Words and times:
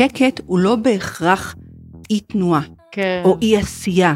שקט 0.00 0.40
הוא 0.46 0.58
לא 0.58 0.76
בהכרח 0.76 1.54
אי 2.10 2.20
תנועה, 2.20 2.60
כן. 2.92 3.22
או 3.24 3.38
אי 3.42 3.56
עשייה, 3.56 4.14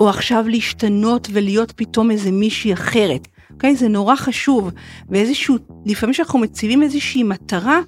או 0.00 0.08
עכשיו 0.08 0.44
להשתנות 0.48 1.28
ולהיות 1.32 1.72
פתאום 1.76 2.10
איזה 2.10 2.30
מישהי 2.30 2.72
אחרת. 2.72 3.28
אוקיי? 3.52 3.76
זה 3.76 3.88
נורא 3.88 4.16
חשוב, 4.16 4.70
ואיזשהו, 5.08 5.56
לפעמים 5.86 6.12
כשאנחנו 6.12 6.38
מציבים 6.38 6.82
איזושהי 6.82 7.22
מטרה, 7.22 7.80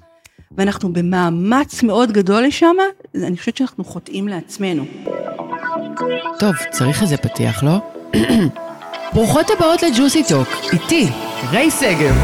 ואנחנו 0.57 0.93
במאמץ 0.93 1.83
מאוד 1.83 2.11
גדול 2.11 2.43
לשם, 2.43 2.75
אני 3.15 3.37
חושבת 3.37 3.57
שאנחנו 3.57 3.83
חוטאים 3.83 4.27
לעצמנו. 4.27 4.85
טוב, 6.39 6.55
צריך 6.71 7.01
איזה 7.01 7.17
פתיח, 7.17 7.63
לא? 7.63 7.77
ברוכות 9.13 9.45
הבאות 9.57 9.83
לג'וסי 9.83 10.23
טוק, 10.23 10.47
איתי, 10.73 11.09
ריי 11.51 11.71
שגב. 11.71 12.15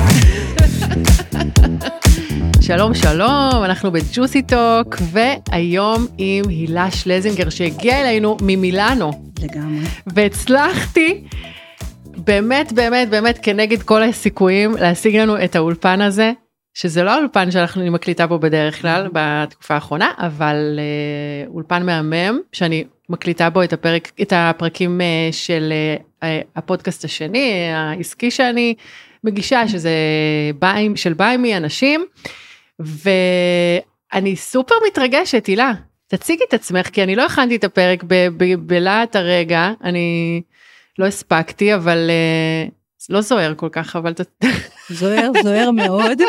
שלום 2.65 2.93
שלום, 2.93 3.63
אנחנו 3.63 3.91
בג'וסי 3.91 4.41
טוק, 4.41 4.95
והיום 5.11 6.07
עם 6.17 6.43
הילה 6.49 6.91
שלזינגר 6.91 7.49
שהגיעה 7.49 8.01
אלינו 8.01 8.37
ממילאנו. 8.41 9.11
לגמרי. 9.41 9.85
והצלחתי 10.07 11.23
באמת 12.05 12.71
באמת 12.71 13.09
באמת 13.09 13.39
כנגד 13.41 13.81
כל 13.81 14.03
הסיכויים 14.03 14.77
להשיג 14.77 15.15
לנו 15.15 15.43
את 15.43 15.55
האולפן 15.55 16.01
הזה, 16.01 16.31
שזה 16.73 17.03
לא 17.03 17.11
האולפן 17.11 17.51
שאנחנו 17.51 17.91
מקליטה 17.91 18.27
בו 18.27 18.39
בדרך 18.39 18.81
כלל 18.81 19.07
בתקופה 19.13 19.73
האחרונה, 19.73 20.11
אבל 20.17 20.79
אה, 20.79 21.47
אולפן 21.47 21.85
מהמם 21.85 22.39
שאני 22.51 22.83
מקליטה 23.09 23.49
בו 23.49 23.63
את, 23.63 23.73
הפרק, 23.73 24.11
את 24.21 24.33
הפרקים 24.35 25.01
אה, 25.01 25.29
של 25.31 25.73
אה, 26.23 26.41
הפודקאסט 26.55 27.05
השני, 27.05 27.69
העסקי 27.73 28.31
שאני 28.31 28.75
מגישה, 29.23 29.67
שזה 29.67 29.91
ביי, 30.59 30.89
של 30.95 31.13
ביי 31.13 31.37
מי 31.37 31.57
אנשים, 31.57 32.05
ואני 32.85 34.35
סופר 34.35 34.75
מתרגשת, 34.87 35.45
הילה. 35.45 35.71
תציגי 36.07 36.43
את 36.49 36.53
עצמך, 36.53 36.87
כי 36.87 37.03
אני 37.03 37.15
לא 37.15 37.25
הכנתי 37.25 37.55
את 37.55 37.63
הפרק 37.63 38.03
בלהט 38.59 39.15
הרגע, 39.15 39.71
אני 39.83 40.41
לא 40.99 41.05
הספקתי, 41.05 41.75
אבל 41.75 42.09
לא 43.09 43.21
זוהר 43.21 43.53
כל 43.55 43.69
כך, 43.71 43.95
אבל... 43.95 44.13
זוהר, 44.89 45.31
זוהר 45.43 45.71
מאוד, 45.71 46.21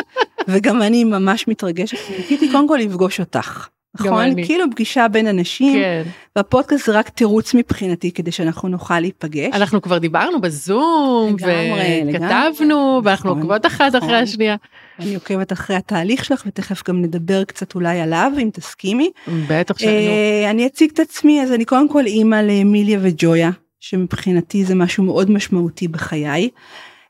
וגם 0.49 0.83
אני 0.83 1.05
ממש 1.05 1.49
מתרגשת. 1.49 1.97
חיכיתי 2.17 2.53
קודם 2.53 2.69
כל 2.69 2.77
לפגוש 2.77 3.21
אותך. 3.21 3.69
נכון? 3.95 4.45
כאילו 4.45 4.65
פגישה 4.71 5.09
בין 5.09 5.27
אנשים, 5.27 5.75
כן. 5.83 6.03
והפודקאסט 6.37 6.87
זה 6.87 6.93
רק 6.93 7.09
תירוץ 7.09 7.55
מבחינתי 7.55 8.13
כדי 8.13 8.33
שאנחנו 8.33 8.69
נוכל 8.69 9.01
להיפגש. 9.01 9.55
אנחנו 9.55 9.83
כבר 9.83 9.99
דיברנו 9.99 10.41
בזום, 10.41 11.37
לגמרי, 11.39 12.05
וכתבנו, 12.09 13.01
ואנחנו 13.05 13.31
נכון, 13.31 13.43
עוקבות 13.43 13.67
אחת 13.67 13.95
נכון. 13.95 14.09
אחרי 14.09 14.19
השנייה. 14.19 14.57
אני 14.99 15.15
עוקבת 15.15 15.53
אחרי 15.53 15.77
התהליך 15.77 16.25
שלך, 16.25 16.43
ותכף 16.47 16.83
גם 16.89 17.03
נדבר 17.03 17.45
קצת 17.45 17.75
אולי 17.75 18.01
עליו, 18.01 18.33
אם 18.43 18.51
תסכימי. 18.53 19.11
בטח 19.49 19.79
שאני. 19.79 19.91
אה, 19.91 20.51
אני 20.51 20.67
אציג 20.67 20.91
את 20.95 21.01
עצמי, 21.01 21.43
אז 21.43 21.53
אני 21.53 21.65
קודם 21.65 21.89
כל 21.89 22.07
אימא 22.07 22.37
לאמיליה 22.37 22.99
וג'ויה, 23.03 23.51
שמבחינתי 23.81 24.65
זה 24.65 24.75
משהו 24.75 25.05
מאוד 25.05 25.31
משמעותי 25.31 25.89
בחיי. 25.89 26.49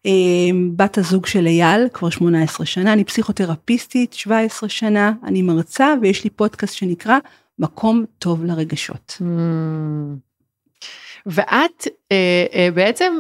אמ, 0.05 0.71
בת 0.77 0.99
הזוג 0.99 1.27
של 1.27 1.47
אייל 1.47 1.89
כבר 1.93 2.11
18 2.11 2.67
שנה, 2.67 2.93
אני 2.93 3.05
פסיכותרפיסטית 3.05 4.13
17 4.13 4.69
שנה, 4.69 5.13
אני 5.25 5.43
מרצה 5.43 5.95
ויש 6.03 6.25
לי 6.25 6.31
פודקאסט 6.31 6.75
שנקרא 6.75 7.19
מקום 7.59 8.05
טוב 8.19 8.45
לרגשות. 8.45 9.21
Mm. 9.21 9.25
ואת 11.27 11.89
אה, 12.13 12.47
אה, 12.55 12.69
בעצם 12.75 13.15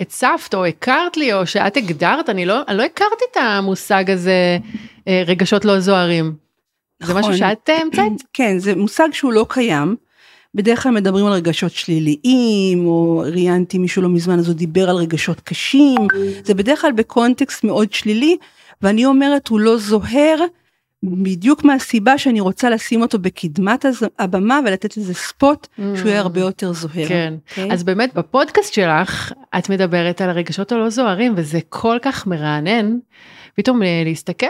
הצפת 0.00 0.54
או 0.54 0.64
הכרת 0.64 1.16
לי 1.16 1.32
או 1.32 1.46
שאת 1.46 1.76
הגדרת, 1.76 2.28
אני 2.28 2.46
לא, 2.46 2.62
אני 2.68 2.76
לא 2.78 2.82
הכרתי 2.82 3.24
את 3.32 3.36
המושג 3.36 4.10
הזה 4.10 4.58
אה, 5.08 5.22
רגשות 5.26 5.64
לא 5.64 5.80
זוהרים. 5.80 6.34
נכון. 7.00 7.14
זה 7.14 7.20
משהו 7.20 7.32
נכון. 7.32 7.48
שאת 7.48 7.68
המצאת? 7.82 8.28
כן, 8.34 8.58
זה 8.58 8.76
מושג 8.76 9.08
שהוא 9.12 9.32
לא 9.32 9.46
קיים. 9.48 9.96
בדרך 10.54 10.82
כלל 10.82 10.92
מדברים 10.92 11.26
על 11.26 11.32
רגשות 11.32 11.72
שליליים, 11.72 12.86
או 12.86 13.22
ראיינתי 13.32 13.78
מישהו 13.78 14.02
לא 14.02 14.08
מזמן 14.08 14.38
אז 14.38 14.48
הוא 14.48 14.56
דיבר 14.56 14.90
על 14.90 14.96
רגשות 14.96 15.40
קשים, 15.40 16.06
זה 16.44 16.54
בדרך 16.54 16.80
כלל 16.80 16.92
בקונטקסט 16.92 17.64
מאוד 17.64 17.92
שלילי, 17.92 18.36
ואני 18.82 19.06
אומרת 19.06 19.48
הוא 19.48 19.60
לא 19.60 19.76
זוהר, 19.76 20.44
בדיוק 21.02 21.64
מהסיבה 21.64 22.18
שאני 22.18 22.40
רוצה 22.40 22.70
לשים 22.70 23.02
אותו 23.02 23.18
בקדמת 23.18 23.84
הבמה 24.18 24.60
ולתת 24.66 24.96
לזה 24.96 25.14
ספוט 25.14 25.66
שהוא 25.76 26.08
יהיה 26.08 26.20
הרבה 26.20 26.40
יותר 26.40 26.72
זוהר. 26.72 27.08
כן, 27.08 27.34
okay? 27.46 27.50
אוקיי? 27.50 27.72
אז 27.72 27.84
באמת 27.84 28.14
בפודקאסט 28.14 28.72
שלך 28.74 29.32
את 29.58 29.70
מדברת 29.70 30.20
על 30.20 30.30
הרגשות 30.30 30.72
הלא 30.72 30.90
זוהרים 30.90 31.32
וזה 31.36 31.58
כל 31.68 31.98
כך 32.02 32.26
מרענן 32.26 32.98
פתאום 33.54 33.80
להסתכל 34.04 34.46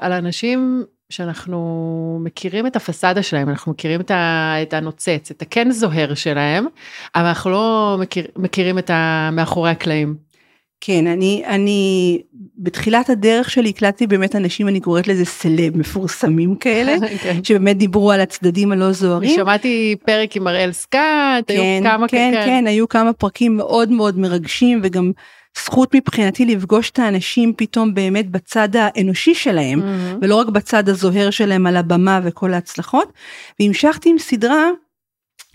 על 0.00 0.12
אנשים 0.12 0.84
שאנחנו 1.10 2.20
מכירים 2.22 2.66
את 2.66 2.76
הפסאדה 2.76 3.22
שלהם, 3.22 3.48
אנחנו 3.48 3.72
מכירים 3.72 4.00
את 4.62 4.72
הנוצץ, 4.74 5.30
את 5.30 5.42
הכן 5.42 5.70
זוהר 5.70 6.14
שלהם, 6.14 6.66
אבל 7.14 7.26
אנחנו 7.26 7.50
לא 7.50 7.96
מכיר, 8.00 8.26
מכירים 8.36 8.78
את 8.78 8.90
המאחורי 8.94 9.70
הקלעים. 9.70 10.30
כן, 10.80 11.06
אני, 11.06 11.42
אני, 11.46 12.22
בתחילת 12.58 13.10
הדרך 13.10 13.50
שלי 13.50 13.68
הקלטתי 13.68 14.06
באמת 14.06 14.36
אנשים, 14.36 14.68
אני 14.68 14.80
קוראת 14.80 15.08
לזה 15.08 15.24
סלב, 15.24 15.76
מפורסמים 15.76 16.56
כאלה, 16.56 16.92
כן. 17.22 17.44
שבאמת 17.44 17.76
דיברו 17.76 18.12
על 18.12 18.20
הצדדים 18.20 18.72
הלא 18.72 18.92
זוהרים. 18.92 19.36
שמעתי 19.36 19.96
פרק 20.06 20.36
עם 20.36 20.48
אראל 20.48 20.72
סקאט, 20.72 21.44
כן, 21.46 21.54
היו 21.54 21.82
כמה 21.82 22.08
כן, 22.08 22.30
כן, 22.34 22.42
כן, 22.46 22.66
היו 22.66 22.88
כמה 22.88 23.12
פרקים 23.12 23.56
מאוד 23.56 23.90
מאוד 23.90 24.18
מרגשים 24.18 24.80
וגם 24.82 25.12
זכות 25.58 25.94
מבחינתי 25.94 26.44
לפגוש 26.44 26.90
את 26.90 26.98
האנשים 26.98 27.52
פתאום 27.56 27.94
באמת 27.94 28.30
בצד 28.30 28.68
האנושי 28.76 29.34
שלהם, 29.34 29.80
mm-hmm. 29.80 30.18
ולא 30.22 30.34
רק 30.34 30.48
בצד 30.48 30.88
הזוהר 30.88 31.30
שלהם 31.30 31.66
על 31.66 31.76
הבמה 31.76 32.20
וכל 32.24 32.54
ההצלחות. 32.54 33.12
והמשכתי 33.60 34.10
עם 34.10 34.18
סדרה 34.18 34.68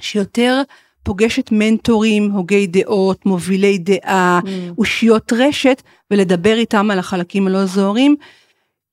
שיותר 0.02 0.62
פוגשת 1.04 1.50
מנטורים, 1.52 2.32
הוגי 2.32 2.68
דעות, 2.68 3.26
מובילי 3.26 3.78
דעה, 3.78 4.40
mm. 4.44 4.48
אושיות 4.78 5.34
רשת, 5.34 5.82
ולדבר 6.12 6.54
איתם 6.54 6.92
על 6.92 7.00
החלקים 7.00 7.48
הלא 7.48 7.66
זוהרים, 7.66 8.16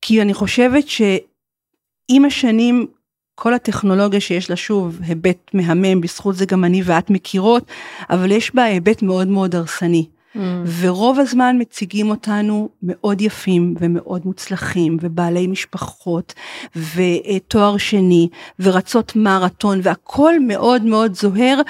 כי 0.02 0.22
אני 0.22 0.34
חושבת 0.34 0.88
שעם 0.88 2.24
השנים, 2.26 2.86
כל 3.34 3.54
הטכנולוגיה 3.54 4.20
שיש 4.20 4.50
לה 4.50 4.56
שוב 4.56 4.98
היבט 5.02 5.50
מהמם, 5.54 6.00
בזכות 6.00 6.36
זה 6.36 6.46
גם 6.46 6.64
אני 6.64 6.82
ואת 6.84 7.10
מכירות, 7.10 7.64
אבל 8.10 8.30
יש 8.30 8.54
בה 8.54 8.64
היבט 8.64 9.02
מאוד 9.02 9.28
מאוד 9.28 9.54
הרסני. 9.54 10.06
Mm. 10.36 10.38
ורוב 10.80 11.18
הזמן 11.18 11.56
מציגים 11.58 12.10
אותנו 12.10 12.68
מאוד 12.82 13.20
יפים 13.20 13.74
ומאוד 13.78 14.26
מוצלחים 14.26 14.96
ובעלי 15.00 15.46
משפחות 15.46 16.34
ותואר 16.76 17.76
שני 17.76 18.28
ורצות 18.60 19.16
מרתון 19.16 19.80
והכל 19.82 20.34
מאוד 20.40 20.82
מאוד 20.82 21.14
זוהר 21.14 21.60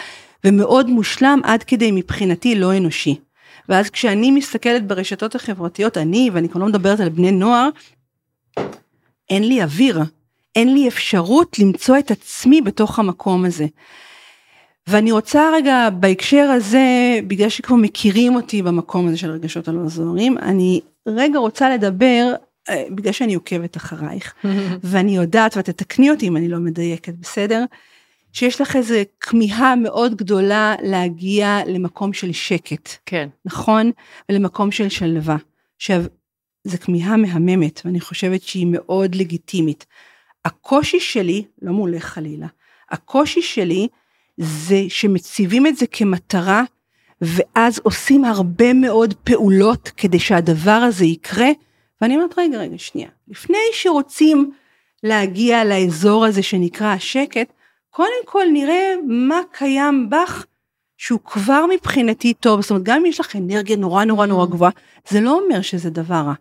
ומאוד 0.44 0.90
מושלם 0.90 1.40
עד 1.44 1.62
כדי 1.62 1.90
מבחינתי 1.92 2.54
לא 2.54 2.76
אנושי. 2.76 3.18
ואז 3.68 3.90
כשאני 3.90 4.30
מסתכלת 4.30 4.86
ברשתות 4.86 5.34
החברתיות, 5.34 5.98
אני, 5.98 6.30
ואני 6.32 6.48
כבר 6.48 6.60
לא 6.60 6.66
מדברת 6.66 7.00
על 7.00 7.08
בני 7.08 7.30
נוער, 7.30 7.68
אין 9.30 9.48
לי 9.48 9.62
אוויר, 9.62 10.00
אין 10.56 10.74
לי 10.74 10.88
אפשרות 10.88 11.58
למצוא 11.58 11.98
את 11.98 12.10
עצמי 12.10 12.60
בתוך 12.60 12.98
המקום 12.98 13.44
הזה. 13.44 13.66
ואני 14.86 15.12
רוצה 15.12 15.50
רגע 15.54 15.90
בהקשר 15.90 16.50
הזה, 16.50 17.18
בגלל 17.26 17.48
שכבר 17.48 17.76
מכירים 17.76 18.34
אותי 18.34 18.62
במקום 18.62 19.08
הזה 19.08 19.16
של 19.16 19.30
רגשות 19.30 19.68
הלא 19.68 19.88
זוהרים, 19.88 20.38
אני 20.38 20.80
רגע 21.06 21.38
רוצה 21.38 21.70
לדבר, 21.70 22.34
אה, 22.68 22.84
בגלל 22.90 23.12
שאני 23.12 23.34
עוקבת 23.34 23.76
אחרייך, 23.76 24.34
ואני 24.84 25.16
יודעת, 25.16 25.56
ואת 25.56 25.64
תתקני 25.64 26.10
אותי 26.10 26.28
אם 26.28 26.36
אני 26.36 26.48
לא 26.48 26.58
מדייקת, 26.58 27.14
בסדר? 27.14 27.64
שיש 28.32 28.60
לך 28.60 28.76
איזו 28.76 28.94
כמיהה 29.20 29.76
מאוד 29.76 30.14
גדולה 30.14 30.74
להגיע 30.82 31.58
למקום 31.66 32.12
של 32.12 32.32
שקט. 32.32 32.88
כן. 33.06 33.28
נכון? 33.44 33.90
ולמקום 34.28 34.70
של 34.70 34.88
שלווה. 34.88 35.36
עכשיו, 35.76 36.02
זו 36.64 36.78
כמיהה 36.78 37.16
מהממת, 37.16 37.80
ואני 37.84 38.00
חושבת 38.00 38.42
שהיא 38.42 38.66
מאוד 38.70 39.14
לגיטימית. 39.14 39.86
הקושי 40.44 41.00
שלי, 41.00 41.44
לא 41.62 41.72
מולך 41.72 42.04
חלילה, 42.04 42.46
הקושי 42.90 43.42
שלי 43.42 43.88
זה 44.36 44.84
שמציבים 44.88 45.66
את 45.66 45.76
זה 45.76 45.86
כמטרה, 45.86 46.62
ואז 47.20 47.80
עושים 47.82 48.24
הרבה 48.24 48.72
מאוד 48.72 49.14
פעולות 49.14 49.90
כדי 49.96 50.18
שהדבר 50.18 50.70
הזה 50.70 51.04
יקרה, 51.04 51.48
ואני 52.00 52.16
אומרת, 52.16 52.38
רגע, 52.38 52.58
רגע, 52.58 52.78
שנייה, 52.78 53.08
לפני 53.28 53.58
שרוצים 53.72 54.50
להגיע 55.02 55.64
לאזור 55.64 56.24
הזה 56.24 56.42
שנקרא 56.42 56.86
השקט, 56.86 57.52
קודם 57.90 58.24
כל 58.24 58.44
נראה 58.52 58.94
מה 59.06 59.40
קיים 59.52 60.10
בך 60.10 60.46
שהוא 60.96 61.20
כבר 61.24 61.64
מבחינתי 61.74 62.34
טוב, 62.34 62.60
זאת 62.60 62.70
אומרת, 62.70 62.82
גם 62.82 62.96
אם 62.96 63.06
יש 63.06 63.20
לך 63.20 63.36
אנרגיה 63.36 63.76
נורא 63.76 64.04
נורא 64.04 64.26
נורא 64.26 64.46
mm. 64.46 64.48
גבוהה, 64.48 64.70
זה 65.08 65.20
לא 65.20 65.40
אומר 65.40 65.62
שזה 65.62 65.90
דבר 65.90 66.14
רע. 66.14 66.34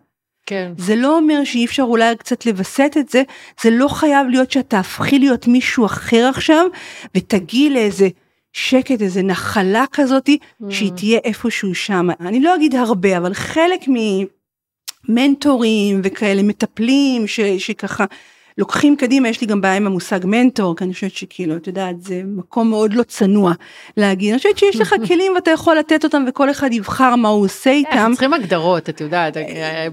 כן. 0.46 0.72
זה 0.78 0.96
לא 0.96 1.16
אומר 1.16 1.44
שאי 1.44 1.64
אפשר 1.64 1.82
אולי 1.82 2.16
קצת 2.16 2.46
לווסת 2.46 2.96
את 2.98 3.08
זה, 3.08 3.22
זה 3.62 3.70
לא 3.70 3.88
חייב 3.88 4.26
להיות 4.28 4.50
שאת 4.50 4.70
תהפכי 4.70 5.18
להיות 5.18 5.46
מישהו 5.46 5.86
אחר 5.86 6.28
עכשיו, 6.34 6.66
ותגיעי 7.14 7.70
לאיזה 7.70 8.08
שקט, 8.52 9.02
איזה 9.02 9.22
נחלה 9.22 9.84
כזאתי, 9.92 10.38
mm. 10.42 10.64
שהיא 10.70 10.92
תהיה 10.96 11.20
איפשהו 11.24 11.74
שם. 11.74 12.08
אני 12.20 12.40
לא 12.40 12.54
אגיד 12.54 12.74
הרבה, 12.74 13.18
אבל 13.18 13.34
חלק 13.34 13.80
ממנטורים 15.08 16.00
וכאלה 16.04 16.42
מטפלים, 16.42 17.26
ש, 17.26 17.40
שככה 17.40 18.04
לוקחים 18.58 18.96
קדימה, 18.96 19.28
יש 19.28 19.40
לי 19.40 19.46
גם 19.46 19.60
בעיה 19.60 19.76
עם 19.76 19.86
המושג 19.86 20.20
מנטור, 20.24 20.76
כי 20.76 20.84
אני 20.84 20.94
חושבת 20.94 21.12
שכאילו, 21.12 21.56
את 21.56 21.66
יודעת, 21.66 22.02
זה 22.02 22.22
מקום 22.24 22.70
מאוד 22.70 22.94
לא 22.94 23.02
צנוע 23.02 23.52
להגיד, 23.96 24.30
אני 24.30 24.38
חושבת 24.38 24.58
שיש 24.58 24.80
לך 24.80 24.94
כלים 25.08 25.32
ואתה 25.34 25.50
יכול 25.50 25.76
לתת 25.76 26.04
אותם 26.04 26.24
וכל 26.28 26.50
אחד 26.50 26.72
יבחר 26.72 27.16
מה 27.16 27.28
הוא 27.28 27.44
עושה 27.44 27.70
כן, 27.70 27.76
איתם. 27.76 28.10
צריכים 28.12 28.34
הגדרות, 28.34 28.88
את 28.88 29.00
יודעת, 29.00 29.36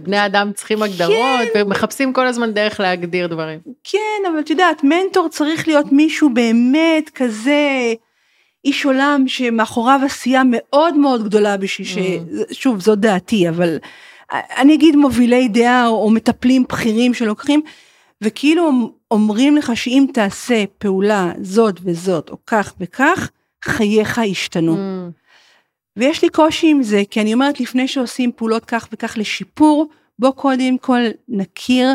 בני 0.03 0.25
אדם 0.25 0.51
צריכים 0.55 0.83
הגדרות, 0.83 1.15
ומחפשים 1.55 2.13
כל 2.13 2.27
הזמן 2.27 2.53
דרך 2.53 2.79
להגדיר 2.79 3.27
דברים. 3.27 3.59
כן, 3.83 4.29
אבל 4.31 4.39
את 4.39 4.49
יודעת, 4.49 4.83
מנטור 4.83 5.27
צריך 5.29 5.67
להיות 5.67 5.91
מישהו 5.91 6.29
באמת 6.29 7.09
כזה 7.15 7.93
איש 8.65 8.85
עולם 8.85 9.23
שמאחוריו 9.27 9.99
עשייה 10.05 10.41
מאוד 10.45 10.97
מאוד 10.97 11.23
גדולה 11.23 11.57
בשביל 11.57 11.87
ש... 11.87 11.97
שוב, 12.51 12.79
זו 12.79 12.95
דעתי, 12.95 13.49
אבל 13.49 13.77
אני 14.31 14.75
אגיד 14.75 14.95
מובילי 14.95 15.47
דעה 15.47 15.87
או 15.87 16.09
מטפלים 16.09 16.63
בכירים 16.69 17.13
שלוקחים, 17.13 17.61
וכאילו 18.23 18.71
אומרים 19.11 19.55
לך 19.55 19.71
שאם 19.75 20.05
תעשה 20.13 20.63
פעולה 20.77 21.31
זאת 21.41 21.79
וזאת, 21.83 22.29
או 22.29 22.37
כך 22.47 22.73
וכך, 22.79 23.29
חייך 23.65 24.17
ישתנו. 24.17 24.75
Mm. 24.75 25.11
ויש 25.97 26.23
לי 26.23 26.29
קושי 26.29 26.67
עם 26.67 26.83
זה, 26.83 27.01
כי 27.09 27.21
אני 27.21 27.33
אומרת, 27.33 27.59
לפני 27.59 27.87
שעושים 27.87 28.31
פעולות 28.35 28.65
כך 28.65 28.87
וכך 28.91 29.17
לשיפור, 29.17 29.89
בוא 30.19 30.31
קודם 30.31 30.77
כל 30.77 30.99
נכיר 31.27 31.89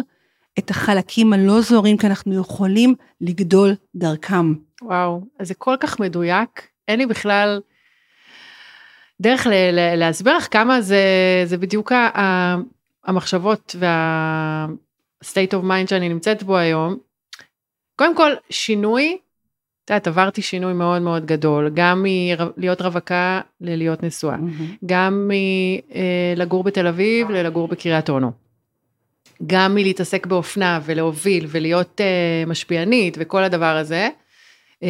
את 0.59 0.71
החלקים 0.71 1.33
הלא 1.33 1.61
זוהרים, 1.61 1.97
כי 1.97 2.07
אנחנו 2.07 2.41
יכולים 2.41 2.95
לגדול 3.21 3.75
דרכם. 3.95 4.55
וואו, 4.83 5.21
אז 5.41 5.49
זה 5.49 5.55
כל 5.55 5.75
כך 5.81 6.01
מדויק, 6.01 6.69
אין 6.89 6.99
לי 6.99 7.07
בכלל 7.07 7.61
דרך 9.21 9.47
ל- 9.47 9.51
ל- 9.51 9.95
להסביר 9.97 10.37
לך 10.37 10.49
כמה 10.51 10.81
זה, 10.81 11.03
זה 11.45 11.57
בדיוק 11.59 11.93
ה- 11.93 12.57
המחשבות 13.05 13.77
וה-state 15.25 15.53
of 15.53 15.65
mind 15.65 15.91
שאני 15.91 16.09
נמצאת 16.09 16.43
בו 16.43 16.57
היום. 16.57 16.97
קודם 17.97 18.17
כל, 18.17 18.33
שינוי, 18.51 19.19
את 19.85 19.91
יודעת, 19.91 20.07
עברתי 20.07 20.43
שינוי 20.43 20.73
מאוד 20.73 21.03
מאוד 21.03 21.27
גדול, 21.27 21.71
גם 21.75 22.03
מלהיות 22.03 22.83
רווקה 22.83 23.41
ללהיות 23.61 24.03
נשואה, 24.03 24.37
גם 24.87 25.31
מלגור 26.37 26.65
בתל 26.65 26.87
אביב 26.87 27.31
ללגור 27.31 27.69
בקריית 27.69 28.11
אונו. 28.11 28.33
גם 29.47 29.75
מלהתעסק 29.75 30.27
באופנה 30.27 30.81
ולהוביל 30.85 31.47
ולהיות 31.49 32.01
uh, 32.01 32.49
משפיענית 32.49 33.17
וכל 33.21 33.45
הדבר 33.45 33.77
הזה, 33.77 34.09
uh, 34.81 34.87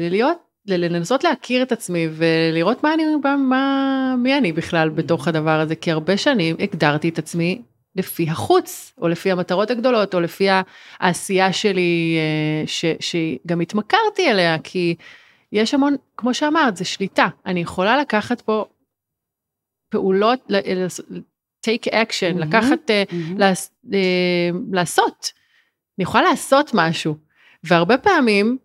ללהיות, 0.00 0.38
לנסות 0.66 1.24
להכיר 1.24 1.62
את 1.62 1.72
עצמי 1.72 2.08
ולראות 2.12 2.84
מה 2.84 2.94
אני, 2.94 3.02
מה, 3.36 4.14
מי 4.18 4.38
אני 4.38 4.52
בכלל 4.52 4.88
בתוך 4.88 5.28
הדבר 5.28 5.60
הזה, 5.60 5.76
כי 5.76 5.90
הרבה 5.90 6.16
שנים 6.16 6.56
הגדרתי 6.60 7.08
את 7.08 7.18
עצמי 7.18 7.62
לפי 7.98 8.30
החוץ, 8.30 8.92
או 8.98 9.08
לפי 9.08 9.30
המטרות 9.30 9.70
הגדולות, 9.70 10.14
או 10.14 10.20
לפי 10.20 10.48
העשייה 11.00 11.52
שלי, 11.52 12.18
uh, 12.64 12.68
ש, 12.68 12.84
שגם 13.00 13.60
התמכרתי 13.60 14.30
אליה, 14.30 14.58
כי 14.64 14.94
יש 15.52 15.74
המון, 15.74 15.96
כמו 16.16 16.34
שאמרת, 16.34 16.76
זה 16.76 16.84
שליטה. 16.84 17.28
אני 17.46 17.60
יכולה 17.60 17.96
לקחת 17.96 18.40
פה 18.40 18.64
פעולות, 19.88 20.50
take 21.66 21.88
action, 21.88 22.36
mm-hmm, 22.36 22.40
לקחת, 22.40 22.90
mm-hmm. 22.90 23.38
לעס, 23.38 23.70
לעשות. 24.72 25.30
אני 25.98 26.02
יכולה 26.02 26.22
לעשות 26.22 26.70
משהו. 26.74 27.16
והרבה 27.64 27.98
פעמים, 27.98 28.58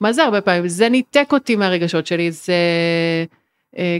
מה 0.00 0.12
זה 0.12 0.24
הרבה 0.24 0.40
פעמים? 0.40 0.68
זה 0.68 0.88
ניתק 0.88 1.28
אותי 1.32 1.56
מהרגשות 1.56 2.06
שלי, 2.06 2.32
זה 2.32 2.54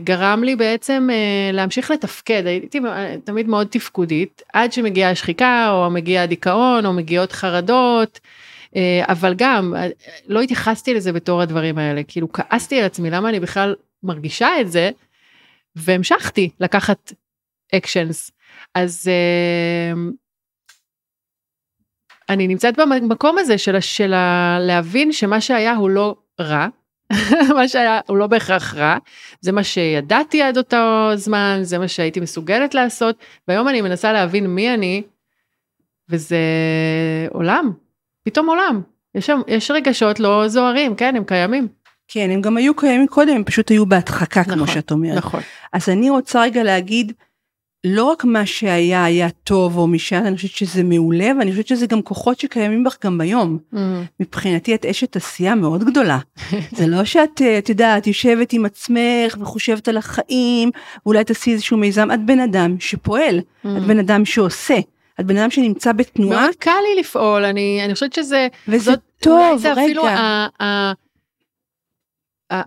גרם 0.04 0.44
לי 0.44 0.56
בעצם 0.56 1.08
להמשיך 1.52 1.90
לתפקד, 1.90 2.46
הייתי 2.46 2.80
תמיד 3.24 3.48
מאוד 3.48 3.66
תפקודית, 3.66 4.42
עד 4.52 4.72
שמגיעה 4.72 5.10
השחיקה, 5.10 5.70
או 5.70 5.90
מגיע 5.90 6.22
הדיכאון, 6.22 6.86
או 6.86 6.92
מגיעות 6.92 7.32
חרדות. 7.32 8.20
אבל 9.00 9.34
גם 9.36 9.74
לא 10.28 10.40
התייחסתי 10.40 10.94
לזה 10.94 11.12
בתור 11.12 11.42
הדברים 11.42 11.78
האלה, 11.78 12.02
כאילו 12.08 12.32
כעסתי 12.32 12.78
על 12.78 12.84
עצמי 12.84 13.10
למה 13.10 13.28
אני 13.28 13.40
בכלל 13.40 13.74
מרגישה 14.02 14.48
את 14.60 14.72
זה, 14.72 14.90
והמשכתי 15.76 16.50
לקחת 16.60 17.12
אקשנס. 17.74 18.30
אז 18.74 19.10
אני 22.28 22.48
נמצאת 22.48 22.74
במקום 22.76 23.38
הזה 23.38 23.58
של, 23.58 23.80
של 23.80 24.14
להבין 24.60 25.12
שמה 25.12 25.40
שהיה 25.40 25.74
הוא 25.74 25.90
לא 25.90 26.16
רע, 26.40 26.66
מה 27.56 27.68
שהיה 27.68 28.00
הוא 28.06 28.16
לא 28.16 28.26
בהכרח 28.26 28.74
רע, 28.74 28.96
זה 29.40 29.52
מה 29.52 29.64
שידעתי 29.64 30.42
עד 30.42 30.58
אותו 30.58 31.10
זמן, 31.14 31.58
זה 31.62 31.78
מה 31.78 31.88
שהייתי 31.88 32.20
מסוגלת 32.20 32.74
לעשות, 32.74 33.16
והיום 33.48 33.68
אני 33.68 33.80
מנסה 33.80 34.12
להבין 34.12 34.46
מי 34.46 34.74
אני, 34.74 35.02
וזה 36.08 36.38
עולם, 37.30 37.72
פתאום 38.24 38.46
עולם. 38.46 38.82
יש, 39.14 39.26
שם, 39.26 39.40
יש 39.48 39.70
רגשות 39.70 40.20
לא 40.20 40.48
זוהרים, 40.48 40.94
כן, 40.94 41.16
הם 41.16 41.24
קיימים. 41.24 41.68
כן, 42.08 42.30
הם 42.30 42.40
גם 42.40 42.56
היו 42.56 42.74
קיימים 42.76 43.06
קודם, 43.06 43.36
הם 43.36 43.44
פשוט 43.44 43.68
היו 43.68 43.86
בהדחקה, 43.86 44.40
נכון, 44.40 44.54
כמו 44.54 44.66
שאת 44.66 44.90
אומרת. 44.90 45.16
נכון. 45.16 45.40
אז 45.72 45.88
אני 45.88 46.10
רוצה 46.10 46.42
רגע 46.42 46.62
להגיד, 46.62 47.12
לא 47.84 48.04
רק 48.04 48.24
מה 48.24 48.46
שהיה 48.46 49.04
היה 49.04 49.28
טוב 49.30 49.78
או 49.78 49.86
משעת, 49.86 50.26
אני 50.26 50.36
חושבת 50.36 50.50
שזה 50.50 50.82
מעולה, 50.82 51.30
ואני 51.38 51.50
חושבת 51.50 51.66
שזה 51.66 51.86
גם 51.86 52.02
כוחות 52.02 52.40
שקיימים 52.40 52.84
בך 52.84 52.96
גם 53.04 53.18
ביום. 53.18 53.58
Mm. 53.74 53.76
מבחינתי 54.20 54.74
את 54.74 54.86
אשת 54.86 55.16
עשייה 55.16 55.54
מאוד 55.54 55.84
גדולה. 55.84 56.18
זה 56.78 56.86
לא 56.86 57.04
שאת, 57.04 57.42
את 57.58 57.68
יודעת, 57.68 58.06
יושבת 58.06 58.52
עם 58.52 58.64
עצמך 58.64 59.36
וחושבת 59.40 59.88
על 59.88 59.96
החיים, 59.96 60.70
ואולי 61.06 61.24
תעשי 61.24 61.52
איזשהו 61.52 61.76
מיזם, 61.76 62.08
את 62.14 62.26
בן 62.26 62.40
אדם 62.40 62.76
שפועל, 62.80 63.40
Mm. 63.64 63.68
את 63.78 63.82
בן 63.82 63.98
אדם 63.98 64.24
שעושה. 64.24 64.76
את 65.20 65.26
בן 65.26 65.36
אדם 65.36 65.50
שנמצא 65.50 65.92
בתנועה. 65.92 66.40
מאוד 66.40 66.54
קל 66.58 66.70
לי 66.70 67.00
לפעול, 67.00 67.44
אני, 67.44 67.80
אני 67.84 67.94
חושבת 67.94 68.12
שזה... 68.12 68.48
וזה 68.68 68.90
זאת, 68.90 68.98
טוב, 69.20 69.38
אולי 69.38 69.58
זה 69.58 69.72
רגע. 69.72 69.82
אפילו 69.84 70.06
ה- 70.06 70.46
ה- 70.62 70.92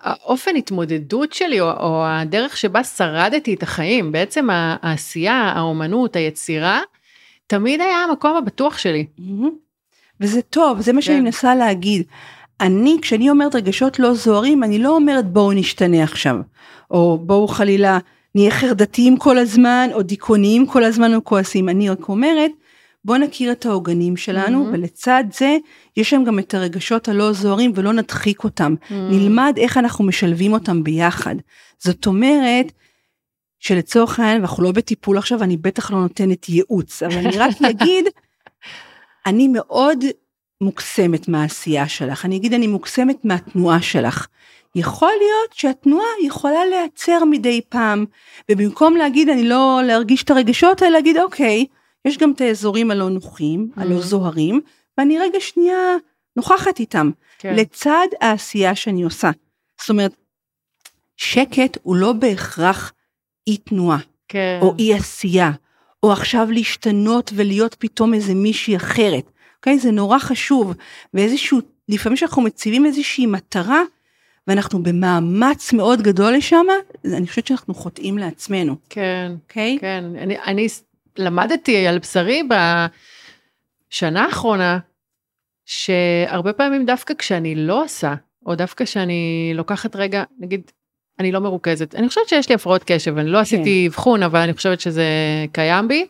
האופן 0.02 0.56
התמודדות 0.56 1.34
שלי, 1.34 1.62
או, 1.62 1.72
או 1.72 2.06
הדרך 2.06 2.58
שבה 2.58 2.84
שרדתי 2.84 3.54
את 3.54 3.64
החיים, 3.64 4.12
בעצם 4.12 4.48
העשייה, 4.52 5.54
האומנות, 5.56 6.16
היצירה, 6.16 6.82
תמיד 7.48 7.82
היה 7.82 7.98
המקום 7.98 8.36
הבטוח 8.38 8.78
שלי. 8.78 9.06
וזה 10.22 10.42
טוב, 10.42 10.82
זה 10.82 10.94
מה 10.94 11.02
שאני 11.02 11.18
כן. 11.18 11.24
מנסה 11.24 11.56
להגיד. 11.56 12.04
אני, 12.62 12.98
כשאני 13.02 13.30
אומרת 13.30 13.56
רגשות 13.56 14.00
לא 14.00 14.14
זוהרים, 14.14 14.64
אני 14.64 14.80
לא 14.80 14.96
אומרת 14.96 15.26
בואו 15.32 15.52
נשתנה 15.52 16.04
עכשיו, 16.04 16.36
או 16.92 17.18
בואו 17.22 17.48
חלילה 17.48 17.98
נהיה 18.36 18.52
חרדתיים 18.52 19.18
כל 19.18 19.38
הזמן, 19.38 19.90
או 19.94 20.02
דיכאוניים 20.02 20.68
כל 20.68 20.84
הזמן 20.84 21.14
או 21.14 21.24
כועסים. 21.24 21.70
אני 21.70 21.90
רק 21.90 22.10
אומרת, 22.10 22.52
בואו 23.08 23.18
נכיר 23.18 23.52
את 23.52 23.66
העוגנים 23.66 24.18
שלנו, 24.18 24.64
מהמם. 24.64 24.74
ולצד 24.74 25.24
זה, 25.34 25.58
יש 25.98 26.10
שם 26.10 26.24
גם 26.24 26.40
את 26.40 26.54
הרגשות 26.54 27.08
הלא 27.08 27.34
זוהרים 27.34 27.72
ולא 27.76 27.94
נדחיק 27.94 28.44
אותם. 28.44 28.76
נלמד 28.92 29.54
איך 29.58 29.78
אנחנו 29.78 30.06
משלבים 30.06 30.54
אותם 30.54 30.84
ביחד. 30.84 31.36
זאת 31.80 32.06
אומרת, 32.06 32.72
שלצורך 33.60 34.20
העניין, 34.20 34.38
ואנחנו 34.42 34.64
לא 34.64 34.72
בטיפול 34.72 35.18
עכשיו, 35.18 35.44
אני 35.44 35.58
בטח 35.58 35.92
לא 35.92 35.98
נותנת 35.98 36.50
ייעוץ, 36.50 37.04
אבל 37.04 37.18
אני 37.18 37.38
רק 37.38 37.52
אגיד, 37.70 38.06
אני 39.26 39.48
מאוד 39.48 40.06
מוקסמת 40.62 41.28
מהעשייה 41.28 41.88
שלך. 41.88 42.26
אני 42.26 42.38
אגיד, 42.38 42.54
אני 42.54 42.68
מוקסמת 42.68 43.26
מהתנועה 43.26 43.82
שלך. 43.82 44.28
יכול 44.76 45.12
להיות 45.18 45.54
שהתנועה 45.54 46.08
יכולה 46.24 46.66
להיעצר 46.66 47.26
מדי 47.26 47.62
פעם, 47.70 48.06
ובמקום 48.52 48.96
להגיד, 48.96 49.30
אני 49.30 49.44
לא 49.44 49.82
להרגיש 49.84 50.24
את 50.24 50.32
הרגשות 50.32 50.82
האלה, 50.82 50.94
להגיד, 50.94 51.18
אוקיי, 51.18 51.66
יש 52.06 52.18
גם 52.18 52.32
את 52.32 52.42
האזורים 52.42 52.92
הלא 52.92 53.10
נוחים, 53.10 53.72
הלא 53.76 53.98
Mhm. 53.98 54.02
זוהרים, 54.02 54.62
ואני 54.98 55.20
רגע 55.20 55.40
שנייה 55.40 55.96
נוכחת 56.36 56.80
איתם. 56.80 57.12
כן. 57.40 57.56
לצד 57.56 58.08
העשייה 58.22 58.76
שאני 58.76 59.04
עושה. 59.04 59.32
זאת 59.82 59.90
אומרת, 59.90 60.12
שקט 61.18 61.78
הוא 61.84 61.96
לא 61.96 62.14
בהכרח 62.14 62.94
אי 63.48 63.58
תנועה, 63.58 63.98
כן. 64.28 64.60
או 64.62 64.76
אי 64.80 64.94
עשייה, 64.94 65.52
או 66.04 66.12
עכשיו 66.12 66.48
להשתנות 66.52 67.32
ולהיות 67.36 67.76
פתאום 67.80 68.14
איזה 68.14 68.34
מישהי 68.36 68.76
אחרת. 68.76 69.32
אוקיי? 69.60 69.80
זה 69.80 69.92
נורא 69.92 70.20
חשוב, 70.20 70.74
ואיזשהו, 71.14 71.60
לפעמים 71.90 72.16
כשאנחנו 72.16 72.42
מציבים 72.42 72.86
איזושהי 72.86 73.26
מטרה, 73.26 73.82
ואנחנו 74.48 74.84
במאמץ 74.84 75.74
מאוד 75.74 76.02
גדול 76.02 76.34
לשם, 76.34 76.66
אני 77.06 77.28
חושבת 77.28 77.48
שאנחנו 77.48 77.74
חוטאים 77.74 78.18
לעצמנו, 78.18 78.76
כן. 78.90 79.32
אוקיי? 79.44 79.78
כן, 79.82 80.04
אני, 80.18 80.40
אני 80.40 80.68
למדתי 81.20 81.88
על 81.88 82.00
בשרי 82.00 82.44
בשנה 83.90 84.26
האחרונה, 84.26 84.80
שהרבה 85.66 86.54
פעמים 86.54 86.86
דווקא 86.86 87.14
כשאני 87.14 87.56
לא 87.56 87.84
עושה, 87.84 88.14
או 88.46 88.56
דווקא 88.56 88.86
כשאני 88.86 89.52
לוקחת 89.56 89.96
רגע, 89.96 90.24
נגיד, 90.40 90.72
אני 91.20 91.32
לא 91.32 91.40
מרוכזת, 91.40 91.96
אני 91.96 92.08
חושבת 92.08 92.30
שיש 92.30 92.50
לי 92.50 92.56
הפרעות 92.56 92.84
קשב, 92.86 93.18
אני 93.18 93.30
לא 93.30 93.40
עשיתי 93.40 93.88
אבחון, 93.88 94.24
אבל 94.24 94.40
אני 94.40 94.54
חושבת 94.54 94.82
שזה 94.82 95.06
קיים 95.52 95.88
בי, 95.88 96.08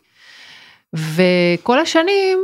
וכל 0.92 1.78
השנים 1.78 2.38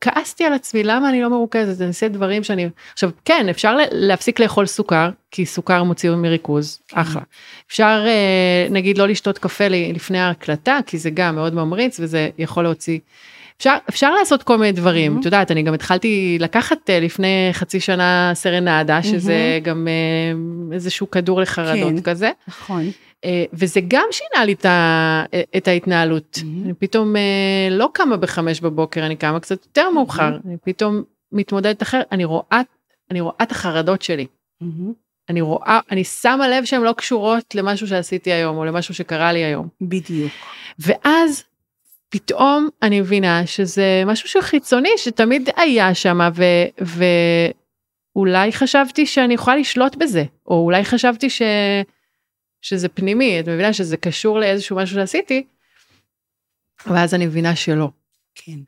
כעסתי 0.00 0.44
על 0.44 0.52
עצמי, 0.52 0.82
למה 0.84 1.08
אני 1.08 1.22
לא 1.22 1.28
מרוכזת, 1.30 1.80
אני 1.80 1.88
עושה 1.88 2.08
דברים 2.08 2.44
שאני, 2.44 2.68
עכשיו 2.92 3.10
כן, 3.24 3.48
אפשר 3.48 3.76
להפסיק 3.90 4.40
לאכול 4.40 4.66
סוכר, 4.66 5.10
כי 5.30 5.46
סוכר 5.46 5.82
מוציא 5.82 6.10
מריכוז, 6.10 6.80
אחלה. 6.92 7.22
אפשר 7.68 8.04
אה, 8.06 8.66
נגיד 8.70 8.98
לא 8.98 9.08
לשתות 9.08 9.38
קפה 9.38 9.68
לפני 9.68 10.18
ההקלטה, 10.18 10.78
כי 10.86 10.98
זה 10.98 11.10
גם 11.10 11.34
מאוד 11.34 11.54
ממריץ 11.54 12.00
וזה 12.00 12.28
יכול 12.38 12.62
להוציא. 12.64 12.98
אפשר, 13.58 13.74
אפשר 13.88 14.14
לעשות 14.14 14.42
כל 14.42 14.58
מיני 14.58 14.72
דברים, 14.72 15.16
Mhm. 15.16 15.20
את 15.20 15.24
יודעת, 15.24 15.50
אני 15.50 15.62
גם 15.62 15.74
התחלתי 15.74 16.36
לקחת 16.40 16.90
אה, 16.90 17.00
לפני 17.00 17.48
חצי 17.52 17.80
שנה 17.80 18.30
סרנדה, 18.34 19.02
שזה 19.02 19.58
גם 19.62 19.88
אה, 19.88 20.74
איזשהו 20.74 21.10
כדור 21.10 21.40
לחרדות 21.40 21.92
כן. 21.94 22.00
כזה, 22.02 22.30
נכון. 22.48 22.90
אה, 23.24 23.44
וזה 23.52 23.80
גם 23.88 24.06
שינה 24.10 24.44
לי 24.44 24.54
את, 25.56 25.68
ההתנהלות. 25.68 26.38
Mhm. 26.40 26.64
אני 26.64 26.74
פתאום 26.74 27.16
אה, 27.16 27.68
לא 27.70 27.88
קמה 27.94 28.16
בחמש 28.16 28.60
בבוקר, 28.60 29.06
אני 29.06 29.16
קמה 29.16 29.40
קצת 29.40 29.64
יותר 29.64 29.90
מאוחר, 29.90 30.36
אני 30.46 30.56
פתאום 30.64 31.02
מתמודדת 31.32 31.82
אחרת, 31.82 32.06
אני 32.12 32.24
רואה, 32.24 32.60
אני 33.10 33.20
רואה 33.20 33.34
את 33.42 33.50
החרדות 33.50 34.02
שלי. 34.02 34.26
מהמם. 34.60 34.92
אני 35.28 35.40
רואה, 35.40 35.80
אני 35.90 36.04
שמה 36.04 36.48
לב 36.48 36.64
שהן 36.64 36.82
לא 36.82 36.92
קשורות 36.92 37.54
למשהו 37.54 37.86
שעשיתי 37.86 38.32
היום, 38.32 38.56
או 38.56 38.64
למשהו 38.64 38.94
שקרה 38.94 39.32
לי 39.32 39.44
היום. 39.44 39.68
בדיוק. 39.80 40.32
ואז 40.78 41.44
פתאום 42.08 42.68
אני 42.82 43.00
מבינה 43.00 43.46
שזה 43.46 44.02
משהו 44.06 44.28
שהוא 44.28 44.42
חיצוני 44.42 44.88
שתמיד 44.96 45.48
היה 45.56 45.94
שם 45.94 46.18
ואולי 48.16 48.52
חשבתי 48.52 49.06
שאני 49.06 49.34
יכולה 49.34 49.56
לשלוט 49.56 49.96
בזה 49.96 50.24
או 50.46 50.64
אולי 50.64 50.84
חשבתי 50.84 51.30
ש... 51.30 51.42
שזה 52.62 52.88
פנימי 52.88 53.40
את 53.40 53.48
מבינה 53.48 53.72
שזה 53.72 53.96
קשור 53.96 54.38
לאיזשהו 54.38 54.76
משהו 54.76 54.94
שעשיתי. 54.96 55.46
ואז 56.86 57.14
אני 57.14 57.26
מבינה 57.26 57.56
שלא. 57.56 57.88
כן. 58.34 58.58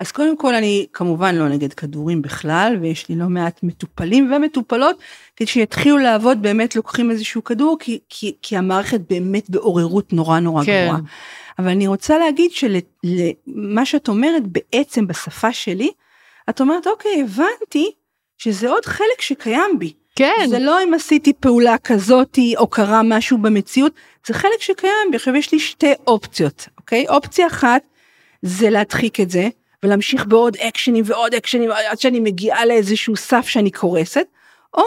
אז 0.00 0.12
קודם 0.12 0.38
כל 0.38 0.54
אני 0.54 0.86
כמובן 0.92 1.34
לא 1.34 1.48
נגד 1.48 1.72
כדורים 1.72 2.22
בכלל 2.22 2.78
ויש 2.80 3.08
לי 3.08 3.16
לא 3.16 3.26
מעט 3.26 3.62
מטופלים 3.62 4.32
ומטופלות 4.32 4.98
כדי 5.36 5.46
שיתחילו 5.46 5.98
לעבוד 5.98 6.42
באמת 6.42 6.76
לוקחים 6.76 7.10
איזשהו 7.10 7.44
כדור 7.44 7.76
כי, 7.80 7.98
כי, 8.08 8.34
כי 8.42 8.56
המערכת 8.56 9.00
באמת 9.10 9.50
בעוררות 9.50 10.12
נורא 10.12 10.40
נורא 10.40 10.64
כן. 10.64 10.84
גבוהה. 10.86 11.00
אבל 11.58 11.68
אני 11.68 11.86
רוצה 11.86 12.18
להגיד 12.18 12.50
שלמה 12.50 13.86
שאת 13.86 14.08
אומרת 14.08 14.42
בעצם 14.46 15.06
בשפה 15.06 15.52
שלי 15.52 15.90
את 16.50 16.60
אומרת 16.60 16.86
אוקיי 16.86 17.22
הבנתי 17.22 17.90
שזה 18.38 18.70
עוד 18.70 18.84
חלק 18.84 19.20
שקיים 19.20 19.78
בי. 19.78 19.92
כן. 20.16 20.46
זה 20.48 20.58
לא 20.58 20.82
אם 20.82 20.94
עשיתי 20.94 21.32
פעולה 21.40 21.78
כזאתי 21.78 22.54
או 22.58 22.66
קרה 22.66 23.02
משהו 23.02 23.38
במציאות, 23.38 23.92
זה 24.26 24.34
חלק 24.34 24.60
שקיים. 24.60 25.14
עכשיו 25.14 25.36
יש 25.36 25.52
לי 25.52 25.60
שתי 25.60 25.92
אופציות, 26.06 26.68
אוקיי? 26.78 27.08
אופציה 27.08 27.46
אחת 27.46 27.82
זה 28.42 28.70
להדחיק 28.70 29.20
את 29.20 29.30
זה 29.30 29.48
ולהמשיך 29.82 30.26
בעוד 30.26 30.56
אקשנים 30.56 31.04
ועוד 31.06 31.34
אקשנים 31.34 31.70
עד 31.70 32.00
שאני 32.00 32.20
מגיעה 32.20 32.66
לאיזשהו 32.66 33.16
סף 33.16 33.48
שאני 33.48 33.70
קורסת, 33.70 34.26
או 34.74 34.82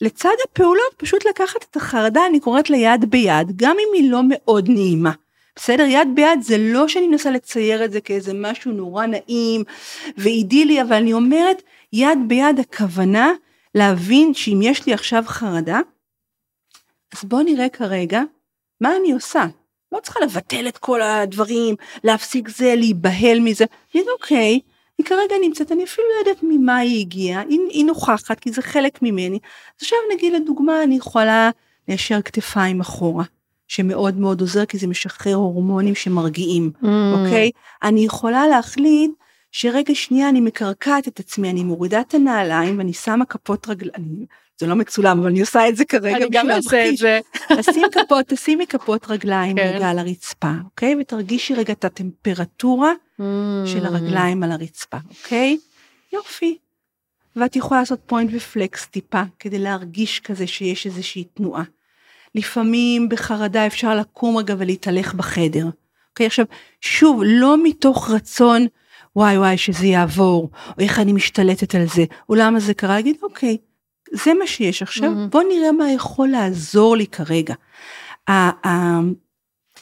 לצד 0.00 0.34
הפעולות 0.44 0.94
פשוט 0.96 1.26
לקחת 1.26 1.64
את 1.70 1.76
החרדה, 1.76 2.26
אני 2.26 2.40
קוראת 2.40 2.70
לה 2.70 2.76
יד 2.76 3.10
ביד, 3.10 3.52
גם 3.56 3.76
אם 3.80 3.88
היא 3.94 4.10
לא 4.10 4.20
מאוד 4.28 4.68
נעימה. 4.68 5.12
בסדר? 5.56 5.84
יד 5.84 6.08
ביד 6.14 6.42
זה 6.42 6.56
לא 6.58 6.88
שאני 6.88 7.08
מנסה 7.08 7.30
לצייר 7.30 7.84
את 7.84 7.92
זה 7.92 8.00
כאיזה 8.00 8.32
משהו 8.34 8.72
נורא 8.72 9.06
נעים 9.06 9.64
ואידילי, 10.18 10.82
אבל 10.82 10.96
אני 10.96 11.12
אומרת 11.12 11.62
יד 11.92 12.18
ביד 12.26 12.58
הכוונה 12.60 13.32
להבין 13.74 14.34
שאם 14.34 14.60
יש 14.62 14.86
לי 14.86 14.94
עכשיו 14.94 15.22
חרדה, 15.26 15.80
אז 17.16 17.24
בוא 17.24 17.42
נראה 17.42 17.68
כרגע 17.68 18.22
מה 18.80 18.96
אני 18.96 19.12
עושה. 19.12 19.44
לא 19.92 20.00
צריכה 20.00 20.20
לבטל 20.20 20.68
את 20.68 20.78
כל 20.78 21.02
הדברים, 21.02 21.74
להפסיק 22.04 22.48
זה, 22.48 22.74
להיבהל 22.76 23.40
מזה. 23.40 23.64
להגיד 23.94 24.10
אוקיי, 24.12 24.60
היא 24.98 25.06
כרגע 25.06 25.34
נמצאת, 25.42 25.72
אני 25.72 25.84
אפילו 25.84 26.06
לא 26.08 26.18
יודעת 26.18 26.42
ממה 26.42 26.76
היא 26.76 27.00
הגיעה, 27.00 27.42
היא, 27.48 27.60
היא 27.70 27.84
נוכחת 27.84 28.40
כי 28.40 28.52
זה 28.52 28.62
חלק 28.62 29.02
ממני. 29.02 29.38
אז 29.44 29.82
עכשיו 29.82 29.98
נגיד 30.14 30.32
לדוגמה 30.32 30.82
אני 30.82 30.96
יכולה 30.96 31.50
ליישר 31.88 32.22
כתפיים 32.22 32.80
אחורה, 32.80 33.24
שמאוד 33.68 34.18
מאוד 34.18 34.40
עוזר 34.40 34.64
כי 34.64 34.78
זה 34.78 34.86
משחרר 34.86 35.34
הורמונים 35.34 35.94
שמרגיעים. 35.94 36.70
Mm. 36.82 36.86
אוקיי? 36.86 37.50
אני 37.82 38.04
יכולה 38.04 38.46
להחליט 38.46 39.10
שרגע 39.56 39.94
שנייה 39.94 40.28
אני 40.28 40.40
מקרקעת 40.40 41.08
את 41.08 41.20
עצמי, 41.20 41.50
אני 41.50 41.64
מורידה 41.64 42.00
את 42.00 42.14
הנעליים 42.14 42.78
ואני 42.78 42.92
שמה 42.92 43.24
כפות 43.24 43.68
רגליים, 43.68 44.26
זה 44.58 44.66
לא 44.66 44.74
מצולם 44.76 45.18
אבל 45.18 45.28
אני 45.28 45.40
עושה 45.40 45.68
את 45.68 45.76
זה 45.76 45.84
כרגע. 45.84 46.16
אני 46.16 46.26
גם 46.30 46.50
אעשה 46.50 46.88
את. 46.88 46.96
זה. 46.96 47.20
תשים 47.56 47.82
כפות, 47.92 48.26
תשימי 48.28 48.66
כפות 48.66 49.10
רגליים 49.10 49.56
כן. 49.56 49.72
רגע 49.74 49.90
על 49.90 49.98
הרצפה, 49.98 50.52
אוקיי? 50.64 50.96
ותרגישי 51.00 51.54
רגע 51.54 51.72
את 51.72 51.84
הטמפרטורה 51.84 52.92
של 53.66 53.86
הרגליים 53.86 54.42
על 54.42 54.52
הרצפה, 54.52 54.96
אוקיי? 55.08 55.58
יופי. 56.12 56.58
ואת 57.36 57.56
יכולה 57.56 57.80
לעשות 57.80 58.00
פוינט 58.06 58.30
ופלקס 58.32 58.86
טיפה 58.86 59.22
כדי 59.38 59.58
להרגיש 59.58 60.20
כזה 60.20 60.46
שיש 60.46 60.86
איזושהי 60.86 61.24
תנועה. 61.24 61.64
לפעמים 62.34 63.08
בחרדה 63.08 63.66
אפשר 63.66 63.94
לקום 63.94 64.36
רגע 64.36 64.54
ולהתהלך 64.58 65.14
בחדר. 65.14 65.66
אוקיי, 66.10 66.26
עכשיו, 66.26 66.44
שוב, 66.80 67.22
לא 67.24 67.56
מתוך 67.64 68.10
רצון, 68.10 68.66
וואי 69.16 69.38
וואי 69.38 69.56
שזה 69.56 69.86
יעבור, 69.86 70.50
או 70.68 70.74
איך 70.78 70.98
אני 70.98 71.12
משתלטת 71.12 71.74
על 71.74 71.86
זה, 71.94 72.04
או 72.28 72.34
למה 72.34 72.60
זה 72.60 72.74
קרה, 72.74 72.94
להגיד, 72.94 73.16
אוקיי, 73.22 73.56
זה 74.12 74.34
מה 74.34 74.46
שיש 74.46 74.82
עכשיו, 74.82 75.10
Mhm. 75.12 75.28
בוא 75.30 75.42
נראה 75.42 75.72
מה 75.72 75.90
יכול 75.92 76.28
לעזור 76.28 76.96
לי 76.96 77.06
כרגע. 77.06 77.54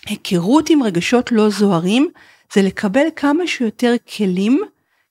ההיכרות 0.06 0.70
עם 0.70 0.82
רגשות 0.82 1.32
לא 1.32 1.48
זוהרים, 1.50 2.08
זה 2.54 2.62
לקבל 2.62 3.06
כמה 3.16 3.46
שיותר 3.46 3.94
כלים, 4.16 4.60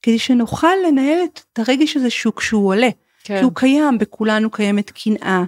כדי 0.01 0.19
שנוכל 0.19 0.67
לנהל 0.87 1.17
את 1.33 1.59
הרגש 1.59 1.97
הזה 1.97 2.09
שהוא 2.09 2.33
כשהוא 2.33 2.67
עולה. 2.67 2.89
כן. 3.23 3.37
כי 3.37 3.43
הוא 3.43 3.51
קיים, 3.55 3.97
בכולנו 3.97 4.49
קיימת 4.51 4.89
קנאה, 4.91 5.43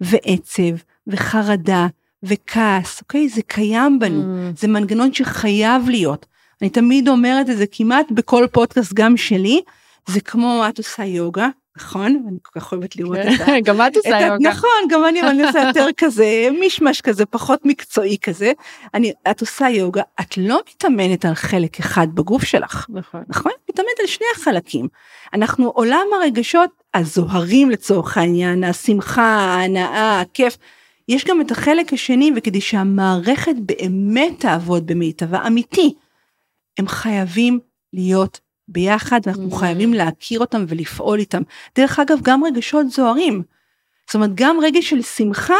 ועצב, 0.00 0.62
וחרדה, 1.06 1.86
וכעס, 2.22 3.00
אוקיי? 3.00 3.28
זה 3.28 3.42
קיים 3.46 3.98
בנו. 3.98 4.22
Mm. 4.22 4.60
זה 4.60 4.68
מנגנון 4.68 5.12
שחייב 5.14 5.88
להיות. 5.88 6.26
אני 6.62 6.70
תמיד 6.70 7.08
אומרת 7.08 7.50
את 7.50 7.56
זה 7.56 7.64
כמעט 7.72 8.06
בכל 8.10 8.46
פודקאסט 8.52 8.92
גם 8.92 9.16
שלי, 9.16 9.60
זה 10.08 10.20
כמו 10.20 10.64
את 10.68 10.78
עושה 10.78 11.04
יוגה, 11.04 11.48
נכון? 11.76 12.22
אני 12.28 12.36
כל 12.42 12.60
כך 12.60 12.72
אוהבת 12.72 12.96
לראות 12.96 13.16
את 13.16 13.40
ה... 13.40 13.46
כן, 13.46 13.60
גם 13.66 13.80
את 13.80 13.92
את 13.92 13.96
עושה 13.96 14.20
יוגה. 14.20 14.48
נכון, 14.50 14.70
גם 14.90 15.04
אני, 15.08 15.20
אבל 15.20 15.28
אני 15.28 15.42
עושה 15.42 15.62
יותר 15.68 15.86
כזה, 16.00 16.48
מישמש 16.60 17.00
כזה, 17.00 17.26
פחות 17.26 17.60
מקצועי 17.64 18.16
כזה. 18.22 18.52
אני, 18.94 19.12
את 19.30 19.40
עושה 19.40 19.68
יוגה, 19.68 20.02
את 20.20 20.36
לא 20.36 20.60
מתאמנת 20.70 21.24
על 21.24 21.34
חלק 21.34 21.80
אחד 21.80 22.06
בגוף 22.14 22.44
שלך, 22.44 22.86
נכון. 22.88 23.22
נכון? 23.28 23.52
את 23.64 23.70
מתאמנת 23.70 24.00
על 24.00 24.06
שני 24.06 24.26
החלקים. 24.36 24.88
אנחנו 25.34 25.68
עולם 25.68 26.06
הרגשות 26.14 26.70
הזוהרים 26.94 27.70
לצורך 27.70 28.18
העניין, 28.18 28.64
השמחה, 28.64 29.22
ההנאה, 29.22 30.20
הכיף. 30.20 30.56
יש 31.08 31.24
גם 31.24 31.40
את 31.40 31.50
החלק 31.50 31.92
השני, 31.92 32.30
וכדי 32.36 32.60
שהמערכת 32.60 33.54
באמת 33.58 34.40
תעבוד 34.40 34.86
במיטבה 34.86 35.46
אמיתי, 35.46 35.94
הם 36.78 36.88
חייבים 36.88 37.58
להיות 37.92 38.40
ביחד, 38.68 39.20
ואנחנו 39.26 39.48
Mm. 39.52 39.56
חייבים 39.56 39.94
להכיר 39.94 40.40
אותם 40.40 40.64
ולפעול 40.68 41.18
איתם. 41.18 41.42
דרך 41.76 41.98
אגב, 41.98 42.18
גם 42.22 42.44
רגשות 42.44 42.90
זוהרים. 42.90 43.42
זאת 44.06 44.14
אומרת, 44.14 44.30
גם 44.34 44.56
רגש 44.62 44.90
של 44.90 45.02
שמחה, 45.02 45.56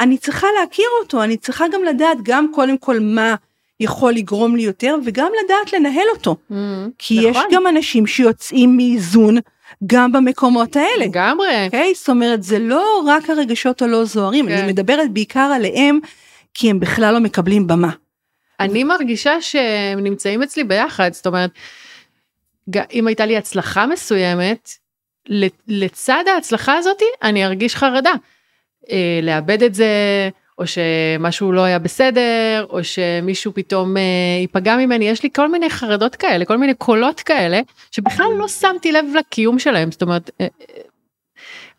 אני 0.00 0.18
צריכה 0.18 0.46
להכיר 0.60 0.86
אותו, 1.02 1.22
אני 1.22 1.36
צריכה 1.36 1.64
גם 1.72 1.84
לדעת 1.84 2.18
גם 2.22 2.46
קודם 2.54 2.78
כל 2.78 3.00
מה 3.00 3.34
יכול 3.80 4.12
לגרום 4.12 4.56
לי 4.56 4.62
יותר, 4.62 4.96
וגם 5.04 5.30
לדעת 5.44 5.72
לנהל 5.72 6.06
אותו. 6.16 6.36
Mm. 6.50 6.54
כי 6.98 7.14
יש 7.14 7.36
נכון. 7.36 7.50
גם 7.52 7.66
אנשים 7.66 8.06
שיוצאים 8.06 8.76
מאיזון 8.76 9.36
גם 9.86 10.12
במקומות 10.12 10.76
האלה. 10.76 11.04
לגמרי. 11.06 11.64
אוקיי? 11.64 11.92
זאת 11.94 12.08
אומרת, 12.08 12.42
זה 12.42 12.58
לא 12.58 13.02
רק 13.06 13.30
הרגשות 13.30 13.82
הלא 13.82 14.04
זוהרים, 14.04 14.46
כן. 14.48 14.52
אני 14.52 14.72
מדברת 14.72 15.10
בעיקר 15.12 15.50
עליהם, 15.54 15.98
כי 16.54 16.70
הם 16.70 16.80
בכלל 16.80 17.14
לא 17.14 17.20
מקבלים 17.20 17.66
במה. 17.66 17.90
אני 18.64 18.84
מרגישה 18.84 19.40
שהם 19.40 20.00
נמצאים 20.00 20.42
אצלי 20.42 20.64
ביחד, 20.64 21.12
זאת 21.12 21.26
אומרת, 21.26 21.50
אם 22.92 23.06
הייתה 23.06 23.26
לי 23.26 23.36
הצלחה 23.36 23.86
מסוימת, 23.86 24.70
לצד 25.68 26.24
ההצלחה 26.34 26.74
הזאתי 26.74 27.04
אני 27.22 27.46
ארגיש 27.46 27.76
חרדה. 27.76 28.12
אה, 28.90 29.20
לאבד 29.22 29.62
את 29.62 29.74
זה, 29.74 29.88
או 30.58 30.64
שמשהו 30.66 31.52
לא 31.52 31.60
היה 31.60 31.78
בסדר, 31.78 32.66
או 32.70 32.84
שמישהו 32.84 33.54
פתאום 33.54 33.96
אה, 33.96 34.02
ייפגע 34.40 34.76
ממני, 34.76 35.08
יש 35.08 35.22
לי 35.22 35.28
כל 35.34 35.48
מיני 35.48 35.70
חרדות 35.70 36.16
כאלה, 36.16 36.44
כל 36.44 36.56
מיני 36.56 36.74
קולות 36.74 37.20
כאלה, 37.20 37.60
שבכלל 37.90 38.26
לא 38.38 38.48
שמתי 38.48 38.92
לב 38.92 39.04
לקיום 39.18 39.58
שלהם, 39.58 39.90
זאת 39.90 40.02
אומרת, 40.02 40.30
אה, 40.40 40.46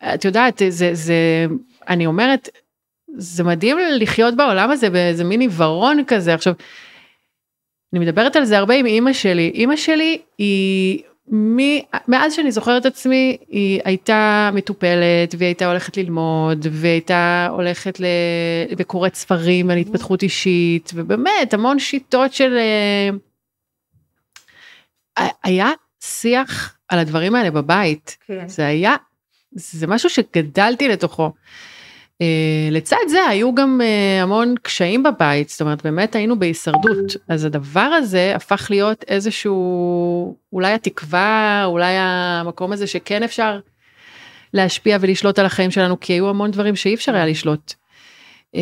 אה, 0.02 0.14
את 0.14 0.24
יודעת, 0.24 0.62
זה, 0.68 0.94
זה, 0.94 1.46
אני 1.88 2.06
אומרת, 2.06 2.48
זה 3.16 3.44
מדהים 3.44 3.76
לחיות 4.00 4.36
בעולם 4.36 4.70
הזה 4.70 4.90
באיזה 4.90 5.24
מין 5.24 5.40
עיוורון 5.40 6.04
כזה. 6.06 6.34
עכשיו, 6.34 6.54
אני 7.92 8.00
מדברת 8.00 8.36
על 8.36 8.44
זה 8.44 8.58
הרבה 8.58 8.74
עם 8.74 8.86
אימא 8.86 9.12
שלי. 9.12 9.50
אימא 9.54 9.76
שלי 9.76 10.18
היא. 10.38 11.02
מאז 12.08 12.34
שאני 12.34 12.52
זוכרת 12.52 12.86
עצמי, 12.86 13.36
היא 13.48 13.80
הייתה 13.84 14.50
מטופלת, 14.54 15.34
והיא 15.38 15.46
הייתה 15.46 15.66
הולכת 15.66 15.96
ללמוד, 15.96 16.66
והיא 16.70 16.92
הייתה 16.92 17.48
הולכת 17.50 18.00
ל... 18.00 18.04
וקוראת 18.76 19.14
ספרים 19.14 19.70
על 19.70 19.78
התפתחות 19.78 20.22
אישית, 20.22 20.90
ובאמת, 20.94 21.54
המון 21.54 21.78
שיטות 21.78 22.32
של... 22.32 22.56
אה, 22.56 23.10
היה 25.44 25.70
שיח 26.00 26.76
על 26.88 26.98
הדברים 26.98 27.34
האלה 27.34 27.50
בבית. 27.50 28.16
כן. 28.26 28.48
זה 28.48 28.66
היה, 28.66 28.94
זה 29.52 29.86
משהו 29.86 30.10
שגדלתי 30.10 30.88
לתוכו. 30.88 31.32
אה, 32.22 32.68
לצד 32.70 32.96
זה 33.08 33.26
היו 33.26 33.54
גם 33.54 33.80
אה, 33.84 34.22
המון 34.22 34.54
קשיים 34.62 35.02
בבית, 35.02 35.48
זאת 35.48 35.60
אומרת 35.60 35.82
באמת 35.84 36.14
היינו 36.14 36.38
בהישרדות, 36.38 37.16
אז 37.28 37.44
הדבר 37.44 37.80
הזה 37.80 38.32
הפך 38.36 38.66
להיות 38.70 39.04
איזשהו, 39.08 40.36
אולי 40.52 40.72
התקווה, 40.72 41.62
אולי 41.64 41.94
המקום 41.98 42.72
הזה 42.72 42.86
שכן 42.86 43.22
אפשר 43.22 43.60
להשפיע 44.54 44.98
ולשלוט 45.00 45.38
על 45.38 45.46
החיים 45.46 45.70
שלנו, 45.70 46.00
כי 46.00 46.12
היו 46.12 46.28
המון 46.28 46.50
דברים 46.50 46.76
שאי 46.76 46.94
אפשר 46.94 47.14
היה 47.14 47.26
לשלוט. 47.26 47.74
אה, 48.54 48.60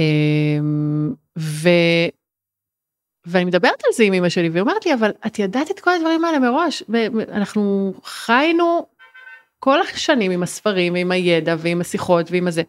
ו... 1.39 1.69
ואני 3.27 3.45
מדברת 3.45 3.85
על 3.87 3.93
זה 3.93 4.05
עם 4.05 4.13
אמא 4.13 4.29
שלי 4.29 4.49
והיא 4.49 4.61
אומרת 4.61 4.87
לי 4.87 4.95
אבל 4.95 5.11
את 5.27 5.39
ידעת 5.39 5.71
את 5.71 5.81
כל 5.81 5.91
הדברים 5.91 6.25
האלה 6.25 6.39
מראש 6.39 6.83
אנחנו 7.33 7.95
חיינו 8.05 8.87
כל 9.59 9.81
השנים 9.81 10.31
עם 10.31 10.43
הספרים 10.43 10.93
ועם 10.93 11.11
הידע 11.11 11.57
ועם 11.59 11.81
השיחות 11.81 12.31
ועם 12.31 12.49
הזה. 12.49 12.63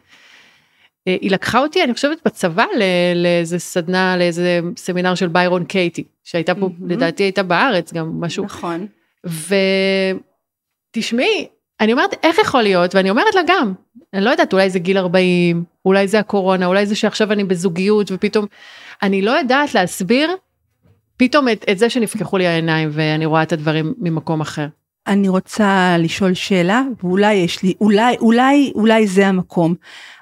אה, 1.08 1.18
היא 1.22 1.32
לקחה 1.32 1.60
אותי 1.60 1.84
אני 1.84 1.94
חושבת 1.94 2.18
בצבא 2.26 2.66
לאיזה 3.16 3.60
סדנה 3.60 4.18
לאיזה 4.18 4.60
סמינר 4.78 5.16
של 5.16 5.28
ביירון 5.28 5.66
קייטי 5.66 6.04
שהייתה 6.24 6.56
פה 6.56 6.66
mm-hmm. 6.66 6.88
לדעתי 6.88 7.24
הייתה 7.24 7.44
בארץ 7.44 7.94
גם 7.94 8.22
משהו 8.22 8.46
נכון 8.46 8.88
ותשמעי 10.92 11.48
אני 11.80 11.94
אומרת 11.94 12.14
איך 12.24 12.38
יכול 12.38 12.62
להיות 12.62 12.96
ואני 12.96 13.10
אומרת 13.10 13.36
לה 13.36 13.42
גם 13.48 13.74
אני 14.14 14.26
לא 14.26 14.30
יודעת 14.30 14.54
אולי 14.54 14.70
זה 14.70 14.80
גיל 14.80 14.98
40 14.98 15.64
אולי 15.86 16.08
זה 16.08 16.20
הקורונה 16.20 16.66
אולי 16.66 16.86
זה 16.86 16.96
שעכשיו 16.96 17.32
אני 17.32 17.44
בזוגיות 17.44 18.12
ופתאום 18.12 18.46
אני 19.04 19.22
לא 19.22 19.32
יודעת 19.32 19.74
להסביר 19.74 20.36
פתאום 21.18 21.50
את, 21.50 21.66
את 21.72 21.78
זה 21.78 21.90
שנפקחו 21.90 22.38
לי 22.38 22.48
העיניים 22.48 22.90
ואני 22.92 23.26
רואה 23.26 23.44
את 23.44 23.54
הדברים 23.54 23.94
ממקום 23.98 24.42
אחר. 24.42 24.68
אני 25.08 25.30
רוצה 25.30 25.96
לשאול 26.00 26.34
שאלה 26.34 26.82
ואולי 27.04 27.34
יש 27.34 27.64
לי 27.64 27.74
אולי 27.82 28.18
אולי 28.18 28.72
אולי 28.76 29.08
זה 29.08 29.28
המקום. 29.28 29.76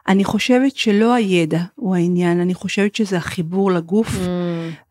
אני 0.08 0.24
חושבת 0.24 0.76
שלא 0.76 1.14
הידע 1.14 1.60
הוא 1.76 1.96
העניין 1.96 2.40
אני 2.40 2.54
חושבת 2.54 2.96
שזה 2.96 3.18
החיבור 3.18 3.72
לגוף 3.72 4.08
mm. 4.08 4.20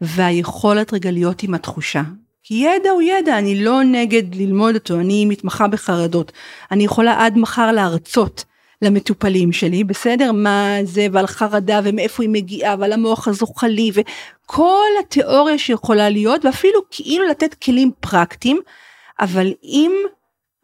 והיכולת 0.01 0.93
רגע 0.93 1.11
להיות 1.11 1.43
עם 1.43 1.55
התחושה. 1.55 2.03
כי 2.43 2.55
ידע 2.55 2.91
הוא 2.91 3.03
ידע 3.03 3.39
אני 3.39 3.65
לא 3.65 3.83
נגד 3.83 4.35
ללמוד 4.35 4.75
אותו 4.75 5.01
אני 5.01 5.27
מתמחה 5.27 5.69
בחרדות 5.69 6.33
אני 6.71 6.85
יכולה 6.85 7.27
עד 7.27 7.39
מחר 7.39 7.73
להרצות 7.73 8.45
למטופלים 8.83 9.53
שלי 9.53 9.85
בסדר 9.85 10.33
מה 10.33 10.77
זה 10.85 11.07
ועל 11.13 11.27
חרדה 11.27 11.81
ומאיפה 11.85 12.23
היא 12.23 12.31
מגיעה 12.31 12.75
ועל 12.79 12.93
המוח 12.93 13.29
הזוחלי 13.29 13.91
וכל 13.95 14.89
התיאוריה 15.01 15.59
שיכולה 15.59 16.09
להיות 16.09 16.45
ואפילו 16.45 16.81
כאילו 16.91 17.29
לתת 17.29 17.55
כלים 17.55 17.91
פרקטיים 18.01 18.61
אבל 19.21 19.53
אם 19.63 19.93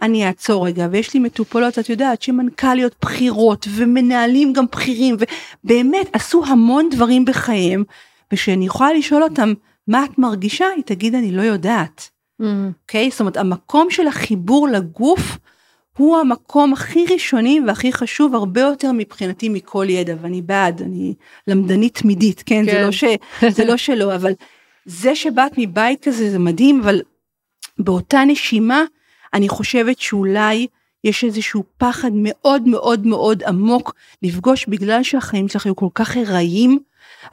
אני 0.02 0.26
אעצור 0.26 0.66
רגע 0.66 0.88
ויש 0.90 1.14
לי 1.14 1.20
מטופלות 1.20 1.78
את 1.78 1.88
יודעת 1.88 2.22
שמנכ"ליות 2.22 2.96
בכירות 3.02 3.66
ומנהלים 3.74 4.52
גם 4.52 4.64
בכירים 4.72 5.16
ובאמת 5.64 6.10
עשו 6.12 6.44
המון 6.46 6.88
דברים 6.90 7.24
בחייהם 7.24 7.84
ושאני 8.32 8.66
יכולה 8.66 8.92
לשאול 8.92 9.22
אותם 9.22 9.52
מה 9.88 10.04
את 10.04 10.18
מרגישה 10.18 10.66
היא 10.76 10.84
תגיד 10.84 11.14
אני 11.14 11.32
לא 11.32 11.42
יודעת. 11.42 12.10
Mm. 12.42 12.44
אוקיי 12.82 13.06
mm. 13.06 13.08
okay? 13.08 13.12
זאת 13.12 13.20
אומרת 13.20 13.36
המקום 13.36 13.90
של 13.90 14.06
החיבור 14.06 14.68
לגוף 14.68 15.38
הוא 15.96 16.16
המקום 16.16 16.72
הכי 16.72 17.04
ראשוני 17.12 17.60
והכי 17.66 17.92
חשוב 17.92 18.34
הרבה 18.34 18.60
יותר 18.60 18.92
מבחינתי 18.92 19.48
מכל 19.48 19.86
ידע 19.88 20.14
ואני 20.20 20.42
בעד 20.42 20.82
אני 20.82 21.14
למדנית 21.46 21.98
תמידית 21.98 22.42
כן, 22.46 22.66
כן. 22.66 22.72
זה 22.72 22.82
לא 22.82 22.92
ש... 22.92 23.04
זה 23.56 23.64
לא 23.64 23.76
שלא 23.76 24.14
אבל 24.14 24.32
זה 24.84 25.14
שבאת 25.14 25.52
מבית 25.58 26.04
כזה 26.04 26.30
זה 26.30 26.38
מדהים 26.38 26.80
אבל 26.80 27.00
באותה 27.78 28.24
נשימה 28.26 28.84
אני 29.36 29.48
חושבת 29.48 29.98
שאולי 29.98 30.66
יש 31.04 31.24
איזשהו 31.24 31.62
פחד 31.78 32.10
מאוד 32.14 32.68
מאוד 32.68 33.06
מאוד 33.06 33.42
עמוק 33.42 33.94
לפגוש 34.22 34.66
בגלל 34.66 35.02
שהחיים 35.02 35.48
שלך 35.48 35.66
היו 35.66 35.76
כל 35.76 35.88
כך 35.94 36.16
הרעים. 36.16 36.78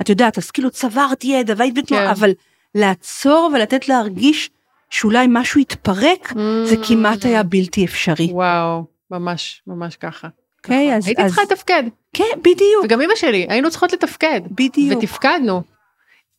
את 0.02 0.10
יודעת 0.10 0.38
אז 0.38 0.52
כאילו 0.52 0.70
צברת 0.72 1.24
ידע 1.24 1.54
והיית 1.58 1.74
בתנועה 1.74 2.04
כן. 2.04 2.10
אבל 2.10 2.32
לעצור 2.76 3.52
ולתת 3.54 3.88
להרגיש 3.88 4.50
שאולי 4.90 5.26
משהו 5.30 5.62
יתפרק 5.62 6.32
mm. 6.32 6.38
זה 6.66 6.76
כמעט 6.88 7.26
היה 7.26 7.44
בלתי 7.44 7.86
אפשרי. 7.86 8.30
וואו 8.32 8.86
ממש 9.12 9.62
ממש 9.68 9.96
ככה. 9.96 10.28
אוקיי 10.58 10.94
okay, 10.94 10.98
אז 10.98 11.08
הייתי 11.08 11.22
אז... 11.22 11.28
צריכה 11.28 11.42
לתפקד. 11.44 11.84
כן 12.14 12.38
בדיוק. 12.40 12.84
וגם 12.84 13.02
אמא 13.02 13.16
שלי 13.16 13.46
היינו 13.50 13.70
צריכות 13.70 13.94
לתפקד. 13.94 14.42
בדיוק. 14.52 14.98
ותפקדנו. 14.98 15.62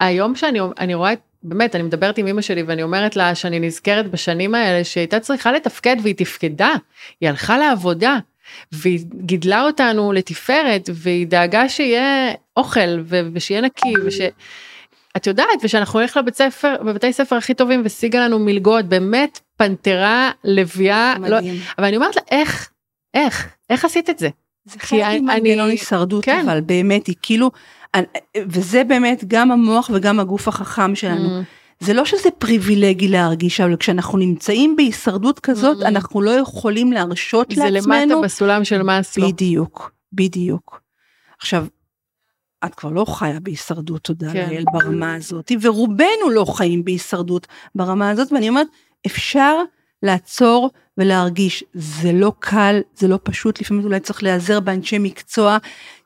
היום 0.01 0.35
שאני 0.35 0.95
רואה 0.95 1.13
את 1.13 1.21
באמת 1.45 1.75
אני 1.75 1.83
מדברת 1.83 2.19
עם 2.19 2.27
אמא 2.27 2.43
שלי 2.43 2.63
ואני 2.63 2.83
אומרת 2.83 3.17
לה 3.17 3.35
שאני 3.35 3.61
נזכרת 3.61 4.11
בשנים 4.11 4.55
האלה 4.55 4.85
שהייתה 4.85 5.21
צריכה 5.21 5.53
לתפקד 5.53 5.97
והיא 6.03 6.15
תפקדה, 6.15 6.73
היא 7.21 7.29
הלכה 7.29 7.59
לעבודה 7.59 8.19
והיא 8.73 9.01
גידלה 9.15 9.63
אותנו 9.63 10.13
לתפארת 10.13 10.91
והיא 10.93 11.27
דאגה 11.27 11.69
שיהיה 11.69 12.33
אוכל 12.57 13.01
ו- 13.05 13.21
ושיהיה 13.33 13.61
נקי 13.61 13.95
וש... 14.05 14.21
את 15.17 15.27
יודעת 15.27 15.59
ושאנחנו 15.63 16.01
נלך 16.01 16.17
לבית 16.17 16.35
ספר 16.35 16.77
בבתי 16.83 17.13
ספר 17.13 17.37
הכי 17.37 17.55
טובים 17.55 17.83
ושיגה 17.85 18.21
לנו 18.21 18.39
מלגות. 18.39 18.85
באמת 18.85 19.41
פנתרה 19.57 20.31
לביאה 20.45 21.15
לא, 21.21 21.37
אבל 21.79 21.87
אני 21.87 21.97
אומרת 21.97 22.17
לה 22.17 22.23
איך? 22.31 22.71
איך? 23.15 23.49
איך 23.71 23.85
עשית 23.85 24.11
את 24.11 24.19
זה. 24.19 24.29
זה 24.65 24.79
חלק 24.79 25.21
ממנגנון 25.21 25.71
הישרדות 25.71 26.25
כן. 26.25 26.49
אבל 26.49 26.61
באמת 26.61 27.07
היא 27.07 27.15
כאילו 27.23 27.51
וזה 28.49 28.85
באמת 28.85 29.25
גם 29.27 29.51
המוח 29.51 29.91
וגם 29.95 30.21
הגוף 30.21 30.49
החכם 30.49 30.95
שלנו. 30.95 31.41
Mm. 31.41 31.45
זה 31.81 31.95
לא 31.95 32.05
שזה 32.05 32.31
פריבילגי 32.39 33.09
להרגיש 33.09 33.61
אבל 33.61 33.77
כשאנחנו 33.77 34.19
נמצאים 34.19 34.77
בהישרדות 34.77 35.41
כזאת 35.41 35.83
mm. 35.83 35.87
אנחנו 35.87 36.23
לא 36.23 36.31
יכולים 36.31 36.93
להרשות 36.93 37.51
זה 37.55 37.71
לעצמנו. 37.71 37.95
זה 38.11 38.15
למטה 38.15 38.27
בסולם 38.27 38.65
של 38.65 38.83
מאסלו. 38.83 39.29
בדיוק 39.29 39.93
בדיוק. 40.13 40.81
עכשיו 41.41 41.67
את 42.65 42.75
כבר 42.75 42.91
לא 42.91 43.05
חיה 43.05 43.41
בהישרדות 43.41 44.03
תודה 44.03 44.33
כן. 44.33 44.51
לאל 44.51 44.65
ברמה 44.73 45.15
הזאת 45.15 45.53
ורובנו 45.63 46.31
לא 46.31 46.45
חיים 46.45 46.85
בהישרדות 46.85 47.47
ברמה 47.75 48.11
הזאת 48.11 48.33
ואני 48.33 48.49
אומרת 48.49 48.67
אפשר 49.07 49.57
לעצור 50.03 50.71
ולהרגיש 50.99 51.65
זה 51.75 52.13
לא 52.13 52.33
קל 52.39 52.81
זה 52.97 53.09
לא 53.09 53.19
פשוט 53.23 53.61
לפעמים 53.61 53.85
אולי 53.85 54.01
צריך 54.01 54.23
להיעזר 54.23 54.61
באנשי 54.61 54.99
מקצוע 54.99 55.59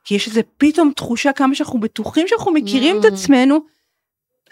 כי 0.09 0.15
יש 0.15 0.29
איזה 0.29 0.41
פתאום 0.59 0.93
תחושה 0.97 1.33
כמה 1.33 1.55
שאנחנו 1.55 1.81
בטוחים 1.81 2.29
שאנחנו 2.29 2.53
מכירים 2.53 2.97
mm. 2.97 2.99
את 3.01 3.13
עצמנו. 3.13 3.59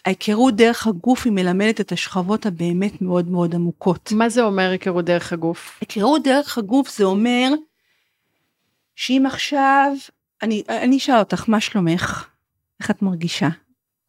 ההיכרות 0.04 0.56
דרך 0.56 0.86
הגוף 0.86 1.24
היא 1.24 1.32
מלמדת 1.32 1.80
את 1.80 1.92
השכבות 1.92 2.46
הבאמת 2.46 3.02
מאוד 3.02 3.28
מאוד 3.28 3.54
עמוקות. 3.54 4.12
מה 4.12 4.28
זה 4.28 4.42
אומר 4.42 4.70
היכרות 4.70 5.04
דרך 5.04 5.32
הגוף? 5.32 5.78
היכרות 5.80 6.22
דרך 6.22 6.58
הגוף 6.58 6.96
זה 6.96 7.04
אומר 7.04 7.48
שאם 8.96 9.22
עכשיו 9.26 9.92
אני 10.42 10.62
אני 10.68 10.96
אשאל 10.96 11.18
אותך 11.18 11.48
מה 11.48 11.60
שלומך 11.60 12.28
איך 12.80 12.90
את 12.90 13.02
מרגישה. 13.02 13.48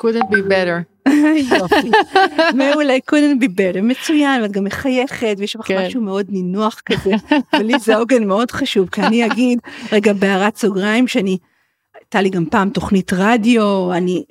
couldn't 0.04 0.30
be 0.32 0.50
better. 0.50 0.97
מעולה, 2.54 2.98
couldn't 3.12 3.44
be 3.44 3.48
better, 3.48 3.82
מצוין, 3.82 4.42
ואת 4.42 4.52
גם 4.52 4.64
מחייכת 4.64 5.36
ויש 5.38 5.56
לך 5.56 5.62
כן. 5.66 5.86
משהו 5.86 6.02
מאוד 6.02 6.26
נינוח 6.30 6.82
כזה, 6.86 7.12
ולי 7.60 7.80
זה 7.80 7.96
עוגן 7.96 8.24
מאוד 8.24 8.52
חשוב, 8.52 8.90
כי 8.90 9.02
אני 9.02 9.26
אגיד, 9.26 9.60
רגע 9.92 10.14
בהערת 10.14 10.58
סוגריים, 10.58 11.08
שאני, 11.08 11.38
הייתה 11.96 12.22
לי 12.22 12.30
גם 12.30 12.46
פעם 12.46 12.70
תוכנית 12.70 13.14
רדיו, 13.14 13.94
אני 13.94 14.24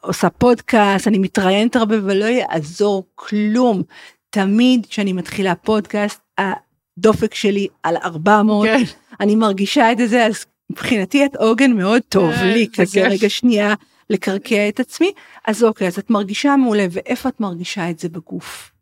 עושה 0.00 0.30
פודקאסט, 0.30 1.08
אני 1.08 1.18
מתראיינת 1.18 1.76
הרבה 1.76 1.96
ולא 2.02 2.24
יעזור 2.24 3.04
כלום. 3.14 3.82
תמיד 4.30 4.86
כשאני 4.86 5.12
מתחילה 5.12 5.54
פודקאסט, 5.54 6.20
הדופק 6.38 7.34
שלי 7.34 7.68
על 7.82 7.96
400, 7.96 8.68
כן. 8.68 8.82
אני 9.20 9.36
מרגישה 9.36 9.92
את 9.92 9.98
זה, 10.08 10.26
אז 10.26 10.44
מבחינתי 10.70 11.24
את 11.24 11.36
עוגן 11.36 11.72
מאוד 11.72 12.02
טוב 12.08 12.32
כן, 12.32 12.46
לי, 12.46 12.66
כזה 12.74 13.08
רגע 13.08 13.28
שנייה. 13.28 13.74
לקרקע 14.12 14.68
את 14.68 14.80
עצמי 14.80 15.12
אז 15.46 15.64
אוקיי 15.64 15.86
אז 15.86 15.98
את 15.98 16.10
מרגישה 16.10 16.56
מעולה 16.56 16.86
ואיפה 16.90 17.28
את 17.28 17.40
מרגישה 17.40 17.90
את 17.90 17.98
זה 17.98 18.08
בגוף. 18.08 18.72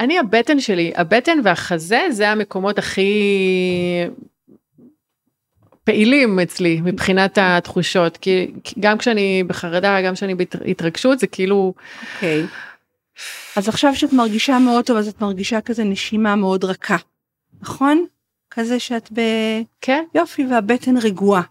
אני 0.00 0.18
הבטן 0.18 0.60
שלי 0.60 0.92
הבטן 0.96 1.38
והחזה 1.44 2.00
זה 2.10 2.30
המקומות 2.30 2.78
הכי 2.78 3.12
פעילים 5.84 6.40
אצלי 6.40 6.80
מבחינת 6.84 7.38
התחושות 7.40 8.16
כי 8.16 8.52
גם 8.80 8.98
כשאני 8.98 9.44
בחרדה 9.46 10.02
גם 10.02 10.14
כשאני 10.14 10.34
בהתרגשות 10.34 11.18
זה 11.18 11.26
כאילו. 11.26 11.74
אוקיי. 12.14 12.46
אז 13.56 13.68
עכשיו 13.68 13.96
שאת 13.96 14.12
מרגישה 14.12 14.58
מאוד 14.58 14.84
טוב 14.84 14.96
אז 14.96 15.08
את 15.08 15.20
מרגישה 15.20 15.60
כזה 15.60 15.84
נשימה 15.84 16.36
מאוד 16.36 16.64
רכה 16.64 16.96
נכון? 17.60 18.06
כזה 18.50 18.80
שאת 18.80 19.12
ב... 19.12 19.20
כן. 19.80 20.04
יופי 20.14 20.46
והבטן 20.46 20.96
רגועה. 20.96 21.42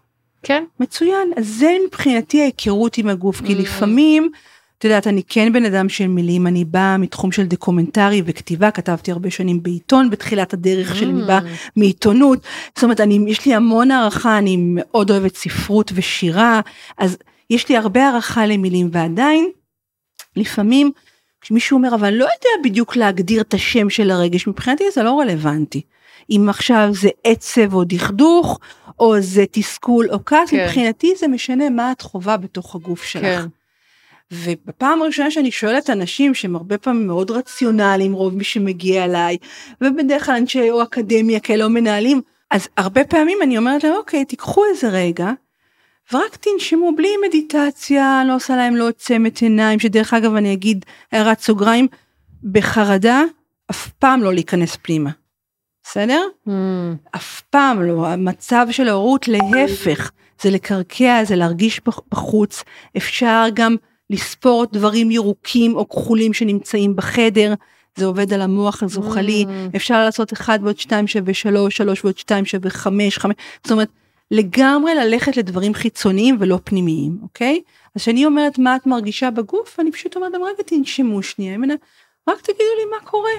כן. 0.44 0.64
מצוין. 0.80 1.32
אז 1.36 1.48
זה 1.48 1.76
מבחינתי 1.86 2.42
ההיכרות 2.42 2.98
עם 2.98 3.08
הגוף, 3.08 3.40
כי 3.40 3.54
mm. 3.54 3.58
לפעמים, 3.58 4.30
את 4.78 4.84
יודעת, 4.84 5.06
אני 5.06 5.22
כן 5.28 5.52
בן 5.52 5.64
אדם 5.64 5.88
של 5.88 6.06
מילים, 6.06 6.46
אני 6.46 6.64
באה 6.64 6.96
מתחום 6.96 7.32
של 7.32 7.46
דוקומנטרי 7.46 8.22
וכתיבה, 8.26 8.70
כתבתי 8.70 9.12
הרבה 9.12 9.30
שנים 9.30 9.62
בעיתון 9.62 10.10
בתחילת 10.10 10.52
הדרך 10.52 10.96
שלי, 10.96 11.10
אני 11.10 11.22
באה 11.22 11.38
mm. 11.38 11.70
מעיתונות. 11.76 12.38
זאת 12.74 12.84
אומרת, 12.84 13.00
אני, 13.00 13.18
יש 13.26 13.46
לי 13.46 13.54
המון 13.54 13.90
הערכה, 13.90 14.38
אני 14.38 14.56
מאוד 14.58 15.10
אוהבת 15.10 15.36
ספרות 15.36 15.92
ושירה, 15.94 16.60
אז 16.98 17.16
יש 17.50 17.68
לי 17.68 17.76
הרבה 17.76 18.08
הערכה 18.08 18.46
למילים, 18.46 18.88
ועדיין, 18.92 19.48
לפעמים, 20.36 20.90
כשמישהו 21.40 21.76
אומר, 21.76 21.94
אבל 21.94 22.06
אני 22.06 22.18
לא 22.18 22.24
יודע 22.24 22.68
בדיוק 22.68 22.96
להגדיר 22.96 23.40
את 23.40 23.54
השם 23.54 23.90
של 23.90 24.10
הרגש, 24.10 24.46
מבחינתי 24.46 24.84
זה 24.94 25.02
לא 25.02 25.20
רלוונטי. 25.20 25.82
אם 26.30 26.46
עכשיו 26.48 26.88
זה 26.92 27.08
עצב 27.24 27.74
או 27.74 27.84
דכדוך, 27.84 28.60
או 28.98 29.20
זה 29.20 29.44
תסכול 29.50 30.08
או 30.10 30.24
כעס, 30.26 30.50
כן. 30.50 30.64
מבחינתי 30.64 31.12
זה 31.18 31.28
משנה 31.28 31.70
מה 31.70 31.92
את 31.92 32.02
חווה 32.02 32.36
בתוך 32.36 32.74
הגוף 32.74 33.02
שלך. 33.02 33.22
כן. 33.22 33.46
ובפעם 34.32 35.02
הראשונה 35.02 35.30
שאני 35.30 35.50
שואלת 35.50 35.90
אנשים 35.90 36.34
שהם 36.34 36.56
הרבה 36.56 36.78
פעמים 36.78 37.06
מאוד 37.06 37.30
רציונליים, 37.30 38.12
רוב 38.12 38.34
מי 38.34 38.44
שמגיע 38.44 39.04
אליי, 39.04 39.36
ובדרך 39.80 40.26
כלל 40.26 40.34
אנשי 40.34 40.70
או 40.70 40.82
אקדמיה 40.82 41.40
כאלה 41.40 41.64
או 41.64 41.70
מנהלים, 41.70 42.20
אז 42.50 42.68
הרבה 42.76 43.04
פעמים 43.04 43.38
אני 43.42 43.58
אומרת 43.58 43.84
להם, 43.84 43.92
אוקיי, 43.92 44.24
תיקחו 44.24 44.64
איזה 44.64 44.88
רגע, 44.88 45.30
ורק 46.12 46.36
תנשמו 46.36 46.92
בלי 46.96 47.08
מדיטציה, 47.28 48.20
אני 48.20 48.28
לא 48.28 48.34
עושה 48.34 48.56
להם 48.56 48.76
לא 48.76 48.88
עוצמת 48.88 49.42
עיניים, 49.42 49.78
שדרך 49.78 50.14
אגב 50.14 50.34
אני 50.34 50.52
אגיד 50.52 50.84
הערת 51.12 51.40
סוגריים, 51.40 51.88
בחרדה 52.52 53.22
אף 53.70 53.88
פעם 53.88 54.22
לא 54.22 54.34
להיכנס 54.34 54.76
פנימה. 54.82 55.10
בסדר? 55.84 56.22
Mm, 56.48 56.50
אף 57.16 57.40
פעם 57.50 57.82
לא, 57.82 58.06
המצב 58.06 58.66
של 58.70 58.88
ההורות 58.88 59.28
להפך, 59.28 60.10
זה 60.42 60.50
לקרקע, 60.50 61.24
זה 61.24 61.36
להרגיש 61.36 61.80
בח- 61.86 62.00
בחוץ, 62.10 62.64
אפשר 62.96 63.44
גם 63.54 63.76
לספור 64.10 64.66
דברים 64.72 65.10
ירוקים 65.10 65.76
או 65.76 65.88
כחולים 65.88 66.32
שנמצאים 66.32 66.96
בחדר, 66.96 67.54
זה 67.96 68.04
עובד 68.06 68.32
על 68.32 68.40
המוח 68.42 68.82
הזוחלי, 68.82 69.44
Mm. 69.48 69.76
אפשר 69.76 70.04
לעשות 70.04 70.32
1 70.32 70.60
ועוד 70.62 70.78
2 70.78 71.06
שווה 71.06 71.34
3, 71.34 71.76
3 71.76 72.04
ועוד 72.04 72.18
2 72.18 72.44
שווה 72.44 72.70
5, 72.70 73.18
5, 73.18 73.34
זאת 73.64 73.72
אומרת, 73.72 73.88
לגמרי 74.30 74.94
ללכת 74.94 75.36
לדברים 75.36 75.74
חיצוניים 75.74 76.36
ולא 76.40 76.58
פנימיים, 76.64 77.18
אוקיי? 77.22 77.60
אז 77.96 78.02
כשאני 78.02 78.26
אומרת 78.26 78.58
מה 78.58 78.76
את 78.76 78.86
מרגישה 78.86 79.30
בגוף, 79.30 79.80
אני 79.80 79.92
פשוט 79.92 80.16
אומרת 80.16 80.32
רגע 80.34 80.62
תנשמו 80.66 81.22
שנייה, 81.22 81.56
רק 82.28 82.40
תגידו 82.40 82.74
לי 82.78 82.98
מה 83.00 83.10
קורה. 83.10 83.30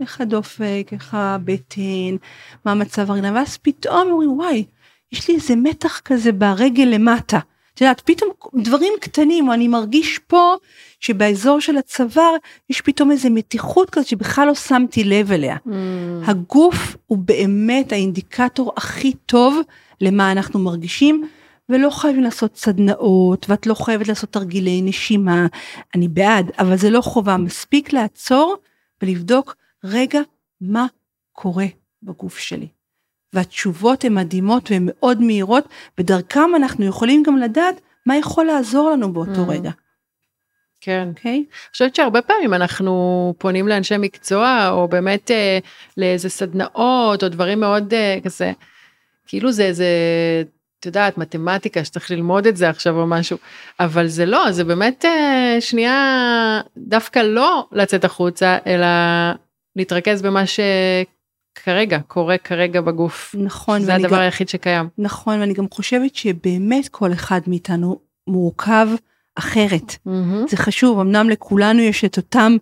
איך 0.00 0.20
הדופק, 0.20 0.88
איך 0.92 1.14
הבטן, 1.14 2.16
מה 2.64 2.74
מצב 2.74 3.10
הרגליים, 3.10 3.34
ואז 3.34 3.56
פתאום 3.56 4.10
אומרים 4.10 4.32
וואי, 4.32 4.64
יש 5.12 5.28
לי 5.28 5.34
איזה 5.34 5.56
מתח 5.56 6.00
כזה 6.04 6.32
ברגל 6.32 6.84
למטה. 6.84 7.38
את 7.74 7.80
יודעת, 7.80 8.00
פתאום 8.04 8.30
דברים 8.54 8.92
קטנים, 9.00 9.48
או 9.48 9.52
אני 9.52 9.68
מרגיש 9.68 10.18
פה 10.18 10.54
שבאזור 11.00 11.60
של 11.60 11.76
הצוואר 11.76 12.34
יש 12.70 12.80
פתאום 12.80 13.10
איזה 13.10 13.30
מתיחות 13.30 13.90
כזאת 13.90 14.06
שבכלל 14.06 14.46
לא 14.46 14.54
שמתי 14.54 15.04
לב 15.04 15.32
אליה. 15.32 15.56
mm, 15.66 15.70
הגוף 16.26 16.96
הוא 17.06 17.18
באמת 17.18 17.92
האינדיקטור 17.92 18.72
הכי 18.76 19.12
טוב 19.12 19.60
למה 20.00 20.32
אנחנו 20.32 20.60
מרגישים, 20.60 21.28
ולא 21.68 21.90
חייבים 21.90 22.22
לעשות 22.22 22.56
סדנאות, 22.56 23.46
ואת 23.48 23.66
לא 23.66 23.74
חייבת 23.74 24.08
לעשות 24.08 24.30
תרגילי 24.30 24.82
נשימה, 24.82 25.46
אני 25.94 26.08
בעד, 26.08 26.50
אבל 26.58 26.76
זה 26.76 26.90
לא 26.90 27.00
חובה, 27.00 27.36
מספיק 27.36 27.92
לעצור 27.92 28.56
ולבדוק 29.02 29.56
רגע 29.84 30.20
מה 30.60 30.86
קורה 31.32 31.66
בגוף 32.02 32.38
שלי. 32.38 32.68
והתשובות 33.32 34.04
הן 34.04 34.14
מדהימות 34.14 34.70
והן 34.70 34.82
מאוד 34.86 35.20
מהירות, 35.20 35.68
ודרכם 35.98 36.54
אנחנו 36.56 36.84
יכולים 36.84 37.22
גם 37.22 37.36
לדעת 37.36 37.80
מה 38.06 38.16
יכול 38.16 38.46
לעזור 38.46 38.90
לנו 38.90 39.12
באותו 39.12 39.46
Mm. 39.46 39.50
רגע, 39.50 39.70
כן. 40.80 41.08
אוקיי? 41.10 41.32
אני 41.32 41.44
חושבת 41.72 41.94
שהרבה 41.94 42.22
פעמים 42.22 42.54
אנחנו 42.54 43.34
פונים 43.38 43.68
לאנשי 43.68 43.94
מקצוע 43.98 44.68
או 44.70 44.88
באמת 44.88 45.30
אה, 45.30 45.58
לאיזה 45.96 46.28
סדנאות 46.28 47.22
או 47.22 47.28
דברים 47.28 47.60
מאוד 47.60 47.94
אה, 47.94 48.18
כזה, 48.24 48.52
כאילו 49.26 49.52
זה 49.52 49.64
איזה, 49.64 49.86
את 50.80 50.86
יודעת, 50.86 51.18
מתמטיקה 51.18 51.84
שצריך 51.84 52.10
ללמוד 52.10 52.46
את 52.46 52.56
זה 52.56 52.68
עכשיו 52.68 53.00
או 53.00 53.06
משהו, 53.06 53.38
אבל 53.80 54.06
זה 54.06 54.26
לא, 54.26 54.50
זה 54.50 54.64
באמת 54.64 55.04
אה, 55.04 55.56
שנייה 55.60 56.60
דווקא 56.76 57.18
לא 57.18 57.66
לצאת 57.72 58.04
החוצה, 58.04 58.58
אלא 58.66 58.86
להתרכז 59.76 60.22
במה 60.22 60.42
שכרגע 60.46 61.98
קורה 62.06 62.38
כרגע 62.38 62.80
בגוף. 62.80 63.34
נכון, 63.38 63.80
זה 63.82 63.94
הדבר 63.94 64.16
גם- 64.16 64.22
היחיד 64.22 64.48
שקיים. 64.48 64.88
נכון, 64.98 65.40
ואני 65.40 65.54
גם 65.54 65.66
חושבת 65.70 66.14
שבאמת 66.14 66.88
כל 66.88 67.12
אחד 67.12 67.40
מאיתנו 67.46 67.98
מורכב 68.26 68.88
אחרת. 69.34 69.96
זה 70.48 70.56
חשוב, 70.56 71.00
אמנם 71.00 71.30
לכולנו 71.30 71.80
יש 71.80 72.04
את 72.04 72.16
אותם 72.16 72.56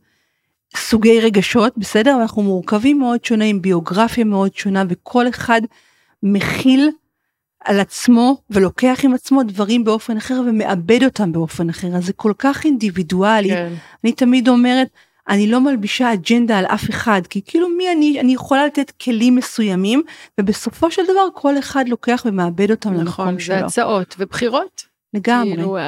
סוגי 0.77 1.21
רגשות, 1.21 1.73
בסדר? 1.79 2.19
אנחנו 2.23 2.43
מורכבים 2.43 2.99
מאוד 2.99 3.25
שונה, 3.25 3.45
עם 3.45 3.63
ביוגרפיה 3.63 4.25
מאוד 4.25 4.55
שונה, 4.55 4.85
וכל 4.89 5.29
אחד 5.29 5.61
מכיל 6.23 6.91
על 7.65 7.81
עצמו 7.81 8.37
ולוקח 8.51 9.01
עם 9.03 9.15
עצמו 9.15 9.43
דברים 9.43 9.85
באופן 9.85 10.17
אחר 10.17 10.41
ומאבד 10.49 11.03
אותם 11.05 11.33
באופן 11.33 11.69
אחר, 11.69 11.97
אז 11.97 12.07
זה 12.07 12.13
כל 12.13 12.33
כך 12.39 12.65
אינדיבידואלי. 12.65 13.49
כן. 13.49 13.73
אני 14.05 14.13
תמיד 14.13 14.49
אומרת, 14.49 14.89
אני 15.29 15.47
לא 15.47 15.61
מלבישה 15.61 16.13
אג'נדה 16.13 16.59
על 16.59 16.65
אף 16.67 16.91
אחד, 16.91 17.23
כי 17.31 17.41
כאילו 17.47 17.69
מי 17.69 17.93
אני, 17.93 18.21
אני 18.21 18.35
יכולה 18.35 18.67
לתת 18.67 18.91
כלים 18.91 19.35
מסוימים, 19.35 20.03
ובסופו 20.41 20.91
של 20.91 21.03
דבר 21.05 21.27
כל 21.35 21.59
אחד 21.59 21.89
לוקח 21.89 22.23
ומאבד 22.27 22.71
אותם 22.71 22.91
נכון, 22.91 23.27
למקום 23.29 23.39
זה 23.39 23.45
שלו. 23.45 23.57
הצעות 23.57 24.15
ובחירות. 24.19 24.83
לגמרי. 25.15 25.57
כאילו, 25.57 25.79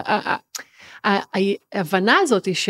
ההבנה 1.74 2.16
הזאת 2.22 2.46
היא 2.46 2.55
ש... 2.55 2.68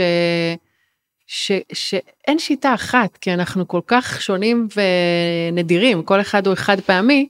ש, 1.31 1.53
שאין 1.73 2.39
שיטה 2.39 2.75
אחת, 2.75 3.17
כי 3.17 3.35
אנחנו 3.35 3.69
כל 3.69 3.81
כך 3.87 4.23
שונים 4.23 4.69
ונדירים, 5.53 6.03
כל 6.03 6.21
אחד 6.21 6.47
הוא 6.47 6.55
אחד 6.55 6.81
פעמי, 6.81 7.29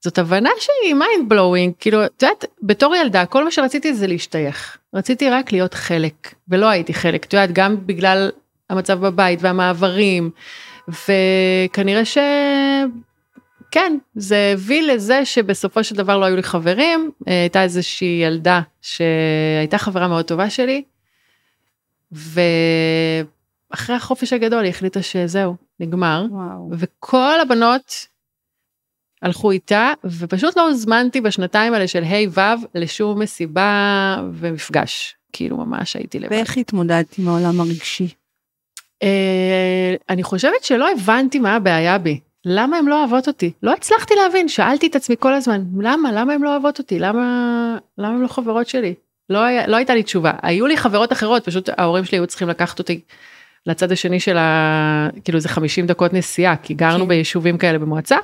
זאת 0.00 0.18
הבנה 0.18 0.50
שהיא 0.58 0.94
mind 0.94 1.32
blowing, 1.32 1.72
כאילו, 1.80 2.04
את 2.04 2.22
יודעת, 2.22 2.44
בתור 2.62 2.96
ילדה, 2.96 3.26
כל 3.26 3.44
מה 3.44 3.50
שרציתי 3.50 3.94
זה 3.94 4.06
להשתייך. 4.06 4.78
רציתי 4.94 5.30
רק 5.30 5.52
להיות 5.52 5.74
חלק, 5.74 6.34
ולא 6.48 6.66
הייתי 6.66 6.94
חלק, 6.94 7.24
את 7.24 7.32
יודעת, 7.32 7.52
גם 7.52 7.86
בגלל 7.86 8.30
המצב 8.74 9.06
בבית 9.06 9.38
והמעברים, 9.42 10.30
וכנראה 10.88 12.04
ש... 12.04 12.18
כן, 13.70 13.98
זה 14.14 14.50
הביא 14.54 14.82
לזה 14.82 15.24
שבסופו 15.24 15.84
של 15.84 15.94
דבר 15.94 16.18
לא 16.18 16.24
היו 16.24 16.36
לי 16.36 16.42
חברים, 16.42 17.10
הייתה 17.26 17.62
איזושהי 17.62 18.22
ילדה 18.22 18.60
שהייתה 18.82 19.78
חברה 19.78 20.08
מאוד 20.08 20.24
טובה 20.24 20.50
שלי, 20.50 20.82
ואחרי 22.12 23.96
החופש 23.96 24.32
הגדול 24.32 24.64
היא 24.64 24.70
החליטה 24.70 25.02
שזהו, 25.02 25.56
נגמר, 25.80 26.26
וואו. 26.30 26.70
וכל 26.72 27.40
הבנות 27.42 28.06
הלכו 29.22 29.50
איתה, 29.50 29.92
ופשוט 30.04 30.56
לא 30.56 30.68
הוזמנתי 30.68 31.20
בשנתיים 31.20 31.74
האלה 31.74 31.88
של 31.88 32.04
ה' 32.04 32.30
ו' 32.30 32.66
לשום 32.74 33.20
מסיבה 33.20 34.16
ומפגש, 34.32 35.16
כאילו 35.32 35.56
ממש 35.56 35.96
הייתי 35.96 36.18
לבד. 36.18 36.32
ואיך 36.32 36.56
התמודדת 36.56 37.18
עם 37.18 37.28
העולם 37.28 37.60
הרגשי? 37.60 38.08
אה, 39.04 39.94
אני 40.08 40.22
חושבת 40.22 40.64
שלא 40.64 40.90
הבנתי 40.90 41.38
מה 41.38 41.56
הבעיה 41.56 41.98
בי. 41.98 42.20
למה 42.44 42.76
הן 42.76 42.86
לא 42.86 43.00
אוהבות 43.00 43.28
אותי? 43.28 43.52
לא 43.62 43.72
הצלחתי 43.72 44.14
להבין, 44.14 44.48
שאלתי 44.48 44.86
את 44.86 44.96
עצמי 44.96 45.16
כל 45.18 45.32
הזמן, 45.32 45.64
למה? 45.80 46.12
למה 46.12 46.32
הן 46.32 46.42
לא 46.42 46.50
אוהבות 46.50 46.78
אותי? 46.78 46.98
למה, 46.98 47.76
למה 47.98 48.14
הן 48.14 48.20
לא 48.20 48.28
חברות 48.28 48.68
שלי? 48.68 48.94
לא, 49.30 49.38
היה, 49.38 49.66
לא 49.66 49.76
הייתה 49.76 49.94
לי 49.94 50.02
תשובה. 50.02 50.32
היו 50.42 50.66
לי 50.66 50.76
חברות 50.76 51.12
אחרות, 51.12 51.44
פשוט 51.44 51.68
ההורים 51.76 52.04
שלי 52.04 52.18
היו 52.18 52.26
צריכים 52.26 52.48
לקחת 52.48 52.78
אותי 52.78 53.00
לצד 53.66 53.92
השני 53.92 54.20
של 54.20 54.36
ה... 54.36 55.08
כאילו 55.24 55.40
זה 55.40 55.48
50 55.48 55.86
דקות 55.86 56.12
נסיעה, 56.12 56.56
כי 56.56 56.74
גרנו 56.74 57.04
כן. 57.04 57.08
ביישובים 57.08 57.58
כאלה 57.58 57.78
במועצה. 57.78 58.16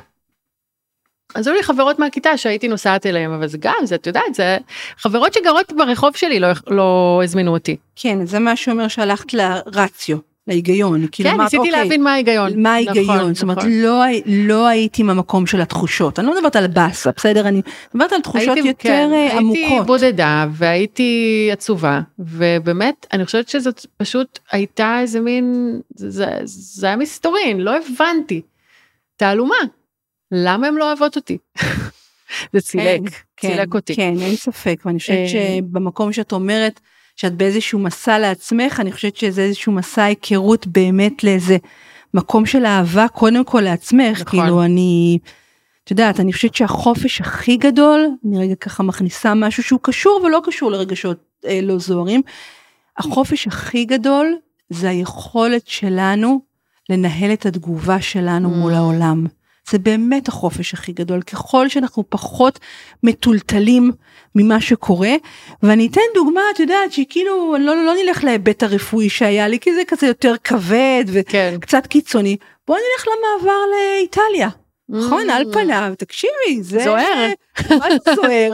אז 1.35 1.47
היו 1.47 1.57
לי 1.57 1.63
חברות 1.63 1.99
מהכיתה 1.99 2.37
שהייתי 2.37 2.69
נוסעת 2.69 3.07
אליהם, 3.07 3.33
אבל 3.33 3.47
זה 3.47 3.59
גם, 3.61 3.77
זה, 3.85 3.95
את 3.95 4.07
יודעת, 4.07 4.35
זה 4.35 4.59
חברות 4.97 5.35
שגרות 5.35 5.73
ברחוב 5.73 6.17
שלי 6.17 6.41
לא, 6.41 6.49
לא 6.67 7.21
הזמינו 7.25 7.53
אותי. 7.53 7.77
כן, 7.97 8.27
זה 8.27 8.39
מה 8.39 8.57
שאומר 8.57 8.89
שהלכת 8.89 9.35
לרציו, 9.35 10.19
להיגיון. 10.51 11.07
כאילו 11.13 11.29
כן, 11.31 11.35
אמרת, 11.35 11.45
ניסיתי 11.45 11.59
אוקיי, 11.59 11.71
להבין 11.73 12.03
מה 12.03 12.13
ההיגיון. 12.13 12.63
מה 12.63 12.81
נכון, 12.81 12.97
ההיגיון? 12.97 13.35
זאת 13.35 13.43
אומרת, 13.43 13.59
נכון. 13.59 13.71
לא, 13.73 14.03
לא 14.27 14.67
הייתי 14.67 15.03
מהמקום 15.03 15.47
של 15.47 15.61
התחושות. 15.61 16.19
אני 16.19 16.27
לא 16.27 16.35
מדברת 16.37 16.57
על 16.57 16.67
באסה, 16.67 17.11
בסדר? 17.17 17.49
אני 17.49 17.63
מדברת 17.95 18.13
על 18.13 18.21
תחושות 18.21 18.49
הייתי- 18.57 18.69
יותר 18.69 18.83
כן, 18.89 19.11
אה, 19.13 19.39
הייתי 19.39 19.67
עמוקות. 19.67 19.87
בודדה 19.87 20.47
והייתי 20.53 21.49
עצובה 21.53 22.01
ובאמת 22.19 23.07
אני 23.13 23.25
חושבת 23.25 23.49
שזאת 23.49 23.87
פשוט 23.97 24.39
הייתה 24.53 24.99
איזה 25.01 25.21
מין 25.21 25.55
זה, 25.95 26.27
זה 26.45 26.87
היה 26.87 26.97
מסתורין 26.97 27.61
לא 27.61 27.73
הבנתי. 27.77 28.41
תעלומה. 29.17 29.57
למה 30.33 30.67
הם 30.67 30.77
לא 30.79 30.87
אוהבות 30.87 31.17
אותי? 31.17 31.39
זה 32.53 32.61
צילק, 32.61 33.01
כן, 33.37 33.49
צילק 33.49 33.75
אותי. 33.75 33.97
כן, 33.97 34.15
אין 34.21 34.37
ספק, 34.37 34.81
ואני 34.85 34.99
חושבת 34.99 35.17
אה, 35.17 35.29
שבמקום 35.29 36.13
שאת 36.13 36.33
אומרת 36.33 36.81
שאת 37.21 37.35
באיזשהו 37.35 37.79
מסע 37.79 38.19
לעצמך, 38.19 38.81
אני 38.81 38.93
חושבת 38.93 39.17
שזה 39.17 39.43
איזשהו 39.43 39.73
מסע 39.73 40.05
היכרות 40.05 40.67
באמת 40.67 41.25
לאיזה 41.25 41.57
מקום 42.15 42.47
של 42.47 42.67
אהבה, 42.67 43.09
קודם 43.09 43.45
כל 43.45 43.61
לעצמך, 43.61 44.21
נכון. 44.21 44.41
כאילו 44.41 44.63
אני, 44.63 45.19
את 45.85 45.91
יודעת, 45.91 46.21
אני 46.21 46.33
חושבת 46.33 46.55
שהחופש 46.55 47.21
הכי 47.21 47.57
גדול, 47.57 48.09
אני 48.27 48.39
רגע 48.39 48.55
ככה 48.55 48.83
מכניסה 48.83 49.35
משהו 49.35 49.63
שהוא 49.63 49.81
קשור 49.83 50.21
ולא 50.25 50.41
קשור 50.45 50.71
לרגשות 50.71 51.19
אה, 51.47 51.61
לא 51.63 51.79
זוהרים, 51.79 52.23
החופש 52.99 53.47
הכי 53.47 53.85
גדול 53.85 54.37
זה 54.71 54.89
היכולת 54.89 55.69
שלנו 55.69 56.41
לנהל 56.91 57.33
את 57.33 57.47
התגובה 57.47 58.01
שלנו 58.01 58.49
Mm. 58.49 58.57
מול 58.57 58.75
העולם. 58.75 59.27
זה 59.71 59.79
באמת 59.79 60.29
החופש 60.29 60.75
הכי 60.75 60.93
גדול, 60.93 61.23
ככל 61.23 61.69
שאנחנו 61.69 62.05
פחות 62.09 62.59
מטולטלים 63.03 63.93
ממה 64.35 64.61
שקורה. 64.61 65.13
ואני 65.63 65.87
אתן 65.87 66.01
דוגמה, 66.15 66.41
את 66.55 66.61
יודעת, 66.61 66.93
שכאילו, 66.93 67.57
לא, 67.61 67.85
לא 67.85 67.93
נלך 68.05 68.25
להיבט 68.25 68.63
הרפואי 68.63 69.09
שהיה 69.09 69.49
לי, 69.49 69.59
כי 69.59 69.75
זה 69.75 69.83
כזה 69.87 70.07
יותר 70.07 70.35
כבד 70.45 71.05
כן. 71.29 71.55
וקצת 71.57 71.87
קיצוני. 71.87 72.37
בואי 72.67 72.81
נלך 72.81 73.07
למעבר 73.09 73.61
לאיטליה. 73.71 74.60
נכון, 74.91 75.31
על 75.31 75.45
פניו, 75.53 75.93
תקשיבי, 75.99 76.63
זה... 76.63 76.79
זוהר. 76.85 77.29
מה 77.71 77.87
זה 77.91 78.15
זוהר? 78.15 78.53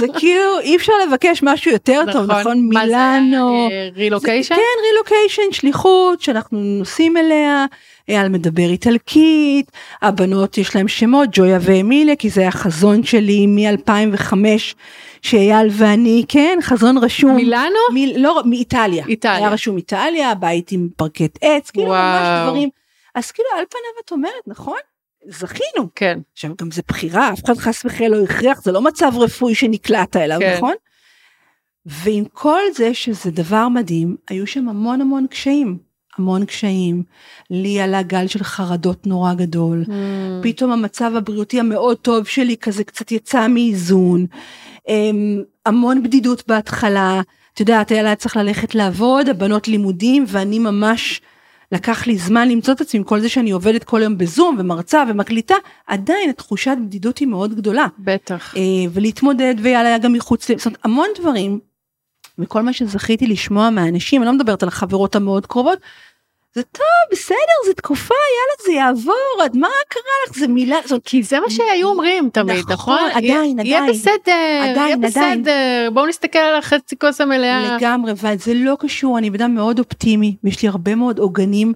זה 0.00 0.06
כאילו, 0.18 0.60
אי 0.60 0.76
אפשר 0.76 0.92
לבקש 1.08 1.40
משהו 1.42 1.70
יותר 1.72 2.02
טוב, 2.12 2.30
נכון? 2.30 2.70
זה, 2.72 2.78
מילאנו. 2.80 3.68
אה, 3.70 3.88
רילוקיישן? 3.96 4.54
כן, 4.54 4.60
רילוקיישן, 4.90 5.52
שליחות, 5.52 6.20
שאנחנו 6.20 6.58
נוסעים 6.58 7.16
אליה. 7.16 7.66
אייל 8.08 8.28
מדבר 8.28 8.62
איטלקית, 8.62 9.72
הבנות 10.02 10.58
יש 10.58 10.76
להם 10.76 10.88
שמות, 10.88 11.28
ג'ויה 11.32 11.58
ואמיליה, 11.62 12.16
כי 12.16 12.30
זה 12.30 12.40
היה 12.40 12.50
חזון 12.50 13.02
שלי 13.04 13.46
מ-2005, 13.46 14.34
שאייל 15.22 15.68
ואני, 15.72 16.24
כן, 16.28 16.58
חזון 16.62 16.98
רשום. 16.98 17.36
מילאנו? 17.36 17.78
מ- 17.94 18.16
לא, 18.22 18.42
מאיטליה. 18.44 19.04
איטליה. 19.08 19.36
היה 19.36 19.48
רשום 19.48 19.76
איטליה, 19.76 20.34
בית 20.34 20.72
עם 20.72 20.88
פרקט 20.96 21.38
עץ, 21.40 21.70
כאילו 21.70 21.88
ממש. 21.88 22.48
דברים. 22.48 22.68
אז 23.14 23.30
כאילו 23.30 23.48
על 23.58 23.64
פניו 23.70 24.04
את 24.04 24.12
אומרת, 24.12 24.42
נכון? 24.46 24.78
זכינו. 25.28 25.88
כן. 25.94 26.18
עכשיו 26.32 26.50
גם 26.60 26.70
זה 26.70 26.82
בחירה, 26.88 27.32
אף 27.32 27.44
אחד 27.44 27.56
חס 27.56 27.84
וחלילה 27.84 28.16
לא 28.16 28.24
הכריח, 28.24 28.62
זה 28.62 28.72
לא 28.72 28.82
מצב 28.82 29.12
רפואי 29.16 29.54
שנקלעת 29.54 30.16
אליו, 30.16 30.38
כן. 30.40 30.54
נכון? 30.56 30.74
ועם 31.86 32.24
כל 32.32 32.60
זה 32.76 32.94
שזה 32.94 33.30
דבר 33.30 33.68
מדהים, 33.68 34.16
היו 34.28 34.46
שם 34.46 34.68
המון 34.68 35.00
המון 35.00 35.26
קשיים. 35.26 35.78
המון 36.18 36.44
קשיים. 36.44 37.02
לי 37.50 37.80
עלה 37.80 38.02
גל 38.02 38.26
של 38.26 38.42
חרדות 38.42 39.06
נורא 39.06 39.34
גדול. 39.34 39.84
פתאום 40.42 40.70
המצב 40.72 41.12
הבריאותי 41.16 41.60
המאוד 41.60 41.96
טוב 41.96 42.26
שלי 42.26 42.56
כזה 42.56 42.84
קצת 42.84 43.12
יצא 43.12 43.48
מאיזון. 43.48 44.26
אמ, 44.88 45.42
המון 45.66 46.02
בדידות 46.02 46.42
בהתחלה. 46.48 47.20
את 47.54 47.60
יודעת, 47.60 47.90
היה 47.90 48.14
צריך 48.14 48.36
ללכת 48.36 48.74
לעבוד, 48.74 49.28
הבנות 49.28 49.68
לימודים, 49.68 50.24
ואני 50.28 50.58
ממש, 50.58 51.20
לקח 51.72 52.06
לי 52.06 52.18
זמן 52.18 52.48
למצוא 52.48 52.74
את 52.74 52.80
עצמי, 52.80 52.98
עם 52.98 53.04
כל 53.04 53.20
זה 53.20 53.28
שאני 53.28 53.50
עובדת 53.50 53.84
כל 53.84 54.00
יום 54.02 54.18
בזום 54.18 54.56
ומרצה 54.58 55.04
ומקליטה, 55.08 55.54
עדיין 55.86 56.30
התחושת 56.30 56.76
בדידות 56.84 57.18
היא 57.18 57.28
מאוד 57.28 57.54
גדולה. 57.54 57.86
בטח. 57.98 58.54
אה, 58.56 58.62
ולהתמודד, 58.92 59.54
ויאללה 59.58 59.88
היה 59.88 59.98
גם 59.98 60.12
מחוץ, 60.12 60.50
זאת 60.50 60.66
אומרת, 60.66 60.78
המון 60.84 61.08
דברים. 61.18 61.60
וכל 62.38 62.62
מה 62.62 62.72
שזכיתי 62.72 63.26
לשמוע 63.26 63.70
מהאנשים, 63.70 64.22
אני 64.22 64.26
לא 64.26 64.32
מדברת 64.32 64.62
על 64.62 64.68
החברות 64.68 65.16
המאוד 65.16 65.46
קרובות, 65.46 65.78
זה 66.54 66.62
טוב, 66.62 66.84
בסדר, 67.12 67.36
זה 67.66 67.74
תקופה, 67.74 68.14
יאללה, 68.14 68.64
זה 68.66 68.72
יעבור, 68.72 69.42
עד 69.44 69.56
מה 69.56 69.68
קרה 69.88 70.02
לך, 70.28 70.38
זה 70.38 70.48
מילה, 70.48 70.76
זאת 70.86 71.02
כי 71.04 71.22
זה 71.22 71.40
מה 71.40 71.50
שהיו 71.50 71.88
אומרים 71.88 72.30
תמיד, 72.32 72.56
נכון, 72.70 72.72
נכון? 72.94 73.10
עדיין, 73.10 73.24
יהיה- 73.58 73.66
יהיה 73.66 73.78
עדיין. 73.78 73.92
בסדר, 73.92 74.12
יהיה 74.26 74.70
עדיין, 74.70 75.04
עדיין. 75.04 75.40
בסדר, 75.42 75.88
בואו 75.94 76.06
נסתכל 76.06 76.38
על 76.38 76.56
החצי 76.56 76.96
כוס 76.98 77.20
המלאה. 77.20 77.76
לגמרי, 77.76 78.12
וזה 78.16 78.54
לא 78.54 78.76
קשור, 78.80 79.18
אני 79.18 79.30
בן 79.30 79.40
אדם 79.40 79.54
מאוד 79.54 79.78
אופטימי, 79.78 80.36
ויש 80.44 80.62
לי 80.62 80.68
הרבה 80.68 80.94
מאוד 80.94 81.18
עוגנים, 81.18 81.72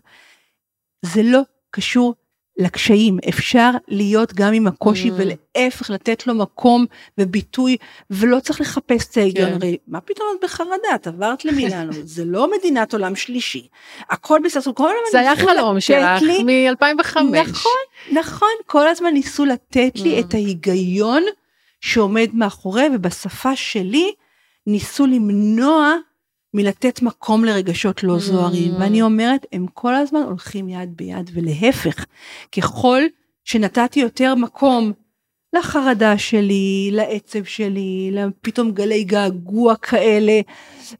זה 1.04 1.22
לא 1.24 1.40
קשור 1.70 2.14
לקשיים, 2.58 3.18
אפשר 3.28 3.70
להיות 3.88 4.32
גם 4.34 4.52
עם 4.52 4.66
הקושי 4.66 5.08
Mm. 5.10 5.12
ולהפך 5.16 5.90
לתת 5.90 6.26
לו 6.26 6.34
מקום 6.34 6.86
וביטוי, 7.18 7.76
ולא 8.10 8.40
צריך 8.40 8.60
לחפש 8.60 9.06
את 9.10 9.16
ההיגיון, 9.16 9.48
כן. 9.48 9.54
הרי 9.54 9.76
מה 9.88 10.00
פתאום 10.00 10.28
את 10.38 10.44
בחרדה, 10.44 10.72
את 10.94 11.06
עברת 11.06 11.44
למילאנו, 11.44 11.92
זה 12.04 12.24
לא 12.24 12.50
מדינת 12.58 12.92
עולם 12.92 13.16
שלישי, 13.16 13.68
הכל 14.10 14.40
בסדר, 14.44 14.72
כל 14.72 14.84
הזמן 14.88 15.10
זה 15.12 15.20
היה 15.20 15.36
חלום 15.36 15.80
שלך 15.80 16.22
לי- 16.22 16.42
מ-2005. 16.70 17.18
נכון, 17.22 17.72
נכון, 18.12 18.48
כל 18.66 18.88
הזמן 18.88 19.12
ניסו 19.12 19.44
לתת 19.44 19.92
לי 19.96 20.18
Mm. 20.18 20.24
את 20.24 20.34
ההיגיון 20.34 21.22
שעומד 21.80 22.28
מאחורי, 22.34 22.84
ובשפה 22.94 23.56
שלי 23.56 24.12
ניסו 24.66 25.06
למנוע 25.06 25.94
מלתת 26.56 27.02
מקום 27.02 27.44
לרגשות 27.44 28.02
לא 28.02 28.18
זוהרים. 28.18 28.74
Mm. 28.74 28.80
ואני 28.80 29.02
אומרת, 29.02 29.46
הם 29.52 29.66
כל 29.74 29.94
הזמן 29.94 30.20
הולכים 30.20 30.68
יד 30.68 30.96
ביד, 30.96 31.30
ולהפך, 31.34 32.04
ככל 32.56 33.02
שנתתי 33.44 34.00
יותר 34.00 34.34
מקום 34.34 34.92
לחרדה 35.52 36.18
שלי, 36.18 36.90
לעצב 36.92 37.44
שלי, 37.44 38.10
לפתאום 38.12 38.70
גלי 38.70 39.04
געגוע 39.04 39.76
כאלה, 39.76 40.40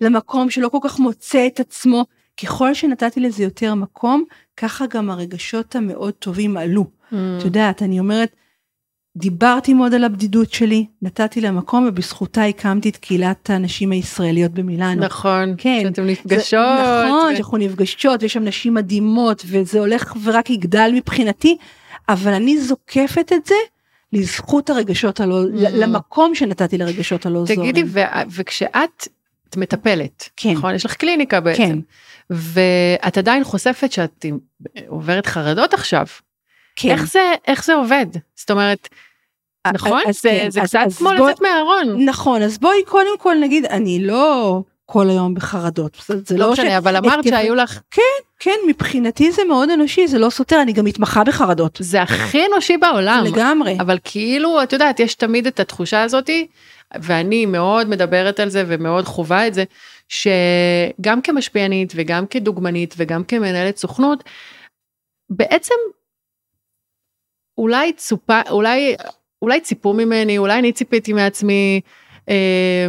למקום 0.01 0.51
שלא 0.51 0.69
כל 0.69 0.79
כך 0.83 0.99
מוצא 0.99 1.47
את 1.47 1.61
עצמו, 1.61 2.05
ככל 2.42 2.75
שנתתי 2.75 3.21
לזה 3.21 3.42
יותר 3.42 3.75
מקום, 3.75 4.25
ככה 4.57 4.85
גם 4.87 5.11
הרגשות 5.11 5.77
המאוד 5.77 6.14
טובים 6.14 6.57
עלו. 6.57 6.85
Mm. 6.85 7.14
את 7.38 7.45
יודעת, 7.45 7.83
אני 7.83 7.99
אומרת, 7.99 8.37
דיברתי 9.16 9.74
מאוד 9.74 9.94
על 9.94 10.05
הבדידות 10.05 10.52
שלי, 10.52 10.87
נתתי 11.02 11.40
לה 11.40 11.50
מקום 11.50 11.87
ובזכותה 11.88 12.44
הקמתי 12.44 12.88
את 12.88 12.96
קהילת 12.96 13.50
הנשים 13.50 13.90
הישראליות 13.90 14.52
במילאנו. 14.52 15.00
נכון, 15.05 15.55
כן. 15.59 15.81
שאתם 15.83 16.02
זה- 16.05 16.11
נפגשות. 16.11 16.61
נכון, 17.07 17.33
ו- 17.33 17.37
שאנחנו 17.37 17.57
נפגשות 17.59 18.22
ויש 18.22 18.33
שם 18.33 18.44
נשים 18.44 18.74
מדהימות 18.74 19.42
וזה 19.46 19.79
הולך 19.81 20.14
ורק 20.24 20.50
יגדל 20.50 20.90
מבחינתי, 20.94 21.57
אבל 22.09 22.33
אני 22.33 22.59
זוקפת 22.59 23.33
את 23.37 23.46
זה 23.46 23.55
לזכות 24.12 24.70
הרגשות 24.70 25.20
הלא, 25.20 25.42
Mm. 25.44 25.68
למקום 25.72 26.35
שנתתי 26.35 26.79
לרגשות 26.79 27.26
הלא 27.26 27.44
זוהרים. 27.46 27.61
תגידי, 27.72 27.83
ו- 27.87 28.00
וכשאת 28.31 29.09
את 29.48 29.57
מטפלת, 29.57 30.29
כן. 30.37 30.50
נכון? 30.52 30.74
יש 30.74 30.85
לך 30.85 30.94
קליניקה 30.94 31.40
בעצם. 31.40 31.62
כן, 31.62 31.79
ואת 32.31 33.18
עדיין 33.18 33.44
חושפת 33.44 33.92
שאת 33.92 34.26
עוברת 34.88 35.26
חרדות 35.26 35.74
עכשיו. 35.74 36.07
כן. 36.76 36.88
איך 36.90 37.07
זה, 37.12 37.33
איך 37.46 37.64
זה 37.64 37.74
עובד? 37.74 38.07
זאת 38.37 38.50
אומרת, 38.50 38.88
נכון? 39.74 40.00
אז 40.09 40.22
זה, 40.22 40.38
כן, 40.42 40.50
זה 40.50 40.62
אז- 40.62 40.68
קצת 40.68 40.79
אז 40.87 40.96
כמו 40.98 41.09
בוא- 41.18 41.31
לצאת 41.31 41.42
מהארון. 41.42 42.05
נכון, 42.09 42.42
אז 42.42 42.59
בואי 42.59 42.85
קודם 42.87 43.18
כל 43.18 43.35
נגיד, 43.40 43.64
אני 43.66 43.98
לא 44.07 44.61
כל 44.87 45.09
היום 45.11 45.35
בחרדות, 45.35 45.96
זה, 46.07 46.14
זה 46.26 46.37
לא 46.38 46.46
לא 46.46 46.52
משנה, 46.52 46.79
אבל 46.79 46.96
אמרת 46.96 47.18
התקף- 47.18 47.31
שהיו 47.31 47.55
לך, 47.55 47.81
כן, 48.40 48.50
מבחינתי 48.68 49.33
זה 49.33 49.42
מאוד 49.44 49.70
אנושי, 49.70 50.07
זה 50.09 50.18
לא 50.18 50.31
סותר, 50.31 50.62
אני 50.62 50.72
גם 50.72 50.85
מתמחה 50.85 51.24
בחרדות. 51.24 51.79
זה 51.81 52.02
הכי 52.02 52.46
אנושי 52.46 52.76
בעולם. 52.76 53.24
לגמרי. 53.26 53.76
אבל 53.81 53.98
כאילו, 54.05 54.62
את 54.62 54.72
יודעת, 54.72 55.00
יש 55.00 55.14
תמיד 55.14 55.46
את 55.46 55.61
התחושה 55.61 56.02
הזאתי, 56.02 56.46
ואני 57.00 57.46
מאוד 57.46 57.88
מדברת 57.88 58.40
על 58.40 58.48
זה 58.48 58.64
ומאוד 58.66 59.05
חווה 59.05 59.46
את 59.46 59.55
זה, 59.55 59.64
שגם 60.09 61.22
כמשפיענית 61.22 61.92
וגם 61.96 62.26
כדוגמנית 62.26 62.94
וגם 62.96 63.24
כמנהלת 63.24 63.76
סוכנות, 63.76 64.24
בעצם 65.31 65.74
אולי 67.59 67.92
צופה, 67.92 68.40
אולי, 68.50 68.94
אולי 69.47 69.61
ציפו 69.61 69.93
ממני, 69.93 70.39
אולי 70.39 70.59
אני 70.59 70.73
ציפיתי 70.73 71.13
מעצמי, 71.13 71.81
אה, 72.29 72.87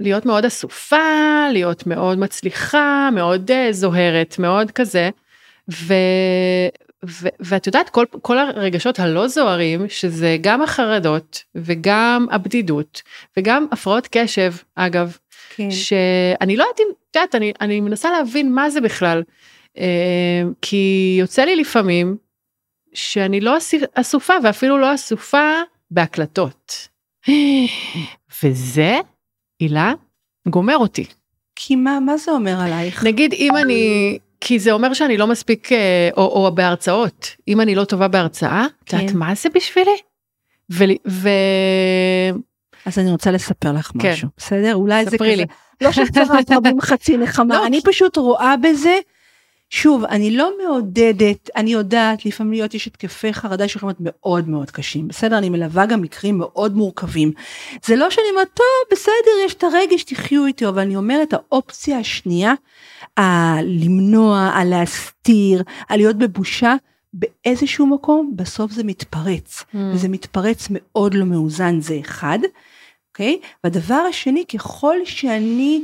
להיות 0.00 0.26
מאוד 0.26 0.44
אסופה, 0.44 1.46
להיות 1.52 1.86
מאוד 1.86 2.18
מצליחה, 2.18 3.08
מאוד 3.12 3.50
אה, 3.50 3.72
זוהרת, 3.72 4.38
מאוד 4.38 4.70
כזה, 4.70 5.10
ו, 5.72 5.94
ו, 7.06 7.28
ואת 7.40 7.66
יודעת, 7.66 7.90
כל, 7.90 8.04
כל 8.22 8.38
הרגשות 8.38 8.98
הלא 8.98 9.28
זוהרים, 9.28 9.88
שזה 9.88 10.36
גם 10.40 10.62
החרדות 10.62 11.42
וגם 11.54 12.26
הבדידות 12.30 13.02
וגם 13.36 13.66
הפרעות 13.72 14.08
קשב, 14.10 14.52
אגב, 14.74 15.16
כן. 15.56 15.70
שאני 15.70 16.56
לא 16.56 16.62
יודעת 16.62 16.80
אם, 16.80 16.86
את 17.10 17.16
יודעת, 17.16 17.34
אני, 17.34 17.52
אני 17.60 17.80
מנסה 17.80 18.10
להבין 18.10 18.52
מה 18.52 18.70
זה 18.70 18.80
בכלל, 18.80 19.22
אה, 19.78 20.42
כי 20.62 21.16
יוצא 21.20 21.44
לי 21.44 21.56
לפעמים 21.56 22.16
שאני 22.96 23.40
לא 23.40 23.56
אסופה 23.94 24.34
ואפילו 24.42 24.78
לא 24.78 24.94
אסופה 24.94 25.52
בהקלטות. 25.90 26.88
וזה, 28.42 28.98
הילה, 29.60 29.92
גומר 30.48 30.76
אותי. 30.76 31.04
כי 31.56 31.76
מה, 31.76 32.00
מה 32.00 32.16
זה 32.16 32.30
אומר 32.30 32.60
עלייך? 32.60 33.04
נגיד 33.04 33.32
אם 33.32 33.56
אני, 33.56 34.18
כי 34.40 34.58
זה 34.58 34.72
אומר 34.72 34.94
שאני 34.94 35.16
לא 35.16 35.26
מספיק, 35.26 35.72
אה, 35.72 36.08
או, 36.16 36.22
או 36.46 36.54
בהרצאות, 36.54 37.36
אם 37.48 37.60
אני 37.60 37.74
לא 37.74 37.84
טובה 37.84 38.08
בהרצאה, 38.08 38.66
את 38.84 38.92
יודעת 38.92 39.10
כן. 39.10 39.18
מה 39.18 39.34
זה 39.34 39.48
בשבילי? 39.54 39.96
ו... 40.72 40.84
ו... 41.08 41.28
אז 42.86 42.98
אני 42.98 43.10
רוצה 43.10 43.30
לספר 43.30 43.72
לך 43.72 43.90
כן. 43.98 44.12
משהו, 44.12 44.28
בסדר? 44.36 44.74
אולי 44.74 45.04
זה 45.04 45.18
כזה, 45.18 45.36
לי. 45.36 45.44
לא 45.80 45.92
שצרת 45.92 46.50
רבים 46.50 46.80
חצי 46.80 47.16
נחמה, 47.22 47.54
לא, 47.54 47.66
אני 47.66 47.80
פשוט 47.84 48.16
רואה 48.16 48.54
בזה, 48.56 48.98
שוב, 49.70 50.04
אני 50.04 50.36
לא 50.36 50.52
מעודדת, 50.64 51.50
אני 51.56 51.72
יודעת, 51.72 52.26
לפעמים 52.26 52.52
להיות 52.52 52.74
יש 52.74 52.86
התקפי 52.86 53.32
חרדה 53.32 53.68
שיכולים 53.68 53.96
להיות 54.00 54.16
מאוד 54.16 54.48
מאוד 54.48 54.70
קשים, 54.70 55.08
בסדר? 55.08 55.38
אני 55.38 55.48
מלווה 55.48 55.86
גם 55.86 56.02
מקרים 56.02 56.38
מאוד 56.38 56.76
מורכבים. 56.76 57.32
זה 57.84 57.96
לא 57.96 58.10
שאני 58.10 58.26
אומרת, 58.30 58.48
טוב, 58.54 58.66
בסדר, 58.92 59.44
יש 59.46 59.54
את 59.54 59.64
הרגש, 59.64 60.04
תחיו 60.04 60.46
איתו, 60.46 60.68
אבל 60.68 60.80
אני 60.80 60.96
אומרת, 60.96 61.32
האופציה 61.32 61.98
השנייה, 61.98 62.54
הלמנוע, 63.16 64.38
הלהסתיר, 64.38 65.62
הלהיות 65.88 66.16
בבושה, 66.16 66.74
באיזשהו 67.14 67.86
מקום, 67.86 68.32
בסוף 68.36 68.72
זה 68.72 68.84
מתפרץ. 68.84 69.60
Mm. 69.60 69.76
וזה 69.92 70.08
מתפרץ 70.08 70.68
מאוד 70.70 71.14
לא 71.14 71.24
מאוזן, 71.24 71.80
זה 71.80 71.98
אחד, 72.00 72.38
אוקיי? 73.10 73.40
והדבר 73.64 74.04
השני, 74.08 74.44
ככל 74.54 74.96
שאני 75.04 75.82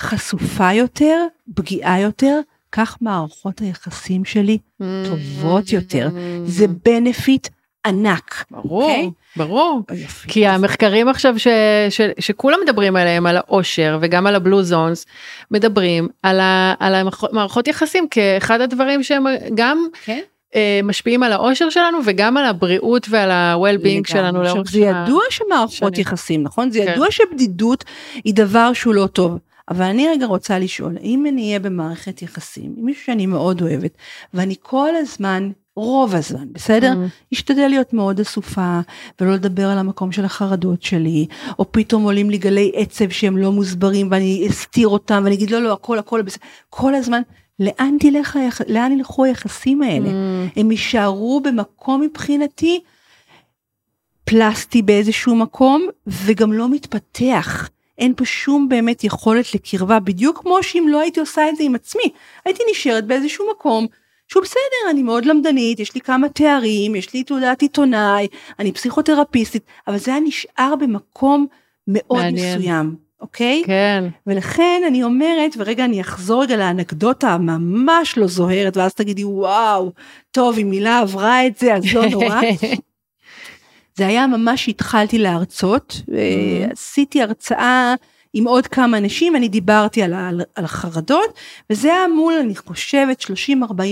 חשופה 0.00 0.72
יותר, 0.72 1.26
פגיעה 1.54 2.00
יותר, 2.00 2.40
כך 2.72 2.96
מערכות 3.00 3.58
היחסים 3.58 4.24
שלי 4.24 4.58
טובות 5.04 5.72
יותר. 5.72 6.08
זה 6.44 6.66
בנפיט 6.84 7.48
ענק. 7.86 8.44
ברור, 8.50 8.82
אוקיי? 8.82 9.10
ברור. 9.36 9.82
יופי. 9.90 10.28
כי 10.28 10.46
המחקרים 10.46 11.08
עכשיו 11.08 11.38
ש, 11.38 11.46
ש, 11.90 12.00
שכולם 12.18 12.58
מדברים 12.64 12.96
עליהם, 12.96 13.26
על 13.26 13.36
האושר 13.36 13.98
וגם 14.00 14.26
על 14.26 14.34
הבלו 14.34 14.62
זונס, 14.62 15.06
מדברים 15.50 16.08
על, 16.22 16.40
ה, 16.40 16.74
על 16.78 16.94
המערכות 16.94 17.68
יחסים 17.68 18.08
כאחד 18.10 18.60
הדברים 18.60 19.02
שהם 19.02 19.24
גם 19.54 19.86
כן? 20.04 20.20
אה, 20.54 20.80
משפיעים 20.84 21.22
על 21.22 21.32
האושר 21.32 21.70
שלנו 21.70 21.98
וגם 22.04 22.36
על 22.36 22.44
הבריאות 22.44 23.06
ועל 23.10 23.30
ה-well-being 23.30 24.08
שלנו 24.08 24.42
לאורך 24.42 24.70
זה 24.70 24.80
ידוע 24.80 25.22
שמערכות 25.30 25.94
שנים. 25.94 26.00
יחסים, 26.00 26.42
נכון? 26.42 26.70
זה 26.70 26.82
כן. 26.84 26.92
ידוע 26.92 27.06
שבדידות 27.10 27.84
היא 28.24 28.34
דבר 28.34 28.72
שהוא 28.72 28.94
לא 28.94 29.06
טוב. 29.06 29.38
אבל 29.70 29.84
אני 29.84 30.08
רגע 30.08 30.26
רוצה 30.26 30.58
לשאול, 30.58 30.96
אם 31.02 31.26
אני 31.26 31.42
אהיה 31.42 31.58
במערכת 31.58 32.22
יחסים 32.22 32.74
עם 32.76 32.84
מישהו 32.84 33.04
שאני 33.04 33.26
מאוד 33.26 33.62
אוהבת, 33.62 33.96
ואני 34.34 34.54
כל 34.62 34.96
הזמן, 34.96 35.50
רוב 35.76 36.14
הזמן, 36.14 36.52
בסדר? 36.52 36.92
Mm. 36.92 37.34
אשתדל 37.34 37.68
להיות 37.68 37.92
מאוד 37.92 38.20
אסופה, 38.20 38.80
ולא 39.20 39.34
לדבר 39.34 39.68
על 39.68 39.78
המקום 39.78 40.12
של 40.12 40.24
החרדות 40.24 40.82
שלי, 40.82 41.26
או 41.58 41.72
פתאום 41.72 42.02
עולים 42.02 42.30
לי 42.30 42.38
גלי 42.38 42.72
עצב 42.74 43.10
שהם 43.10 43.36
לא 43.36 43.52
מוסברים, 43.52 44.08
ואני 44.10 44.46
אסתיר 44.50 44.88
אותם, 44.88 45.20
ואני 45.24 45.34
אגיד 45.34 45.50
לא, 45.50 45.62
לא, 45.62 45.72
הכל, 45.72 45.98
הכל 45.98 46.22
בסדר. 46.22 46.44
כל 46.70 46.94
הזמן, 46.94 47.22
לאן 47.60 47.96
תלך. 48.00 48.38
לאן 48.68 48.92
ילכו 48.92 49.24
היחסים 49.24 49.82
האלה? 49.82 50.08
Mm. 50.08 50.50
הם 50.56 50.70
יישארו 50.70 51.40
במקום 51.44 52.00
מבחינתי 52.00 52.80
פלסטי 54.24 54.82
באיזשהו 54.82 55.36
מקום 55.36 55.86
וגם 56.06 56.52
לא 56.52 56.68
מתפתח. 56.68 57.68
אין 57.98 58.14
פה 58.16 58.24
שום 58.24 58.68
באמת 58.68 59.04
יכולת 59.04 59.54
לקרבה, 59.54 60.00
בדיוק 60.00 60.38
כמו 60.38 60.62
שאם 60.62 60.86
לא 60.88 61.00
הייתי 61.00 61.20
עושה 61.20 61.48
את 61.48 61.56
זה 61.56 61.64
עם 61.64 61.74
עצמי, 61.74 62.10
הייתי 62.44 62.62
נשארת 62.70 63.06
באיזשהו 63.06 63.50
מקום 63.50 63.86
שהוא 64.28 64.42
בסדר, 64.42 64.90
אני 64.90 65.02
מאוד 65.02 65.24
למדנית, 65.24 65.80
יש 65.80 65.94
לי 65.94 66.00
כמה 66.00 66.28
תארים, 66.28 66.94
יש 66.94 67.14
לי 67.14 67.24
תעודת 67.24 67.62
עיתונאי, 67.62 68.26
אני 68.58 68.72
פסיכותרפיסטית, 68.72 69.62
אבל 69.86 69.98
זה 69.98 70.10
היה 70.10 70.20
נשאר 70.20 70.74
במקום 70.80 71.46
מאוד 71.88 72.22
מעניין. 72.22 72.58
מסוים, 72.58 72.94
אוקיי? 73.20 73.62
כן. 73.66 74.04
ולכן 74.26 74.82
אני 74.86 75.02
אומרת, 75.02 75.54
ורגע 75.56 75.84
אני 75.84 76.00
אחזור 76.00 76.42
רגע 76.42 76.56
לאנקדוטה 76.56 77.28
הממש 77.28 78.18
לא 78.18 78.26
זוהרת, 78.26 78.76
ואז 78.76 78.94
תגידי 78.94 79.24
וואו, 79.24 79.92
טוב, 80.30 80.58
אם 80.58 80.70
מילה 80.70 80.98
עברה 80.98 81.46
את 81.46 81.56
זה, 81.56 81.74
אז 81.74 81.94
לא 81.94 82.06
נורא. 82.06 82.40
זה 83.98 84.06
היה 84.06 84.26
ממש 84.26 84.64
שהתחלתי 84.64 85.18
להרצות, 85.18 86.02
Mm-hmm. 86.08 86.72
עשיתי 86.72 87.22
הרצאה 87.22 87.94
עם 88.34 88.46
עוד 88.46 88.66
כמה 88.66 88.98
אנשים, 88.98 89.36
אני 89.36 89.48
דיברתי 89.48 90.02
על, 90.02 90.12
ה- 90.12 90.30
על 90.54 90.64
החרדות, 90.64 91.34
וזה 91.70 91.88
היה 91.94 92.08
מול, 92.08 92.34
אני 92.34 92.56
חושבת, 92.56 93.20
30-40 93.20 93.24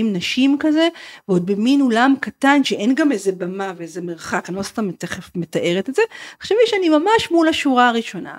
נשים 0.05 0.57
כזה, 0.61 0.88
ועוד 1.29 1.47
במין 1.47 1.81
אולם 1.81 2.14
קטן 2.21 2.64
שאין 2.64 2.95
גם 2.95 3.12
איזה 3.12 3.33
במה 3.33 3.73
ואיזה 3.77 4.03
מרחק, 4.03 4.49
אני 4.49 4.57
לא 4.57 4.62
סתם 4.62 4.90
תכף 4.92 5.31
מתארת 5.35 5.88
את 5.88 5.95
זה, 5.95 6.03
תחשבי 6.38 6.59
שאני 6.66 6.88
ממש 6.88 7.31
מול 7.31 7.49
השורה 7.49 7.88
הראשונה. 7.88 8.37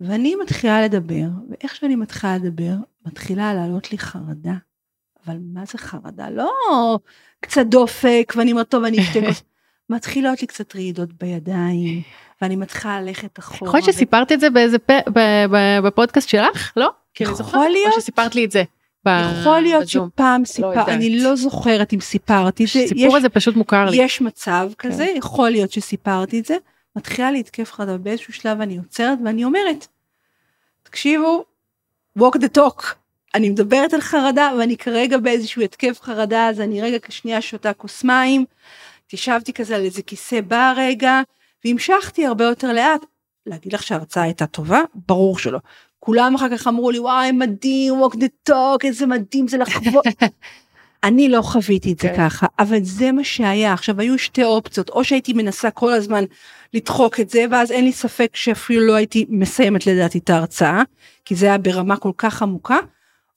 ואני 0.00 0.34
מתחילה 0.34 0.82
לדבר, 0.82 1.26
ואיך 1.50 1.76
שאני 1.76 1.96
מתחילה 1.96 2.36
לדבר, 2.36 2.72
מתחילה 3.06 3.54
לעלות 3.54 3.92
לי 3.92 3.98
חרדה. 3.98 4.54
אבל 5.26 5.36
מה 5.52 5.64
זה 5.64 5.78
חרדה? 5.78 6.30
לא 6.30 6.52
קצת 7.40 7.66
דופק, 7.66 8.32
ואני 8.36 8.52
אומרת, 8.52 8.68
טוב, 8.68 8.84
אני 8.84 9.00
אשתה 9.02 9.20
כוס. 9.26 9.42
מתחילות 9.90 10.40
לי 10.40 10.46
קצת 10.46 10.76
רעידות 10.76 11.08
בידיים, 11.12 12.02
ואני 12.42 12.56
מתחילה 12.56 13.00
ללכת 13.00 13.38
אחורה. 13.38 13.68
יכול 13.68 13.80
להיות 13.80 13.94
שסיפרת 13.94 14.32
את 14.32 14.40
זה 14.40 14.50
באיזה 14.50 14.78
פ... 14.78 14.90
ב- 14.90 15.46
ב- 15.50 15.86
בפודקאסט 15.86 16.28
שלך? 16.28 16.72
לא? 16.76 16.90
אני 17.20 17.30
יכול 17.30 17.68
להיות. 17.68 17.94
או 17.96 18.00
שסיפרת 18.00 18.34
לי 18.34 18.44
את 18.44 18.50
זה. 18.50 18.62
ב- 19.04 19.40
יכול 19.40 19.60
להיות. 19.60 19.88
שפעם 19.88 20.44
סיפר, 20.44 20.68
יודעת. 20.68 20.88
אני 20.88 21.18
לא 21.18 21.36
זוכרת 21.36 21.92
אם 21.92 22.00
סיפרתי 22.00 22.64
את 22.64 22.68
זה. 22.68 22.80
הסיפור 22.84 23.16
הזה 23.16 23.28
פשוט 23.28 23.56
מוכר 23.56 23.84
לי. 23.84 23.96
יש 23.96 24.20
מצב 24.20 24.70
כזה, 24.78 25.06
יכול 25.16 25.50
להיות 25.50 25.72
שסיפרתי 25.72 26.40
את 26.40 26.44
זה, 26.44 26.56
מתחילה 26.96 27.30
להתקף 27.30 27.72
חרדה, 27.72 27.98
באיזשהו 27.98 28.32
שלב 28.32 28.60
אני 28.60 28.76
עוצרת 28.78 29.18
ואני 29.24 29.44
אומרת, 29.44 29.86
תקשיבו, 30.82 31.44
walk 32.18 32.36
the 32.36 32.58
talk, 32.58 32.84
אני 33.34 33.50
מדברת 33.50 33.94
על 33.94 34.00
חרדה 34.00 34.50
ואני 34.58 34.76
כרגע 34.76 35.18
באיזשהו 35.18 35.62
התקף 35.62 36.00
חרדה, 36.02 36.48
אז 36.48 36.60
אני 36.60 36.82
רגע 36.82 36.98
שנייה 37.08 37.40
שותה 37.40 37.72
כוס 37.72 38.04
מים, 38.04 38.44
התיישבתי 39.10 39.52
כזה 39.52 39.76
על 39.76 39.84
איזה 39.84 40.02
כיסא 40.02 40.40
בר 40.40 40.72
רגע, 40.76 41.20
והמשכתי 41.64 42.26
הרבה 42.26 42.44
יותר 42.44 42.72
לאט. 42.72 43.00
להגיד 43.46 43.72
לך 43.72 43.82
שההרצאה 43.82 44.22
הייתה 44.22 44.46
טובה? 44.46 44.80
ברור 45.06 45.38
שלא. 45.38 45.58
כולם 46.00 46.34
אחר 46.34 46.56
כך 46.56 46.66
אמרו 46.66 46.90
לי, 46.90 46.98
וואי, 46.98 47.32
מדהים, 47.32 47.94
walk 48.02 48.14
the 48.14 48.50
talk, 48.50 48.84
איזה 48.84 49.06
מדהים 49.06 49.48
זה 49.48 49.58
לחוות. 49.58 50.04
אני 51.04 51.28
לא 51.28 51.42
חוויתי 51.42 51.92
את 51.92 51.98
זה 51.98 52.08
כן. 52.08 52.16
ככה, 52.16 52.46
אבל 52.58 52.78
זה 52.82 53.12
מה 53.12 53.24
שהיה. 53.24 53.72
עכשיו, 53.72 54.00
היו 54.00 54.18
שתי 54.18 54.44
אופציות, 54.44 54.90
או 54.90 55.04
שהייתי 55.04 55.32
מנסה 55.32 55.70
כל 55.70 55.92
הזמן 55.92 56.24
לדחוק 56.74 57.20
את 57.20 57.30
זה, 57.30 57.44
ואז 57.50 57.72
אין 57.72 57.84
לי 57.84 57.92
ספק 57.92 58.36
שאפילו 58.36 58.86
לא 58.86 58.94
הייתי 58.94 59.26
מסיימת 59.28 59.86
לדעתי 59.86 60.18
את 60.18 60.30
ההרצאה, 60.30 60.82
כי 61.24 61.34
זה 61.34 61.46
היה 61.46 61.58
ברמה 61.58 61.96
כל 61.96 62.12
כך 62.18 62.42
עמוקה, 62.42 62.78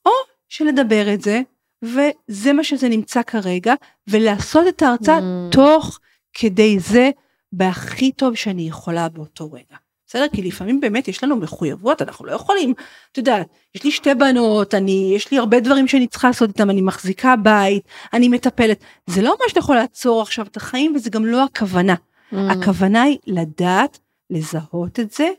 או 0.05 0.11
שלדבר 0.49 1.13
את 1.13 1.21
זה, 1.21 1.41
וזה 1.83 2.53
מה 2.53 2.63
שזה 2.63 2.89
נמצא 2.89 3.21
כרגע, 3.23 3.73
ולעשות 4.07 4.67
את 4.67 4.81
ההרצאה 4.81 5.19
Mm. 5.19 5.51
תוך 5.51 5.99
כדי 6.33 6.79
זה, 6.79 7.09
בהכי 7.53 8.11
טוב 8.11 8.35
שאני 8.35 8.67
יכולה 8.67 9.09
באותו 9.09 9.51
רגע. 9.51 9.77
בסדר? 10.07 10.25
כי 10.35 10.41
לפעמים 10.41 10.79
באמת 10.81 11.07
יש 11.07 11.23
לנו 11.23 11.35
מחויבויות, 11.35 12.01
אנחנו 12.01 12.25
לא 12.25 12.31
יכולים, 12.31 12.73
את 13.11 13.17
יודעת, 13.17 13.47
יש 13.75 13.83
לי 13.83 13.91
שתי 13.91 14.15
בנות, 14.15 14.73
אני, 14.73 15.13
יש 15.15 15.31
לי 15.31 15.37
הרבה 15.37 15.59
דברים 15.59 15.87
שאני 15.87 16.07
צריכה 16.07 16.27
לעשות 16.27 16.49
איתם, 16.49 16.69
אני 16.69 16.81
מחזיקה 16.81 17.35
בית, 17.35 17.83
אני 18.13 18.27
מטפלת. 18.27 18.83
זה 19.07 19.21
לא 19.21 19.29
אומר 19.29 19.45
שאתה 19.47 19.59
יכול 19.59 19.75
לעצור 19.75 20.21
עכשיו 20.21 20.45
את 20.45 20.57
החיים, 20.57 20.95
וזה 20.95 21.09
גם 21.09 21.25
לא 21.25 21.43
הכוונה. 21.43 21.95
Mm. 22.33 22.35
הכוונה 22.49 23.01
היא 23.01 23.17
לדעת, 23.27 23.99
לזהות 24.29 24.99
את 24.99 25.11
זה, 25.11 25.29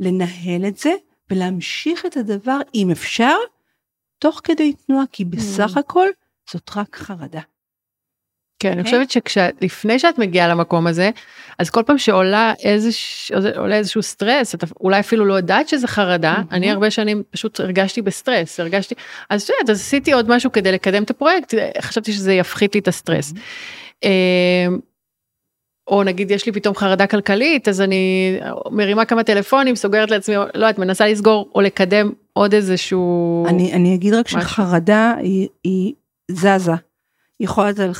לנהל 0.00 0.66
את 0.68 0.78
זה, 0.78 0.92
ולהמשיך 1.30 2.06
את 2.06 2.16
הדבר, 2.16 2.58
אם 2.74 2.90
אפשר, 2.90 3.36
תוך 4.18 4.40
כדי 4.44 4.72
תנועה, 4.86 5.04
כי 5.12 5.24
בסך 5.24 5.76
Mm. 5.76 5.80
הכל 5.80 6.06
זאת 6.52 6.70
רק 6.76 6.96
חרדה. 6.96 7.40
כן, 8.62 8.72
אני 8.72 8.80
אוקיי? 8.80 9.06
חושבת 9.06 9.22
שלפני 9.60 9.98
שאת 9.98 10.18
מגיעה 10.18 10.48
למקום 10.48 10.86
הזה, 10.86 11.10
אז 11.58 11.70
כל 11.70 11.82
פעם 11.86 11.98
שעולה 11.98 12.52
איזוש- 12.64 13.32
עולה 13.56 13.76
איזשהו 13.76 14.02
סטרס, 14.02 14.54
את 14.54 14.64
אולי 14.80 15.00
אפילו 15.00 15.24
לא 15.24 15.34
יודעת 15.34 15.68
שזה 15.68 15.86
חרדה, 15.86 16.32
מהמם. 16.32 16.46
אני 16.50 16.70
הרבה 16.70 16.90
שנים 16.90 17.22
פשוט 17.30 17.60
הרגשתי 17.60 18.02
בסטרס, 18.02 18.60
הרגשתי, 18.60 18.94
אז 19.30 19.42
את 19.42 19.48
יודעת, 19.48 19.70
אז 19.70 19.80
עשיתי 19.80 20.12
עוד 20.12 20.28
משהו 20.28 20.52
כדי 20.52 20.72
לקדם 20.72 21.02
את 21.02 21.10
הפרויקט, 21.10 21.54
חשבתי 21.80 22.12
שזה 22.12 22.32
יפחית 22.32 22.74
לי 22.74 22.80
את 22.80 22.88
הסטרס. 22.88 23.32
אמ, 24.04 24.78
או 25.88 26.02
נגיד 26.02 26.30
יש 26.30 26.46
לי 26.46 26.52
פתאום 26.52 26.74
חרדה 26.74 27.06
כלכלית, 27.06 27.68
אז 27.68 27.80
אני 27.80 28.34
מרימה 28.70 29.04
כמה 29.04 29.22
טלפונים, 29.22 29.76
סוגרת 29.76 30.10
לעצמי, 30.10 30.34
לא 30.36 30.42
יודעת, 30.54 30.78
מנסה 30.78 31.06
לסגור 31.06 31.50
או 31.54 31.60
לקדם 31.60 32.10
עוד 32.32 32.54
איזשהו... 32.54 33.44
אני, 33.46 33.72
אני 33.72 33.94
אגיד 33.94 34.14
רק 34.14 34.26
משהו. 34.26 34.40
שחרדה 34.40 35.14
היא, 35.18 35.48
היא 35.64 35.92
זזה. 36.30 36.72
היא 37.38 37.44
יכולה 37.44 37.66
להיות 37.66 37.80
על, 37.80 37.92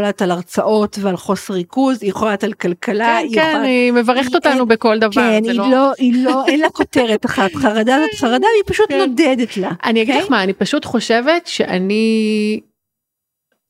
להיות 0.00 0.22
על 0.22 0.30
הרצאות 0.30 0.98
ועל 1.02 1.16
חוסר 1.16 1.54
ריכוז, 1.54 2.02
היא 2.02 2.10
יכולה 2.10 2.30
להיות 2.30 2.44
על 2.44 2.52
כלכלה, 2.52 3.18
כן, 3.20 3.26
היא 3.28 3.34
כן, 3.34 3.48
יכולה... 3.50 3.62
היא 3.66 3.92
מברכת 3.92 4.28
היא- 4.28 4.34
אותנו 4.34 4.66
בכל 4.66 4.98
דבר. 4.98 5.10
כן, 5.22 5.40
היא 5.44 5.52
לא- 5.52 5.70
לא, 5.70 5.92
היא 5.98 6.24
לא, 6.24 6.46
אין 6.46 6.60
לה 6.60 6.70
כותרת 6.70 7.26
אחת, 7.26 7.54
חרדה 7.54 7.98
זאת 8.00 8.18
חרדה 8.20 8.46
והיא 8.52 8.62
פשוט 8.66 8.88
כן. 8.88 8.98
נודדת 8.98 9.56
לה. 9.56 9.70
אני 9.84 10.02
אגיד 10.02 10.14
אוקיי? 10.14 10.24
לך 10.26 10.30
מה, 10.30 10.42
אני 10.42 10.52
פשוט 10.52 10.84
חושבת 10.84 11.46
שאני 11.46 12.60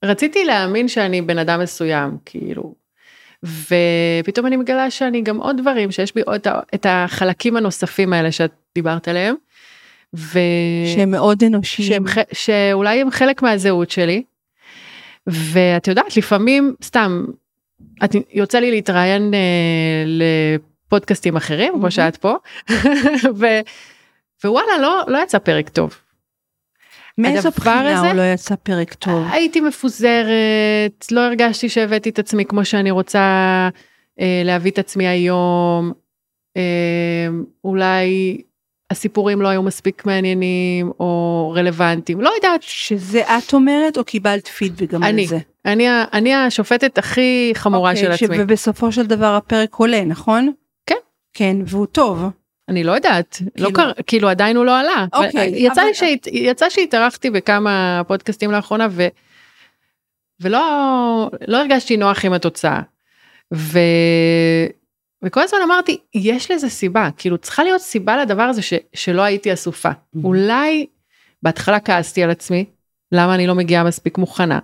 רציתי 0.05 0.45
להאמין 0.45 0.89
שאני 0.89 1.23
בן 1.23 1.39
אדם 1.39 1.61
מסוים, 1.61 2.17
כאילו, 2.25 2.75
ופתאום 3.45 4.47
אני 4.47 4.57
מגלה 4.57 4.91
שאני 4.91 5.23
גם 5.23 5.37
עוד 5.37 5.57
דברים, 5.61 5.91
שיש 5.91 6.15
בי 6.15 6.21
עוד 6.21 6.41
את 6.75 6.87
החלקים 6.89 7.57
הנוספים 7.57 8.13
האלה 8.13 8.33
שאת 8.33 8.53
דיברת 8.75 9.09
עליהם, 9.09 9.35
ו... 10.15 10.39
שהם 10.97 11.11
מאוד 11.11 11.45
אנושיים. 11.45 11.89
שהם, 11.89 12.05
שאולי 12.33 13.01
הם 13.01 13.11
חלק 13.11 13.43
מהזהות 13.43 13.91
שלי, 13.91 14.23
ואת 15.27 15.89
יודעת, 15.89 16.17
לפעמים, 16.17 16.75
סתם, 16.83 17.25
את, 18.05 18.17
יוצא 18.33 18.59
לי 18.59 18.71
להתראיין 18.71 19.35
אה, 19.35 20.05
לפודקאסטים 20.07 21.37
אחרים, 21.37 21.69
כמו 21.73 21.79
מהמם. 21.79 21.91
שאת 21.91 22.17
פה, 22.17 22.35
ו, 23.39 23.47
ווואלה, 24.45 24.79
לא, 24.81 25.03
לא 25.09 25.19
יצא 25.23 25.39
פרק 25.39 25.69
טוב. 25.69 25.99
מאיזו 27.19 27.51
בחינה 27.51 27.99
הזה- 27.99 28.07
הוא 28.07 28.17
לא 28.17 28.23
יצא 28.33 28.55
פרק 28.63 28.95
טוב? 28.95 29.27
הייתי 29.31 29.61
מפוזרת, 29.61 31.07
לא 31.13 31.21
הרגשתי 31.21 31.69
שהבאתי 31.69 32.09
את 32.09 32.19
עצמי 32.19 32.45
כמו 32.45 32.65
שאני 32.65 32.91
רוצה 32.91 33.21
אה, 34.21 34.43
להביא 34.45 34.71
את 34.71 34.79
עצמי 34.79 35.07
היום. 35.07 35.93
אה, 36.57 37.29
אולי 37.65 38.41
הסיפורים 38.91 39.43
לא 39.43 39.49
היו 39.49 39.63
מספיק 39.63 40.07
מעניינים 40.07 40.91
או 41.01 41.53
רלוונטיים, 41.57 42.21
לא 42.21 42.31
יודעת. 42.37 42.63
שזה 42.63 43.23
את 43.23 43.55
אומרת 43.55 43.99
או 43.99 44.05
קיבלת 44.05 44.49
פידבק 44.49 44.91
גם 44.91 45.03
אני, 45.03 45.23
על 45.23 45.29
זה? 45.29 45.39
אני, 45.65 45.87
אני 46.13 46.35
השופטת 46.35 46.99
הכי 46.99 47.53
חמורה 47.55 47.91
אוקיי, 47.91 48.05
של 48.05 48.13
עצמי. 48.27 48.43
ובסופו 48.43 48.93
של 48.93 49.07
דבר 49.07 49.35
הפרק 49.35 49.75
עולה, 49.75 50.05
נכון? 50.05 50.53
כן. 50.87 50.95
כן, 51.35 51.57
והוא 51.67 51.87
טוב. 51.87 52.23
אני 52.69 52.85
לא 52.85 52.93
יודעת, 52.93 53.39
לא 53.43 53.51
כאילו- 53.57 53.73
קר... 53.73 53.93
כאילו 54.07 54.29
עדיין 54.29 54.57
הוא 54.57 54.65
לא 54.65 54.79
עלה. 54.81 55.07
אוקיי, 55.13 55.53
יצא 55.57 55.83
אבל- 55.83 55.93
שהת... 55.93 56.27
יצא 56.33 56.71
שהתארחתי 56.71 57.31
בכמה 57.31 58.03
פודקאסטים 58.07 58.51
לאחרונה 58.53 58.87
ו... 58.91 59.07
ולא 60.41 60.61
לא 61.49 61.57
הרגשתי 61.57 61.97
נוח 61.97 62.25
עם 62.25 62.33
התוצאה. 62.33 62.81
ו... 63.55 63.79
וכל 65.25 65.41
הזמן 65.43 65.59
אמרתי, 65.65 65.99
יש 66.15 66.51
לזה 66.51 66.69
סיבה, 66.69 67.09
כאילו 67.17 67.39
צריכה 67.39 67.65
להיות 67.65 67.81
סיבה 67.81 68.17
לדבר 68.17 68.43
הזה 68.43 68.63
ש... 68.63 68.73
שלא 68.95 69.23
הייתי 69.23 69.53
אסופה. 69.53 69.91
אולי 70.25 70.87
בהתחלה 71.43 71.81
כעסתי 71.81 72.23
על 72.23 72.31
עצמי, 72.31 72.65
למה 73.13 73.35
אני 73.35 73.47
לא 73.47 73.55
מגיעה 73.55 73.85
מספיק 73.85 74.19
מוכנה. 74.19 74.59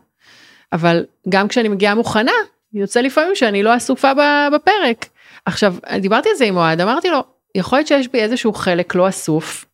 אבל 0.73 1.05
גם 1.29 1.49
כשאני 1.49 1.69
מגיעה 1.69 1.95
מוכנה, 1.95 2.33
יוצא 2.75 3.01
לפעמים 3.01 3.35
שאני 3.35 3.63
לא 3.63 3.77
אסופה 3.77 4.13
בפרק. 4.55 5.07
עכשיו, 5.47 5.75
דיברתי 6.01 6.29
על 6.29 6.35
זה 6.35 6.45
עם 6.45 6.57
אוהד, 6.57 6.81
אמרתי 6.81 7.09
לו, 7.09 7.25
יכול 7.55 7.79
להיות 7.79 7.89
שיש 7.89 8.09
בי 8.09 8.21
איזשהו 8.21 8.53
חלק 8.53 8.95
לא 8.95 9.09
אסוף. 9.09 9.65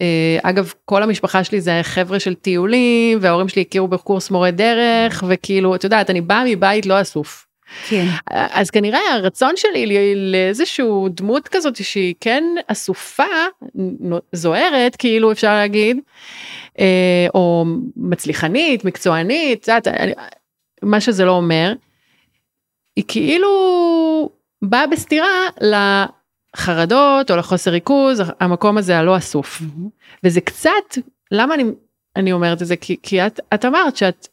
אה, 0.00 0.38
אגב, 0.42 0.72
כל 0.84 1.02
המשפחה 1.02 1.44
שלי 1.44 1.60
זה 1.60 1.80
חבר'ה 1.82 2.20
של 2.20 2.34
טיולים, 2.34 3.18
וההורים 3.20 3.48
שלי 3.48 3.62
הכירו 3.62 3.88
בקורס 3.88 4.30
מורה 4.30 4.50
דרך, 4.50 5.24
וכאילו, 5.28 5.74
את 5.74 5.84
יודעת, 5.84 6.10
אני 6.10 6.20
באה 6.20 6.44
מבית 6.46 6.86
לא 6.86 7.00
אסוף. 7.00 7.46
כן. 7.88 8.04
אז 8.30 8.70
כנראה 8.70 9.00
הרצון 9.14 9.52
שלי 9.56 10.14
לאיזשהו 10.14 11.08
דמות 11.08 11.48
כזאת 11.48 11.84
שהיא 11.84 12.14
כן 12.20 12.44
אסופה, 12.66 13.24
זוהרת, 14.32 14.96
כאילו 14.96 15.32
אפשר 15.32 15.54
להגיד, 15.54 15.96
אה, 16.78 17.26
או 17.34 17.64
מצליחנית, 17.96 18.84
מקצוענית, 18.84 19.62
את 19.62 19.68
יודעת, 19.68 19.88
מה 20.82 21.00
שזה 21.00 21.24
לא 21.24 21.32
אומר, 21.32 21.72
היא 22.96 23.04
כאילו 23.08 23.50
באה 24.62 24.86
בסתירה 24.86 25.48
לחרדות 26.56 27.30
או 27.30 27.36
לחוסר 27.36 27.70
ריכוז, 27.70 28.22
המקום 28.40 28.78
הזה 28.78 28.98
הלא 28.98 29.16
אסוף. 29.16 29.60
Mm-hmm. 29.60 29.88
וזה 30.24 30.40
קצת, 30.40 30.98
למה 31.30 31.54
אני, 31.54 31.64
אני 32.16 32.32
אומרת 32.32 32.62
את 32.62 32.66
זה? 32.66 32.76
כי, 32.76 32.96
כי 33.02 33.26
את, 33.26 33.40
את 33.54 33.64
אמרת 33.64 33.96
שאת 33.96 34.28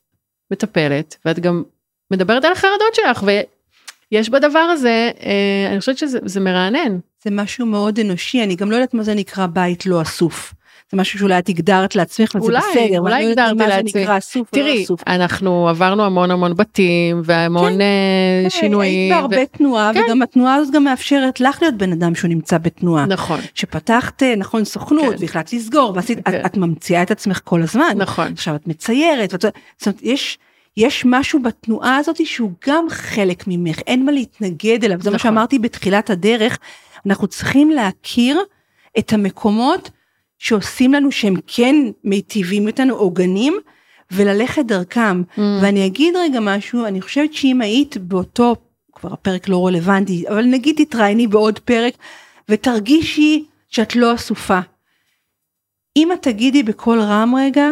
מטפלת, 0.51 1.17
ואת 1.25 1.39
גם 1.39 1.63
מדברת 2.11 2.45
על 2.45 2.51
החרדות 2.51 2.95
שלך, 2.95 3.23
ויש 3.23 4.29
בדבר 4.29 4.59
הזה, 4.59 5.11
אה, 5.23 5.67
אני 5.71 5.79
חושבת 5.79 5.97
שזה 5.97 6.39
מרענן. 6.39 6.99
זה 7.23 7.31
משהו 7.31 7.65
מאוד 7.65 7.99
אנושי, 7.99 8.43
אני 8.43 8.55
גם 8.55 8.71
לא 8.71 8.75
יודעת 8.75 8.93
מה 8.93 9.03
זה 9.03 9.13
נקרא 9.13 9.45
בית 9.47 9.85
לא 9.85 10.01
אסוף. 10.01 10.53
זה 10.91 10.97
משהו 10.97 11.19
שאולי 11.19 11.39
את 11.39 11.49
הגדרת 11.49 11.95
לעצמך 11.95 12.35
וזה 12.35 12.45
אולי, 12.45 12.59
בסדר. 12.59 12.99
אולי 12.99 13.29
הגדרתי 13.29 13.55
לעצמי. 13.57 14.43
תראי, 14.51 14.85
לא 14.89 14.95
אנחנו 15.07 15.69
עברנו 15.69 16.03
המון 16.03 16.31
המון 16.31 16.55
בתים 16.55 17.21
והמון 17.25 17.73
כן, 17.73 17.81
אה, 17.81 18.49
שינויים. 18.49 19.11
היית 19.11 19.21
בהרבה 19.21 19.37
ו... 19.41 19.57
תנועה 19.57 19.91
כן. 19.93 20.01
וגם 20.05 20.21
התנועה 20.21 20.55
הזאת 20.55 20.73
גם 20.73 20.83
מאפשרת 20.83 21.39
לך 21.39 21.57
להיות 21.61 21.75
בן 21.75 21.91
אדם 21.91 22.15
שהוא 22.15 22.29
נמצא 22.29 22.57
בתנועה. 22.57 23.05
נכון. 23.05 23.39
שפתחת 23.53 24.23
נכון 24.23 24.65
סוכנות 24.65 25.15
כן. 25.15 25.21
והחלטת 25.21 25.53
לסגור 25.53 25.93
ועשית, 25.95 26.19
כן. 26.25 26.39
את, 26.39 26.45
את 26.45 26.57
ממציאה 26.57 27.01
את 27.01 27.11
עצמך 27.11 27.41
כל 27.43 27.61
הזמן. 27.61 27.93
נכון. 27.97 28.31
עכשיו 28.31 28.55
את 28.55 28.67
מציירת. 28.67 29.33
ואת, 29.33 29.41
זאת 29.41 29.87
אומרת, 29.87 29.99
יש... 30.03 30.37
יש 30.77 31.05
משהו 31.05 31.43
בתנועה 31.43 31.97
הזאת 31.97 32.25
שהוא 32.25 32.51
גם 32.67 32.85
חלק 32.89 33.43
ממך, 33.47 33.79
אין 33.87 34.05
מה 34.05 34.11
להתנגד 34.11 34.83
אליו, 34.83 34.97
זה 34.97 35.01
נכון. 35.01 35.13
מה 35.13 35.19
שאמרתי 35.19 35.59
בתחילת 35.59 36.09
הדרך, 36.09 36.57
אנחנו 37.05 37.27
צריכים 37.27 37.69
להכיר 37.69 38.39
את 38.99 39.13
המקומות 39.13 39.89
שעושים 40.37 40.93
לנו 40.93 41.11
שהם 41.11 41.35
כן 41.47 41.75
מיטיבים 42.03 42.67
איתנו, 42.67 42.95
עוגנים, 42.95 43.59
וללכת 44.11 44.65
דרכם. 44.65 45.21
Mm. 45.21 45.41
ואני 45.61 45.85
אגיד 45.85 46.15
רגע 46.15 46.39
משהו, 46.39 46.85
אני 46.85 47.01
חושבת 47.01 47.33
שאם 47.33 47.61
היית 47.61 47.97
באותו, 47.97 48.55
כבר 48.93 49.13
הפרק 49.13 49.49
לא 49.49 49.67
רלוונטי, 49.67 50.23
אבל 50.27 50.45
נגיד 50.45 50.75
תתראייני 50.77 51.27
בעוד 51.27 51.59
פרק, 51.59 51.93
ותרגישי 52.49 53.45
שאת 53.69 53.95
לא 53.95 54.15
אסופה. 54.15 54.59
אם 55.97 56.11
את 56.11 56.21
תגידי 56.21 56.63
בקול 56.63 57.01
רם 57.01 57.35
רגע, 57.37 57.69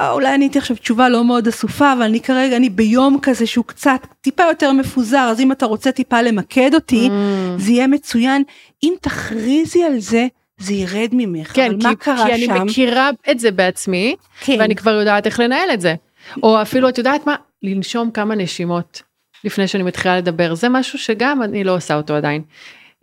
אה, 0.00 0.10
אולי 0.10 0.34
אני 0.34 0.46
אתן 0.46 0.58
עכשיו 0.58 0.76
תשובה 0.76 1.08
לא 1.08 1.24
מאוד 1.24 1.48
אסופה, 1.48 1.92
אבל 1.92 2.02
אני 2.02 2.20
כרגע, 2.20 2.56
אני 2.56 2.68
ביום 2.68 3.18
כזה 3.22 3.46
שהוא 3.46 3.64
קצת 3.64 4.06
טיפה 4.20 4.42
יותר 4.42 4.72
מפוזר, 4.72 5.28
אז 5.30 5.40
אם 5.40 5.52
אתה 5.52 5.66
רוצה 5.66 5.92
טיפה 5.92 6.22
למקד 6.22 6.74
אותי, 6.74 7.08
mm. 7.08 7.60
זה 7.60 7.70
יהיה 7.70 7.86
מצוין. 7.86 8.42
אם 8.82 8.94
תכריזי 9.00 9.84
על 9.84 9.98
זה, 9.98 10.26
זה 10.58 10.74
ירד 10.74 11.08
ממך, 11.12 11.52
כן, 11.54 11.70
אבל 11.70 11.80
כי, 11.80 11.86
מה 11.86 11.94
קרה 11.94 12.26
כי 12.34 12.40
שם? 12.40 12.52
כי 12.52 12.58
אני 12.58 12.64
מכירה 12.64 13.10
את 13.30 13.38
זה 13.40 13.50
בעצמי, 13.50 14.16
כן. 14.40 14.56
ואני 14.58 14.76
כבר 14.76 14.90
יודעת 14.90 15.26
איך 15.26 15.40
לנהל 15.40 15.70
את 15.74 15.80
זה. 15.80 15.94
או 16.42 16.62
אפילו, 16.62 16.88
את 16.88 16.98
יודעת 16.98 17.26
מה? 17.26 17.36
לנשום 17.62 18.10
כמה 18.10 18.34
נשימות 18.34 19.02
לפני 19.44 19.68
שאני 19.68 19.82
מתחילה 19.82 20.18
לדבר, 20.18 20.54
זה 20.54 20.68
משהו 20.68 20.98
שגם 20.98 21.42
אני 21.42 21.64
לא 21.64 21.76
עושה 21.76 21.94
אותו 21.94 22.14
עדיין. 22.14 22.42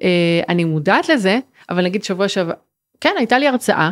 אה, 0.01 0.41
אני 0.49 0.63
מודעת 0.63 1.09
לזה, 1.09 1.39
אבל 1.69 1.83
נגיד 1.83 2.03
שבוע 2.03 2.27
שעבר, 2.27 2.53
כן, 3.01 3.13
הייתה 3.17 3.39
לי 3.39 3.47
הרצאה, 3.47 3.89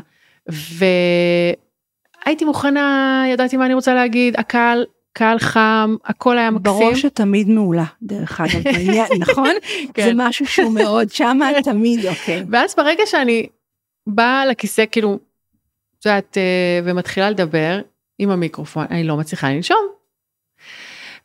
והייתי 2.25 2.45
מוכנה, 2.45 3.23
ידעתי 3.27 3.57
מה 3.57 3.65
אני 3.65 3.73
רוצה 3.73 3.93
להגיד, 3.93 4.35
הקהל 4.37 4.85
קהל 5.13 5.39
חם, 5.39 5.95
הכל 6.05 6.37
היה 6.37 6.51
מקסים. 6.51 6.79
בראש 6.79 7.05
את 7.05 7.15
תמיד 7.15 7.49
מעולה, 7.49 7.83
דרך 8.01 8.41
אגב, 8.41 8.61
נכון? 9.29 9.51
כן. 9.93 10.03
זה 10.03 10.11
משהו 10.15 10.45
שהוא 10.45 10.73
מאוד 10.73 11.09
שמה 11.09 11.49
תמיד, 11.63 12.05
אוקיי. 12.05 12.43
ואז 12.51 12.75
ברגע 12.75 13.03
שאני 13.05 13.47
באה 14.07 14.45
לכיסא, 14.45 14.83
כאילו, 14.91 15.19
את 15.99 16.05
יודעת, 16.05 16.37
אה, 16.37 16.79
ומתחילה 16.83 17.29
לדבר 17.29 17.79
עם 18.19 18.29
המיקרופון, 18.29 18.85
אני 18.91 19.03
לא 19.03 19.17
מצליחה 19.17 19.49
לנשום. 19.49 19.87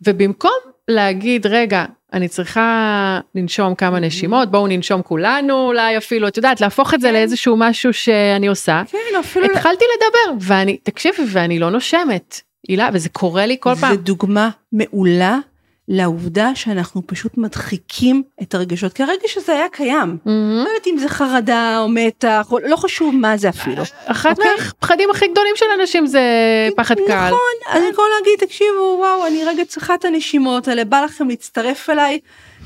ובמקום 0.03 0.59
להגיד, 0.89 1.47
רגע, 1.47 1.85
אני 2.13 2.29
צריכה 2.29 3.21
לנשום 3.35 3.75
כמה 3.75 4.01
נשימות, 4.01 4.51
בואו 4.51 4.67
ננשום 4.67 5.03
כולנו, 5.03 5.67
אולי 5.67 5.97
אפילו, 5.97 6.29
את 6.29 6.37
יודעת, 6.37 6.61
להפוך 6.61 6.95
את 6.95 7.01
זה 7.01 7.09
כן. 7.09 7.15
לאיזשהו 7.15 7.57
משהו 7.59 7.93
שאני 7.93 8.47
עושה. 8.47 8.83
כן, 8.91 8.99
אפילו... 9.21 9.47
התחלתי 9.47 9.85
לדבר, 9.97 10.47
ואני, 10.47 10.77
תקשיבי, 10.77 11.23
ואני 11.29 11.59
לא 11.59 11.71
נושמת. 11.71 12.41
הילה, 12.69 12.89
וזה 12.93 13.09
קורה 13.09 13.47
לי 13.47 13.57
כל 13.61 13.75
פעם. 13.75 13.95
זה 13.95 14.01
דוגמה 14.01 14.51
מעולה 14.73 15.39
לעובדה 15.89 16.55
שאנחנו 16.55 17.07
פשוט 17.07 17.39
מדחיקים 17.39 18.23
את 18.43 18.55
הרגשות, 18.55 18.93
כי 18.93 19.03
הרגש 19.03 19.37
הזה 19.37 19.53
היה 19.53 19.69
קיים. 19.73 20.17
Mm-hmm. 20.25 20.31
לא 20.65 20.69
יודעת 20.69 20.87
אם 20.87 20.99
זה 20.99 21.09
חרדה 21.09 21.79
או 21.81 21.89
מתח, 21.89 22.49
או 22.53 22.59
לא 22.59 22.77
חשוב 22.77 23.15
מה 23.15 23.37
זה 23.37 23.49
אפילו. 23.49 23.83
אחד 24.07 24.31
okay? 24.31 24.33
אוקיי? 24.33 24.51
מהפחדים 24.59 25.11
הכי 25.11 25.29
גדולים 25.29 25.53
של 25.57 25.67
אנשים 25.81 26.07
זה 26.07 26.21
פחד 26.77 26.95
נכון, 26.95 27.07
קהל. 27.07 27.27
נכון, 27.27 27.77
אני 27.77 27.87
יכול 27.93 28.05
להגיד, 28.19 28.49
תקשיבו, 28.49 28.97
וואו, 28.99 29.27
אני 29.27 29.45
רגע 29.45 29.65
צריכה 29.65 29.95
את 29.95 30.05
הנשימות 30.05 30.69
האלה, 30.69 30.85
בא 30.85 31.01
לכם 31.01 31.29
להצטרף 31.29 31.91
אליי. 31.91 32.19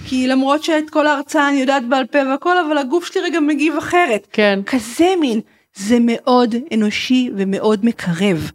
כי 0.06 0.26
למרות 0.26 0.64
שאת 0.64 0.90
כל 0.90 1.06
ההרצאה 1.06 1.48
אני 1.48 1.60
יודעת 1.60 1.88
בעל 1.88 2.06
פה 2.06 2.18
והכל, 2.30 2.58
אבל 2.58 2.78
הגוף 2.78 3.04
שלי 3.04 3.22
רגע 3.22 3.40
מגיב 3.40 3.76
אחרת. 3.76 4.26
כן. 4.32 4.60
כזה 4.66 5.14
מין, 5.20 5.40
זה 5.74 5.96
מאוד 6.00 6.54
אנושי 6.74 7.30
ומאוד 7.36 7.84
מקרב. 7.84 8.50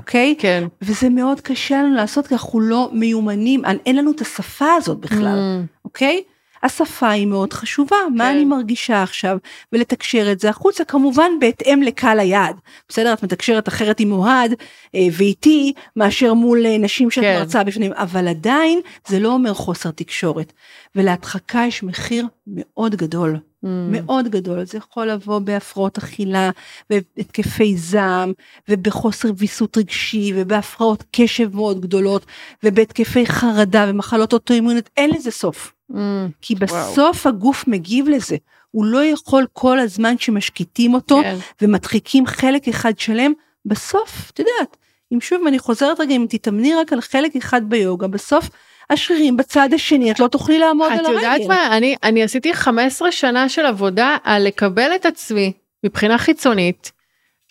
אוקיי? 0.00 0.34
כן. 0.38 0.64
וזה 0.82 1.08
מאוד 1.08 1.40
קשה 1.40 1.82
לנו 1.82 1.94
לעשות 1.94 2.26
כי 2.26 2.34
אנחנו 2.34 2.60
לא 2.60 2.90
מיומנים, 2.92 3.62
אין 3.86 3.96
לנו 3.96 4.10
את 4.10 4.20
השפה 4.20 4.74
הזאת 4.74 4.98
בכלל, 4.98 5.38
mm. 5.38 5.84
אוקיי? 5.84 6.22
השפה 6.62 7.10
היא 7.10 7.26
מאוד 7.26 7.52
חשובה, 7.52 7.96
כן. 8.08 8.14
מה 8.14 8.30
אני 8.30 8.44
מרגישה 8.44 9.02
עכשיו, 9.02 9.38
ולתקשר 9.72 10.32
את 10.32 10.40
זה 10.40 10.48
החוצה, 10.48 10.84
כמובן 10.84 11.30
בהתאם 11.40 11.82
לקהל 11.82 12.20
היעד. 12.20 12.56
בסדר, 12.88 13.12
את 13.12 13.22
מתקשרת 13.22 13.68
אחרת 13.68 14.00
עם 14.00 14.12
אוהד 14.12 14.54
אה, 14.94 15.06
ואיתי, 15.12 15.72
מאשר 15.96 16.34
מול 16.34 16.66
אה, 16.66 16.78
נשים 16.78 17.10
שאת 17.10 17.24
כן. 17.24 17.38
מרצה 17.38 17.64
בפנים, 17.64 17.92
אבל 17.92 18.28
עדיין 18.28 18.80
זה 19.06 19.20
לא 19.20 19.28
אומר 19.28 19.54
חוסר 19.54 19.90
תקשורת. 19.90 20.52
ולהדחקה 20.96 21.64
יש 21.68 21.82
מחיר 21.82 22.26
מאוד 22.46 22.94
גדול. 22.94 23.36
Mm. 23.64 23.68
מאוד 23.90 24.28
גדול, 24.28 24.64
זה 24.64 24.78
יכול 24.78 25.06
לבוא 25.06 25.38
בהפרעות 25.38 25.98
אכילה, 25.98 26.50
בהתקפי 26.90 27.76
זעם, 27.76 28.32
ובחוסר 28.68 29.28
ויסות 29.36 29.78
רגשי, 29.78 30.32
ובהפרעות 30.36 31.04
קשב 31.10 31.56
מאוד 31.56 31.80
גדולות, 31.80 32.26
ובהתקפי 32.64 33.26
חרדה 33.26 33.86
ומחלות 33.88 34.32
אוטואימוניות, 34.32 34.90
אין 34.96 35.10
לזה 35.10 35.30
סוף. 35.30 35.72
Mm. 35.92 35.94
כי 36.40 36.54
בסוף 36.54 37.26
וואו. 37.26 37.36
הגוף 37.36 37.64
מגיב 37.68 38.08
לזה. 38.08 38.36
הוא 38.70 38.84
לא 38.84 39.04
יכול 39.04 39.46
כל 39.52 39.78
הזמן 39.78 40.18
שמשקיטים 40.18 40.94
אותו 40.94 41.20
כן. 41.22 41.36
ומדחיקים 41.62 42.26
חלק 42.26 42.68
אחד 42.68 42.98
שלם, 42.98 43.32
בסוף, 43.66 44.30
את 44.30 44.38
יודעת, 44.38 44.76
אם 45.12 45.20
שוב 45.20 45.46
אני 45.46 45.58
חוזרת 45.58 46.00
רגע, 46.00 46.14
אם 46.14 46.26
תתאמני 46.28 46.74
רק 46.74 46.92
על 46.92 47.00
חלק 47.00 47.36
אחד 47.36 47.62
ביוגה, 47.68 48.08
בסוף 48.08 48.50
השרירים 48.90 49.36
בצד 49.36 49.68
השני, 49.74 50.10
את 50.10 50.20
לא 50.20 50.28
תוכלי 50.28 50.58
לעמוד 50.58 50.92
על 50.92 51.06
הרגל. 51.06 51.18
את 51.18 51.22
יודעת 51.22 51.40
מה, 51.48 51.76
אני, 51.76 51.96
אני 52.02 52.22
עשיתי 52.22 52.54
15 52.54 53.12
שנה 53.12 53.48
של 53.48 53.66
עבודה 53.66 54.16
על 54.24 54.46
לקבל 54.46 54.90
את 54.94 55.06
עצמי 55.06 55.52
מבחינה 55.84 56.18
חיצונית, 56.18 56.92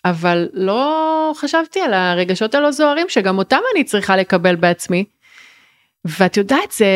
אבל 0.04 0.48
לא 0.52 1.32
חשבתי 1.36 1.80
על 1.80 1.94
הרגשות 1.94 2.54
הלא 2.54 2.70
זוהרים 2.70 3.08
שגם 3.08 3.38
אותם 3.38 3.60
אני 3.74 3.84
צריכה 3.84 4.16
לקבל 4.16 4.56
בעצמי. 4.56 5.04
ואת 6.04 6.36
יודעת, 6.36 6.72
זה, 6.72 6.86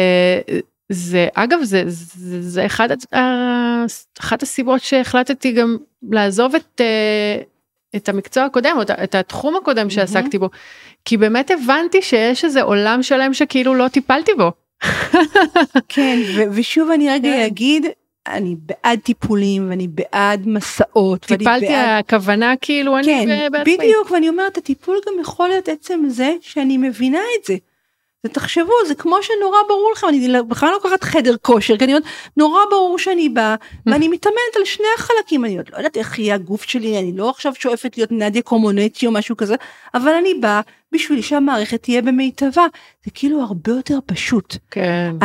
זה 0.88 1.28
אגב, 1.34 1.58
זה, 1.62 1.82
זה, 1.86 2.42
זה 2.42 2.66
אחד, 2.66 2.88
אחת 4.20 4.42
הסיבות 4.42 4.82
שהחלטתי 4.82 5.52
גם 5.52 5.76
לעזוב 6.10 6.54
את, 6.54 6.80
אה, 6.80 7.42
את 7.96 8.08
המקצוע 8.08 8.44
הקודם, 8.44 8.76
את 9.04 9.14
התחום 9.14 9.56
הקודם 9.56 9.90
שעסקתי 9.90 10.38
בו, 10.38 10.48
כי 11.04 11.16
באמת 11.16 11.50
הבנתי 11.50 12.02
שיש 12.02 12.44
איזה 12.44 12.62
עולם 12.62 13.02
שלם 13.02 13.34
שכאילו 13.34 13.74
לא 13.74 13.88
טיפלתי 13.88 14.32
בו. 14.34 14.52
כן, 15.88 16.18
ושוב 16.52 16.90
אני 16.90 17.10
רגע 17.10 17.30
כן. 17.30 17.44
אגיד, 17.46 17.86
אני 18.26 18.56
בעד 18.58 18.98
טיפולים 18.98 19.70
ואני 19.70 19.88
בעד 19.88 20.48
מסעות. 20.48 21.20
טיפלתי 21.20 21.66
בעד... 21.66 21.98
הכוונה 21.98 22.54
כאילו 22.60 22.96
כן, 23.04 23.30
אני 23.30 23.50
בעצמי. 23.50 23.76
בדיוק, 23.76 24.10
ואני 24.10 24.28
אומרת, 24.28 24.58
הטיפול 24.58 24.98
גם 25.06 25.12
יכול 25.20 25.48
להיות 25.48 25.68
עצם 25.68 26.00
זה 26.08 26.34
שאני 26.40 26.78
מבינה 26.78 27.18
את 27.40 27.44
זה. 27.44 27.54
זה 28.24 28.28
תחשבו, 28.28 28.72
זה 28.88 28.94
כמו 28.94 29.16
שנורא 29.22 29.58
ברור 29.68 29.92
לכם, 29.92 30.08
אני 30.08 30.28
בכלל 30.48 30.68
לא 30.68 30.74
לוקחת 30.74 31.04
חדר 31.04 31.36
כושר, 31.42 31.76
כי 31.76 31.84
אני 31.84 31.92
אומרת, 31.92 32.04
נורא 32.36 32.60
ברור 32.70 32.98
שאני 32.98 33.28
באה, 33.28 33.54
ואני 33.86 34.08
מתאמנת 34.08 34.56
על 34.56 34.64
שני 34.64 34.86
החלקים, 34.98 35.44
אני 35.44 35.56
עוד 35.56 35.66
לא 35.72 35.76
יודעת 35.76 35.96
איך 35.96 36.18
יהיה 36.18 36.34
הגוף 36.34 36.62
שלי, 36.62 36.98
אני 36.98 37.12
לא 37.16 37.30
עכשיו 37.30 37.52
שואפת 37.54 37.96
להיות 37.96 38.12
נדיה 38.12 38.42
קומונטי 38.42 39.06
או 39.06 39.12
משהו 39.12 39.36
כזה, 39.36 39.54
אבל 39.94 40.12
אני 40.12 40.34
באה 40.34 40.60
בשביל 40.92 41.22
שהמערכת 41.22 41.82
תהיה 41.82 42.02
במיטבה, 42.02 42.66
זה 43.04 43.10
כאילו 43.14 43.40
הרבה 43.40 43.72
יותר 43.72 43.98
פשוט. 44.06 44.56
כן. 44.70 45.16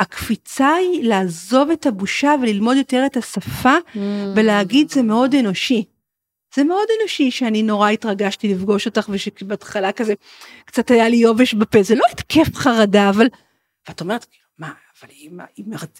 הקפיצה 0.00 0.74
היא 0.74 1.08
לעזוב 1.08 1.70
את 1.70 1.86
הבושה 1.86 2.34
וללמוד 2.42 2.76
יותר 2.76 3.02
את 3.06 3.16
השפה 3.16 3.74
Mm. 3.94 3.98
ולהגיד 4.36 4.90
זה 4.90 5.02
מאוד 5.02 5.34
אנושי. 5.34 5.84
זה 6.56 6.64
מאוד 6.64 6.86
אנושי 7.00 7.30
שאני 7.30 7.62
נורא 7.62 7.90
התרגשתי 7.90 8.54
לפגוש 8.54 8.86
אותך 8.86 9.06
ושבהתחלה 9.12 9.92
כזה 9.92 10.14
קצת 10.64 10.90
היה 10.90 11.08
לי 11.08 11.16
יובש 11.16 11.54
בפה. 11.54 11.82
זה 11.82 11.94
לא 11.94 12.02
התקף 12.10 12.54
חרדה 12.54 13.08
אבל 13.08 13.26
ואת 13.88 14.00
אומרת 14.00 14.26
מה 14.58 14.72
אבל 15.02 15.10
היא, 15.10 15.30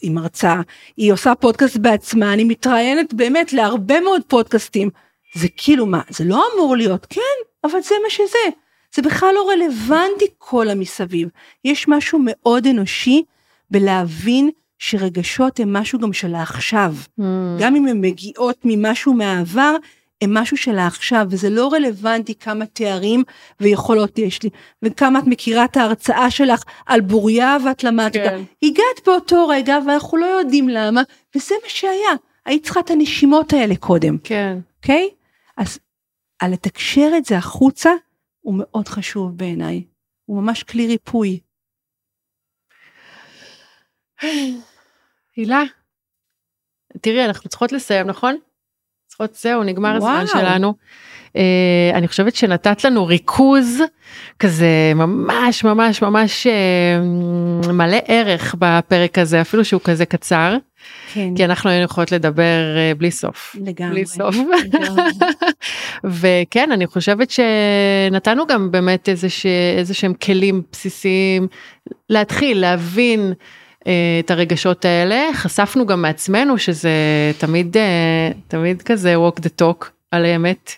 היא 0.03 0.11
מרצה 0.11 0.61
היא 0.97 1.13
עושה 1.13 1.35
פודקאסט 1.35 1.77
בעצמה 1.77 2.33
אני 2.33 2.45
מתראיינת 2.45 3.15
באמת 3.15 3.53
להרבה 3.53 4.01
מאוד 4.01 4.23
פודקאסטים. 4.29 4.91
זה 5.35 5.49
כאילו 5.57 5.87
מה 5.87 6.01
זה 6.09 6.25
לא 6.25 6.45
אמור 6.55 6.77
להיות? 6.77 7.07
כן 7.11 7.21
אבל 7.65 7.81
זה 7.83 7.95
מה 8.05 8.11
שזה. 8.11 8.57
זה 8.95 9.03
בכלל 9.03 9.35
לא 9.35 9.51
רלוונטי 9.51 10.27
כל 10.39 10.69
המסביב. 10.69 11.29
יש 11.65 11.89
משהו 11.89 12.21
מאוד 12.23 12.67
אנושי 12.67 13.23
בלהבין 13.71 14.51
שרגשות 14.79 15.61
הם 15.61 15.73
משהו 15.73 15.99
גם 15.99 16.13
של 16.13 16.35
העכשיו. 16.35 16.95
Mm. 17.21 17.23
גם 17.59 17.77
אם 17.77 17.87
הן 17.87 18.01
מגיעות 18.01 18.57
ממשהו 18.65 19.15
מהעבר, 19.15 19.77
הם 20.21 20.35
משהו 20.35 20.57
של 20.57 20.79
העכשיו, 20.79 21.27
וזה 21.31 21.51
לא 21.51 21.69
רלוונטי 21.73 22.35
כמה 22.35 22.67
תארים 22.67 23.23
ויכולות 23.61 24.19
יש 24.19 24.43
לי, 24.43 24.51
וכמה 24.83 25.19
את 25.19 25.25
מכירה 25.27 25.65
את 25.65 25.77
ההרצאה 25.77 26.31
שלך 26.31 26.63
על 26.87 27.01
בוריה 27.01 27.57
ואת 27.65 27.85
למדת 27.85 28.17
אותה. 28.17 28.31
כן. 28.31 28.43
הגעת 28.63 29.07
באותו 29.07 29.49
רגע 29.49 29.79
ואנחנו 29.87 30.19
לא 30.19 30.27
יודעים 30.27 30.69
למה, 30.69 31.03
וזה 31.35 31.55
מה 31.63 31.69
שהיה. 31.69 32.11
היית 32.45 32.65
צריכה 32.65 32.81
את 32.81 32.91
הנשימות 32.91 33.53
האלה 33.53 33.77
קודם, 33.77 34.19
כן. 34.25 34.59
אוקיי? 34.77 35.11
אז 35.57 35.79
על 36.39 36.53
לתקשר 36.53 37.11
את 37.17 37.25
זה 37.25 37.37
החוצה, 37.37 37.91
הוא 38.41 38.55
מאוד 38.59 38.89
חשוב 38.89 39.37
בעיניי. 39.37 39.85
הוא 40.25 40.43
ממש 40.43 40.63
כלי 40.63 40.87
ריפוי. 40.87 41.41
הילה, 45.37 45.63
תראי, 47.01 47.25
אנחנו 47.25 47.49
צריכות 47.51 47.73
לסיים, 47.73 48.07
נכון? 48.07 48.39
צריכות, 49.17 49.35
זהו, 49.35 49.63
נגמר 49.63 49.97
הזמן 49.97 50.25
וואו. 50.25 50.27
שלנו. 50.27 50.75
אה, 51.37 51.91
אני 51.95 52.09
חושבת 52.09 52.37
שנתת 52.37 52.85
לנו 52.85 53.07
ריכוז 53.07 53.83
כזה 54.39 54.93
ממש 54.95 55.65
ממש 55.65 56.03
ממש 56.03 56.47
אה, 56.47 57.01
מלא 57.73 57.99
ערך 58.07 58.55
בפרק 58.59 59.19
הזה, 59.19 59.41
אפילו 59.41 59.65
שהוא 59.65 59.81
כזה 59.85 60.07
קצר, 60.07 60.57
כן, 61.13 61.35
כי 61.37 61.45
אנחנו 61.45 61.71
היינו 61.71 61.85
יכולות 61.85 62.13
לדבר 62.13 62.77
אה, 62.77 62.93
בלי 62.99 63.11
סוף. 63.11 63.57
לגמרי. 63.61 63.91
בלי 63.91 64.07
סוף. 64.07 64.37
לגמרי. 64.65 65.03
וכן, 66.21 66.73
אני 66.73 66.87
חושבת 66.87 67.31
שנתנו 67.31 68.47
גם 68.47 68.71
באמת 68.71 69.09
איזה, 69.09 69.95
שהם 69.95 70.15
כלים 70.15 70.63
בסיסיים 70.73 71.49
להתחיל 72.11 72.61
להבין 72.61 73.33
את 74.21 74.31
הרגשות 74.31 74.85
האלה. 74.85 75.31
חשפנו 75.35 75.87
גם 75.87 76.03
מעצמנו 76.03 76.59
שזה 76.59 76.91
תמיד, 77.39 77.77
אה, 77.77 78.31
תמיד 78.49 78.83
כזה 78.83 79.15
walk 79.17 79.41
the 79.41 79.63
talk 79.63 79.87
על 80.11 80.25
האמת. 80.25 80.73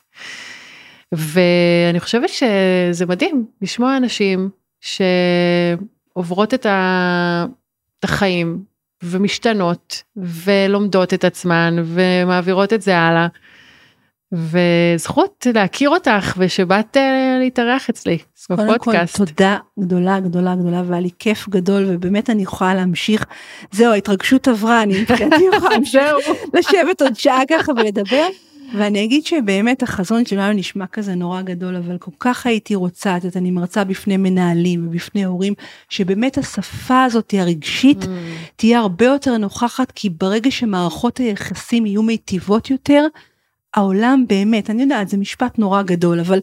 ואני 1.12 2.00
חושבת 2.00 2.28
שזה 2.28 3.06
מדהים 3.06 3.46
לשמוע 3.62 3.96
אנשים 3.96 4.50
שעוברות. 4.80 6.54
את 6.54 8.04
החיים 8.04 8.62
ומשתנות 9.02 10.02
ולומדות 10.16 11.14
את 11.14 11.24
עצמן 11.24 11.76
ומעבירות 11.84 12.72
את 12.72 12.82
זה 12.82 12.98
הלאה. 12.98 13.26
וזכות 14.32 15.46
להכיר 15.54 15.90
אותך 15.90 16.34
ושבאת 16.38 16.96
אה, 16.96 17.36
להתארח 17.40 17.90
אצלי 17.90 18.18
קודם 18.46 18.66
כל 18.68 18.74
בפודקאסט. 18.74 19.16
תודה 19.16 19.56
גדולה 19.80 20.20
גדולה 20.20 20.56
גדולה 20.56 20.82
והיה 20.86 21.00
לי 21.00 21.10
כיף 21.18 21.48
גדול 21.48 21.84
ובאמת 21.88 22.30
אני 22.30 22.42
יכולה 22.42 22.74
להמשיך. 22.74 23.24
זהו 23.70 23.92
ההתרגשות 23.92 24.48
עברה 24.48 24.82
אני 24.82 24.94
יכולה 25.56 25.70
להמשיך 25.70 26.02
לשבת 26.54 27.02
עוד 27.02 27.16
שעה 27.16 27.42
ככה 27.50 27.72
ולדבר. 27.72 28.26
ואני 28.74 29.04
אגיד 29.04 29.26
שבאמת 29.26 29.82
החזון 29.82 30.26
שלנו 30.26 30.52
נשמע 30.52 30.86
כזה 30.86 31.14
נורא 31.14 31.42
גדול 31.42 31.76
אבל 31.76 31.98
כל 31.98 32.10
כך 32.20 32.46
הייתי 32.46 32.74
רוצה 32.74 33.16
את 33.16 33.36
אני 33.36 33.50
מרצה 33.50 33.84
בפני 33.84 34.16
מנהלים 34.16 34.88
ובפני 34.88 35.24
הורים 35.24 35.54
שבאמת 35.88 36.38
השפה 36.38 37.04
הזאת 37.04 37.34
הרגשית 37.38 38.02
Mm, 38.02 38.06
תהיה 38.56 38.78
הרבה 38.78 39.04
יותר 39.04 39.36
נוכחת 39.36 39.90
כי 39.90 40.10
ברגע 40.10 40.50
שמערכות 40.50 41.18
היחסים 41.18 41.86
יהיו 41.86 42.02
מיטיבות 42.02 42.70
יותר 42.70 43.06
העולם 43.78 44.24
באמת 44.28 44.70
אני 44.70 44.82
יודעת 44.82 45.08
זה 45.08 45.16
משפט 45.16 45.58
נורא 45.58 45.82
גדול 45.82 46.20
אבל 46.20 46.40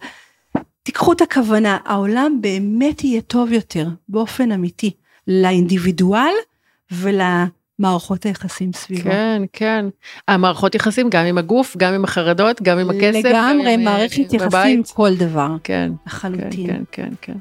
תיקחו 0.83 1.13
את 1.13 1.21
הכוונה 1.21 1.77
העולם 1.85 2.37
באמת 2.41 3.03
יהיה 3.03 3.21
טוב 3.21 3.51
יותר 3.51 3.87
באופן 4.09 4.51
אמיתי 4.51 4.91
לאינדיבידואל 5.27 6.33
ולמערכות 6.91 8.23
היחסים 8.23 8.73
סביבו. 8.73 9.03
כן, 9.03 9.41
כן. 9.53 9.85
המערכות 10.27 10.75
יחסים 10.75 11.09
גם 11.09 11.25
עם 11.25 11.37
הגוף, 11.37 11.77
גם 11.77 11.93
עם 11.93 12.03
החרדות, 12.03 12.61
גם 12.61 12.79
עם 12.79 12.89
הכסף. 12.89 13.25
לגמרי 13.25 13.73
עם, 13.73 13.79
אה, 13.79 13.85
מערכת 13.85 14.33
יחסים 14.33 14.39
בבית. 14.39 14.91
כל 14.93 15.15
דבר 15.15 15.47
כן, 15.47 15.57
כן, 15.63 15.91
לחלוטין. 16.07 16.67
כן, 16.67 16.83
כן, 16.91 17.09
כן. 17.21 17.37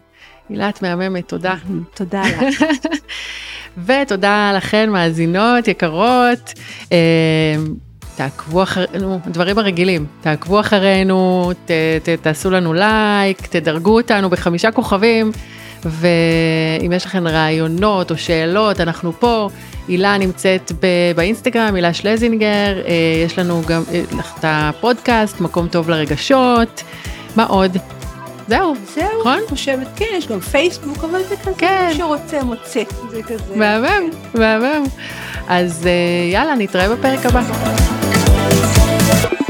הילה, 0.49 0.69
את 0.69 0.83
מהממת, 0.83 1.29
תודה. 1.29 1.55
תודה 1.95 2.23
לך. 2.23 2.65
ותודה 3.87 4.53
לכן 4.57 4.91
מאזינות 4.91 5.69
יקרות. 5.69 6.53
תעקבו 8.17 8.63
אחרינו, 8.63 9.21
הדברים 9.27 9.59
הרגילים, 9.59 10.07
תעקבו 10.21 10.61
אחרינו, 10.61 11.51
ת, 11.65 11.71
ת, 12.03 12.09
תעשו 12.09 12.51
לנו 12.51 12.73
לייק, 12.73 13.47
תדרגו 13.47 13.97
אותנו 13.97 14.31
בחמישה 14.31 14.71
כוכבים, 14.71 15.33
ואם 15.85 16.93
יש 16.93 17.07
לכם 17.07 17.27
רעיונות 17.27 18.11
או 18.11 18.17
שאלות, 18.17 18.81
אנחנו 18.81 19.13
פה. 19.13 19.49
הילה 19.89 20.19
נמצאת 20.19 20.73
ב- 20.81 21.17
באינסטגרם, 21.17 21.75
הילה 21.75 21.95
שלזינגר, 21.95 22.83
אה, 22.87 22.93
יש 23.27 23.39
לנו 23.39 23.63
גם 23.67 23.83
אה, 23.93 24.03
את 24.39 24.45
הפודקאסט, 24.45 25.41
מקום 25.41 25.69
טוב 25.69 25.91
לרגשות, 25.91 26.83
מה 27.37 27.45
עוד? 27.45 27.77
זהו, 28.49 28.75
זהו, 28.95 29.21
נכון? 29.21 29.39
אני 29.39 29.49
חושבת, 29.49 29.87
כן, 29.97 30.05
יש 30.19 30.29
גם 30.29 30.41
פייסבוק, 30.41 31.05
אבל 31.05 31.23
זה 31.29 31.37
כזה, 31.37 31.51
כן. 31.59 31.87
מי 31.89 31.95
שרוצה 31.95 32.43
מוצא, 32.43 32.83
זה 33.11 33.23
כזה. 33.23 33.57
מהמם, 33.57 34.11
מהמם. 34.35 34.85
אז 35.49 35.87
אה, 35.87 36.33
יאללה, 36.33 36.55
נתראה 36.55 36.97
בפרק 36.97 37.27
הבא. 37.27 38.04
Thank 39.07 39.44